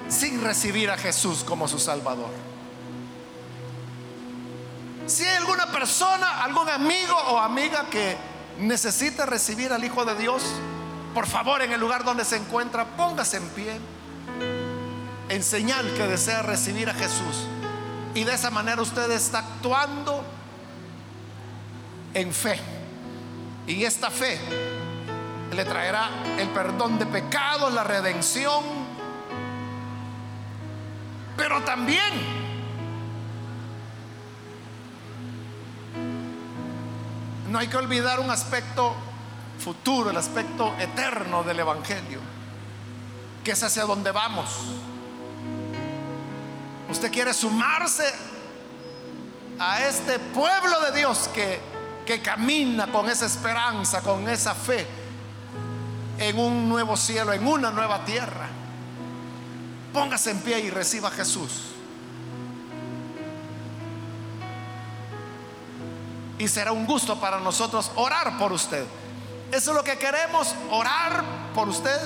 sin 0.08 0.42
recibir 0.42 0.90
a 0.92 0.98
Jesús 0.98 1.44
como 1.44 1.68
su 1.68 1.80
Salvador. 1.80 2.30
Si 5.08 5.26
hay 5.26 5.36
alguna 5.38 5.68
persona, 5.72 6.44
algún 6.44 6.70
amigo 6.70 7.16
o 7.30 7.38
amiga 7.38 7.86
que 7.90 8.16
necesita 8.60 9.26
recibir 9.26 9.74
al 9.74 9.84
Hijo 9.84 10.06
de 10.06 10.16
Dios, 10.16 10.44
por 11.14 11.28
favor 11.28 11.62
en 11.62 11.72
el 11.72 11.80
lugar 11.80 12.04
donde 12.04 12.26
se 12.26 12.38
encuentra, 12.38 12.86
póngase 12.86 13.38
en 13.38 13.48
pie 13.50 13.80
en 15.30 15.44
señal 15.44 15.94
que 15.94 16.08
desea 16.08 16.42
recibir 16.42 16.90
a 16.90 16.94
Jesús. 16.94 17.48
Y 18.16 18.24
de 18.24 18.34
esa 18.34 18.50
manera 18.50 18.82
usted 18.82 19.10
está 19.12 19.40
actuando 19.40 20.24
en 22.14 22.34
fe. 22.34 22.60
Y 23.66 23.84
esta 23.84 24.12
fe 24.12 24.40
le 25.52 25.66
traerá 25.66 26.10
el 26.38 26.50
perdón 26.50 27.00
de 27.00 27.06
pecados, 27.06 27.74
la 27.74 27.84
redención, 27.84 28.64
pero 31.38 31.62
también 31.62 32.44
no 37.50 37.60
hay 37.60 37.68
que 37.68 37.78
olvidar 37.78 38.20
un 38.20 38.30
aspecto 38.30 38.96
futuro, 39.60 40.10
el 40.10 40.18
aspecto 40.18 40.74
eterno 40.80 41.44
del 41.44 41.60
Evangelio, 41.60 42.20
que 43.44 43.52
es 43.52 43.64
hacia 43.64 43.84
donde 43.84 44.12
vamos. 44.12 44.50
Usted 46.90 47.12
quiere 47.12 47.34
sumarse 47.34 48.06
a 49.60 49.84
este 49.84 50.20
pueblo 50.20 50.82
de 50.82 50.98
Dios 50.98 51.30
que, 51.34 51.60
que 52.06 52.22
camina 52.22 52.88
con 52.88 53.10
esa 53.10 53.26
esperanza, 53.26 54.02
con 54.02 54.28
esa 54.30 54.54
fe 54.54 54.86
en 56.20 56.40
un 56.40 56.70
nuevo 56.70 56.96
cielo, 56.98 57.34
en 57.34 57.48
una 57.48 57.72
nueva 57.72 58.06
tierra. 58.06 58.48
Póngase 59.92 60.32
en 60.32 60.40
pie 60.40 60.60
y 60.60 60.70
reciba 60.70 61.10
a 61.10 61.12
Jesús. 61.12 61.52
Y 66.40 66.48
será 66.48 66.72
un 66.72 66.86
gusto 66.86 67.20
para 67.20 67.40
nosotros 67.40 67.92
orar 67.96 68.38
por 68.38 68.52
usted. 68.52 68.86
Eso 69.54 69.70
es 69.70 69.78
lo 69.78 69.84
que 69.84 70.00
queremos, 70.00 70.56
orar 70.72 71.24
por 71.54 71.70
usted. 71.70 72.00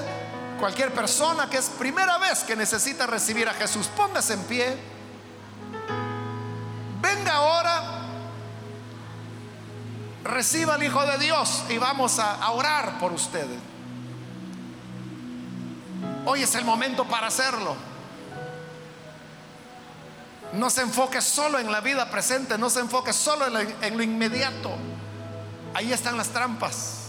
Cualquier 0.60 0.94
persona 0.94 1.50
que 1.50 1.58
es 1.58 1.70
primera 1.70 2.18
vez 2.18 2.44
que 2.44 2.58
necesita 2.58 3.08
recibir 3.08 3.48
a 3.48 3.54
Jesús, 3.54 3.88
póngase 3.88 4.34
en 4.34 4.44
pie. 4.44 4.78
Venga 7.00 7.36
ahora, 7.36 8.02
reciba 10.26 10.74
al 10.74 10.84
Hijo 10.84 11.06
de 11.06 11.18
Dios 11.20 11.64
y 11.70 11.78
vamos 11.78 12.20
a, 12.20 12.52
orar 12.52 13.00
por 13.00 13.14
ustedes. 13.14 13.60
Hoy 16.26 16.42
es 16.42 16.54
el 16.56 16.66
momento 16.66 17.06
para 17.06 17.28
hacerlo. 17.28 17.78
No 20.52 20.70
se 20.70 20.82
enfoque 20.82 21.22
solo 21.22 21.60
en 21.60 21.72
la 21.72 21.80
vida 21.80 22.10
presente, 22.10 22.58
no 22.58 22.70
se 22.70 22.82
enfoque 22.82 23.14
solo 23.14 23.48
en 23.48 23.54
lo, 23.54 23.60
en 23.62 23.96
lo 23.96 24.04
inmediato. 24.04 24.72
Ahí 25.74 25.94
están 25.94 26.18
las 26.18 26.28
trampas. 26.28 27.07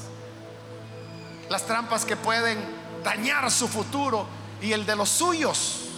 Las 1.48 1.64
trampas 1.66 2.04
que 2.04 2.16
pueden 2.16 2.58
dañar 3.02 3.50
su 3.50 3.68
futuro 3.68 4.26
y 4.60 4.72
el 4.72 4.84
de 4.84 4.96
los 4.96 5.08
suyos 5.08 5.88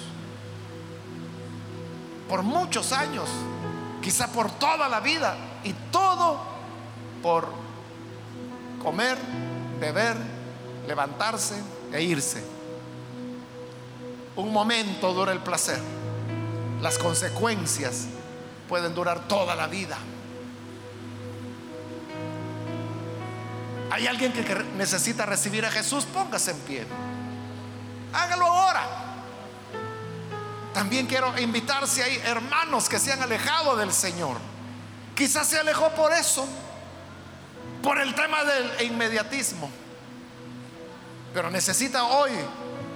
por 2.29 2.45
muchos 2.45 2.93
años, 2.93 3.29
quizá 4.01 4.29
por 4.29 4.53
toda 4.53 4.89
la 4.89 5.01
vida 5.01 5.37
y 5.65 5.73
todo 5.91 6.41
por 7.23 7.49
comer, 8.81 9.19
beber, 9.81 10.17
levantarse 10.87 11.61
e 11.93 12.01
irse. 12.03 12.45
Un 14.37 14.53
momento 14.53 15.13
dura 15.13 15.33
el 15.33 15.41
placer. 15.41 15.81
Las 16.81 16.99
consecuencias 16.99 18.07
pueden 18.69 18.95
durar 18.95 19.27
toda 19.27 19.57
la 19.57 19.67
vida. 19.67 19.99
Hay 23.91 24.07
alguien 24.07 24.33
que 24.33 24.43
necesita 24.77 25.27
recibir 25.27 25.67
a 25.67 25.71
Jesús, 25.71 26.05
póngase 26.05 26.53
en 26.53 26.59
pie. 26.61 26.87
Hágalo 28.13 28.47
ahora. 28.47 28.87
También 30.73 31.07
quiero 31.07 31.37
invitar 31.39 31.87
si 31.89 32.01
hay 32.01 32.17
hermanos 32.25 32.89
que 32.89 33.01
se 33.01 33.13
han 33.13 33.23
alejado 33.23 33.77
del 33.77 33.93
Señor. 33.93 34.37
Quizás 35.17 35.49
se 35.49 35.59
alejó 35.59 35.91
por 35.91 36.13
eso, 36.13 36.47
por 37.83 38.01
el 38.01 38.15
tema 38.15 38.45
del 38.45 38.87
inmediatismo. 38.87 39.69
Pero 41.35 41.51
necesita 41.51 42.05
hoy 42.05 42.31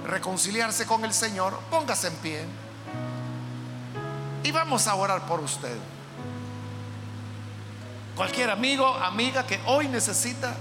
reconciliarse 0.07 0.87
con 0.87 1.05
el 1.05 1.13
Señor, 1.13 1.59
póngase 1.71 2.07
en 2.07 2.15
pie. 2.17 2.45
Y 4.45 4.53
vamos 4.53 4.87
a 4.87 4.95
orar 4.95 5.27
por 5.27 5.41
usted. 5.41 5.77
Cualquier 8.15 8.51
amigo, 8.51 8.87
amiga 8.87 9.45
que 9.45 9.59
hoy 9.67 9.89
necesita 9.89 10.55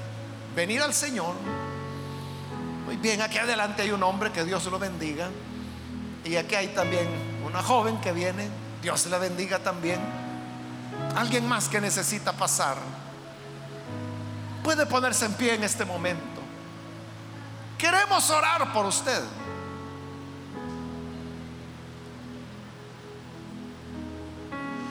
venir 0.56 0.82
al 0.82 0.94
Señor. 0.94 1.36
Muy 2.86 2.98
bien, 2.98 3.22
aquí 3.22 3.38
adelante 3.38 3.82
hay 3.82 3.92
un 3.92 4.04
hombre, 4.04 4.32
que 4.32 4.44
Dios 4.44 4.66
lo 4.66 4.80
bendiga. 4.80 5.30
Y 6.26 6.36
aquí 6.36 6.56
hay 6.56 6.68
también 6.70 7.08
una 7.46 7.62
joven 7.62 8.00
que 8.00 8.12
viene, 8.12 8.48
Dios 8.82 9.06
la 9.08 9.18
bendiga 9.18 9.60
también. 9.60 10.00
Alguien 11.16 11.48
más 11.48 11.68
que 11.68 11.82
necesita 11.82 12.34
pasar. 12.34 12.78
Puede 14.64 14.86
ponerse 14.86 15.26
en 15.26 15.34
pie 15.34 15.56
en 15.56 15.64
este 15.64 15.86
momento. 15.86 16.42
Queremos 17.78 18.30
orar 18.30 18.72
por 18.72 18.86
usted. 18.86 19.22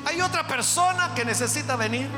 Hay 0.04 0.20
otra 0.20 0.46
persona 0.46 1.12
que 1.14 1.24
necesita 1.24 1.76
venir. 1.76 2.08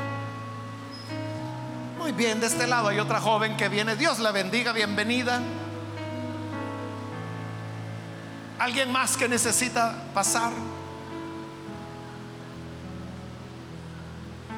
Bien, 2.17 2.39
de 2.39 2.47
este 2.47 2.65
lado 2.65 2.87
hay 2.87 2.99
otra 2.99 3.19
joven 3.19 3.57
que 3.57 3.67
viene. 3.67 3.97
Dios 3.97 4.19
la 4.19 4.31
bendiga, 4.31 4.71
bienvenida. 4.71 5.41
¿Alguien 8.57 8.89
más 8.89 9.17
que 9.17 9.27
necesita 9.27 9.93
pasar? 10.13 10.53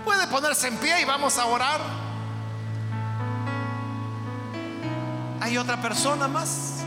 Puede 0.06 0.28
ponerse 0.28 0.68
en 0.68 0.78
pie 0.78 1.02
y 1.02 1.06
vamos 1.06 1.40
a 1.40 1.48
orar. 1.48 1.82
¿Hay 5.42 5.58
otra 5.58 5.82
persona 5.82 6.28
más? 6.28 6.84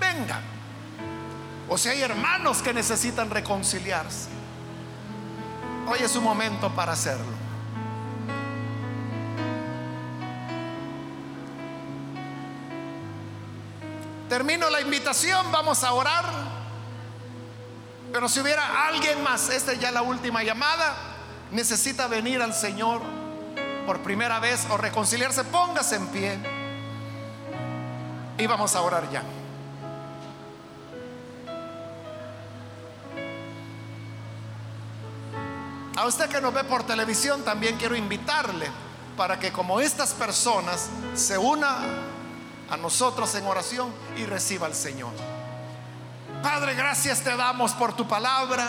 Venga. 0.00 0.40
o 1.68 1.76
si 1.76 1.90
hay 1.90 2.00
hermanos 2.00 2.62
que 2.62 2.72
necesitan 2.72 3.28
reconciliarse. 3.28 4.35
Hoy 5.88 6.00
es 6.02 6.16
un 6.16 6.24
momento 6.24 6.68
para 6.70 6.92
hacerlo. 6.92 7.46
Termino 14.28 14.68
la 14.68 14.80
invitación, 14.80 15.52
vamos 15.52 15.84
a 15.84 15.92
orar. 15.92 16.24
Pero 18.12 18.28
si 18.28 18.40
hubiera 18.40 18.88
alguien 18.88 19.22
más, 19.22 19.48
esta 19.48 19.72
es 19.72 19.80
ya 19.80 19.92
la 19.92 20.02
última 20.02 20.42
llamada, 20.42 20.96
necesita 21.52 22.08
venir 22.08 22.42
al 22.42 22.52
Señor 22.52 23.02
por 23.86 24.00
primera 24.00 24.40
vez 24.40 24.66
o 24.70 24.76
reconciliarse, 24.76 25.44
póngase 25.44 25.96
en 25.96 26.06
pie. 26.08 26.38
Y 28.38 28.46
vamos 28.46 28.74
a 28.74 28.82
orar 28.82 29.08
ya. 29.10 29.22
Usted 36.06 36.28
que 36.28 36.40
nos 36.40 36.54
ve 36.54 36.62
por 36.62 36.84
televisión 36.84 37.42
también 37.42 37.76
quiero 37.78 37.96
invitarle 37.96 38.70
para 39.16 39.40
que 39.40 39.50
como 39.50 39.80
estas 39.80 40.14
personas 40.14 40.88
se 41.14 41.36
una 41.36 41.78
a 42.70 42.76
nosotros 42.76 43.34
en 43.34 43.44
oración 43.44 43.92
y 44.16 44.24
reciba 44.24 44.68
al 44.68 44.74
Señor. 44.74 45.12
Padre, 46.44 46.74
gracias 46.74 47.22
te 47.22 47.36
damos 47.36 47.72
por 47.72 47.96
tu 47.96 48.06
palabra, 48.06 48.68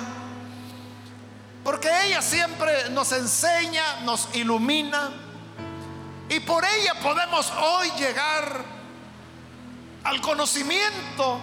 porque 1.63 1.89
ella 2.05 2.23
siempre 2.23 2.89
nos 2.89 3.11
enseña, 3.11 4.01
nos 4.03 4.29
ilumina, 4.33 5.11
y 6.29 6.39
por 6.39 6.65
ella 6.65 6.95
podemos 7.03 7.51
hoy 7.51 7.91
llegar 7.99 8.63
al 10.03 10.21
conocimiento 10.21 11.39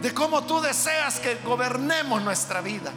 de 0.00 0.14
cómo 0.14 0.42
tú 0.44 0.62
deseas 0.62 1.20
que 1.20 1.34
gobernemos 1.44 2.22
nuestra 2.22 2.62
vida. 2.62 2.92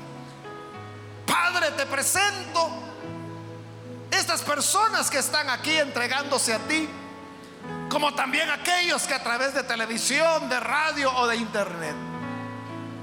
Padre, 1.36 1.72
te 1.72 1.86
presento 1.86 2.72
estas 4.10 4.42
personas 4.42 5.10
que 5.10 5.18
están 5.18 5.50
aquí 5.50 5.76
entregándose 5.78 6.54
a 6.54 6.60
ti, 6.60 6.88
como 7.90 8.16
también 8.16 8.50
aquellos 8.50 9.04
que 9.04 9.16
a 9.16 9.22
través 9.22 9.54
de 9.54 9.64
televisión, 9.64 10.48
de 10.48 10.58
radio 10.62 11.14
o 11.14 11.28
de 11.28 11.36
internet 11.36 11.94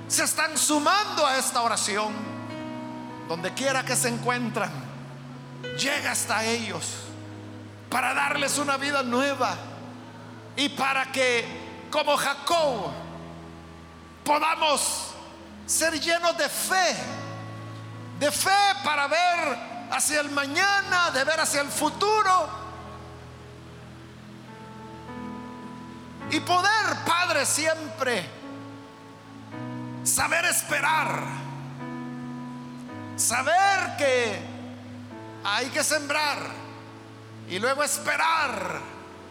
se 0.09 0.24
están 0.24 0.57
sumando 0.57 1.26
a 1.26 1.37
esta 1.37 1.61
oración. 1.61 2.14
Donde 3.28 3.53
quiera 3.53 3.85
que 3.85 3.95
se 3.95 4.09
encuentran, 4.09 4.70
llega 5.78 6.12
hasta 6.12 6.43
ellos 6.43 6.87
para 7.91 8.14
darles 8.14 8.57
una 8.57 8.78
vida 8.78 9.03
nueva 9.03 9.57
y 10.57 10.70
para 10.70 11.12
que, 11.12 11.87
como 11.91 12.16
Jacob, 12.16 12.93
podamos 14.24 15.09
ser 15.66 16.01
llenos 16.01 16.35
de 16.39 16.49
fe 16.49 16.97
de 18.22 18.30
fe 18.30 18.50
para 18.84 19.08
ver 19.08 19.58
hacia 19.90 20.20
el 20.20 20.30
mañana, 20.30 21.10
de 21.10 21.24
ver 21.24 21.40
hacia 21.40 21.60
el 21.60 21.68
futuro. 21.68 22.48
Y 26.30 26.38
poder, 26.38 26.98
Padre, 27.04 27.44
siempre 27.44 28.24
saber 30.04 30.44
esperar. 30.44 31.20
Saber 33.16 33.96
que 33.98 34.40
hay 35.42 35.66
que 35.70 35.82
sembrar 35.82 36.38
y 37.48 37.58
luego 37.58 37.82
esperar 37.82 38.80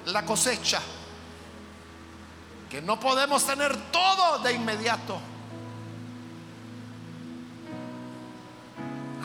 la 0.07 0.25
cosecha. 0.25 0.81
Que 2.69 2.81
no 2.81 2.99
podemos 2.99 3.45
tener 3.45 3.73
todo 3.89 4.39
de 4.39 4.51
inmediato. 4.51 5.30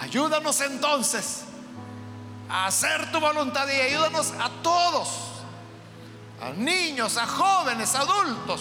Ayúdanos 0.00 0.60
entonces 0.60 1.44
a 2.48 2.66
hacer 2.66 3.10
tu 3.10 3.20
voluntad 3.20 3.66
y 3.68 3.80
ayúdanos 3.80 4.32
a 4.38 4.50
todos, 4.62 5.08
a 6.40 6.50
niños, 6.50 7.16
a 7.16 7.26
jóvenes, 7.26 7.94
adultos, 7.94 8.60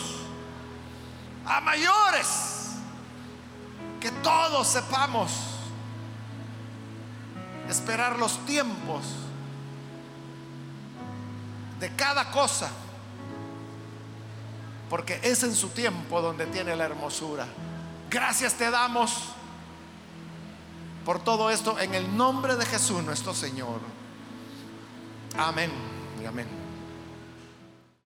a 1.46 1.62
mayores, 1.62 2.72
que 4.00 4.12
todos 4.12 4.68
sepamos 4.68 5.32
esperar 7.70 8.18
los 8.18 8.44
tiempos 8.46 9.04
de 11.80 11.94
cada 11.96 12.32
cosa, 12.32 12.70
porque 14.90 15.20
es 15.24 15.44
en 15.44 15.56
su 15.56 15.70
tiempo 15.70 16.22
donde 16.22 16.46
tiene 16.48 16.76
la 16.76 16.86
hermosura. 16.86 17.46
Gracias 18.10 18.54
te 18.54 18.70
damos 18.70 19.36
por 21.06 21.20
todo 21.20 21.50
esto 21.50 21.80
en 21.80 21.94
el 21.94 22.18
nombre 22.18 22.56
de 22.56 22.66
Jesús 22.66 23.04
nuestro 23.04 23.34
Señor. 23.34 23.80
Amén 25.38 25.96
amén. 26.26 26.65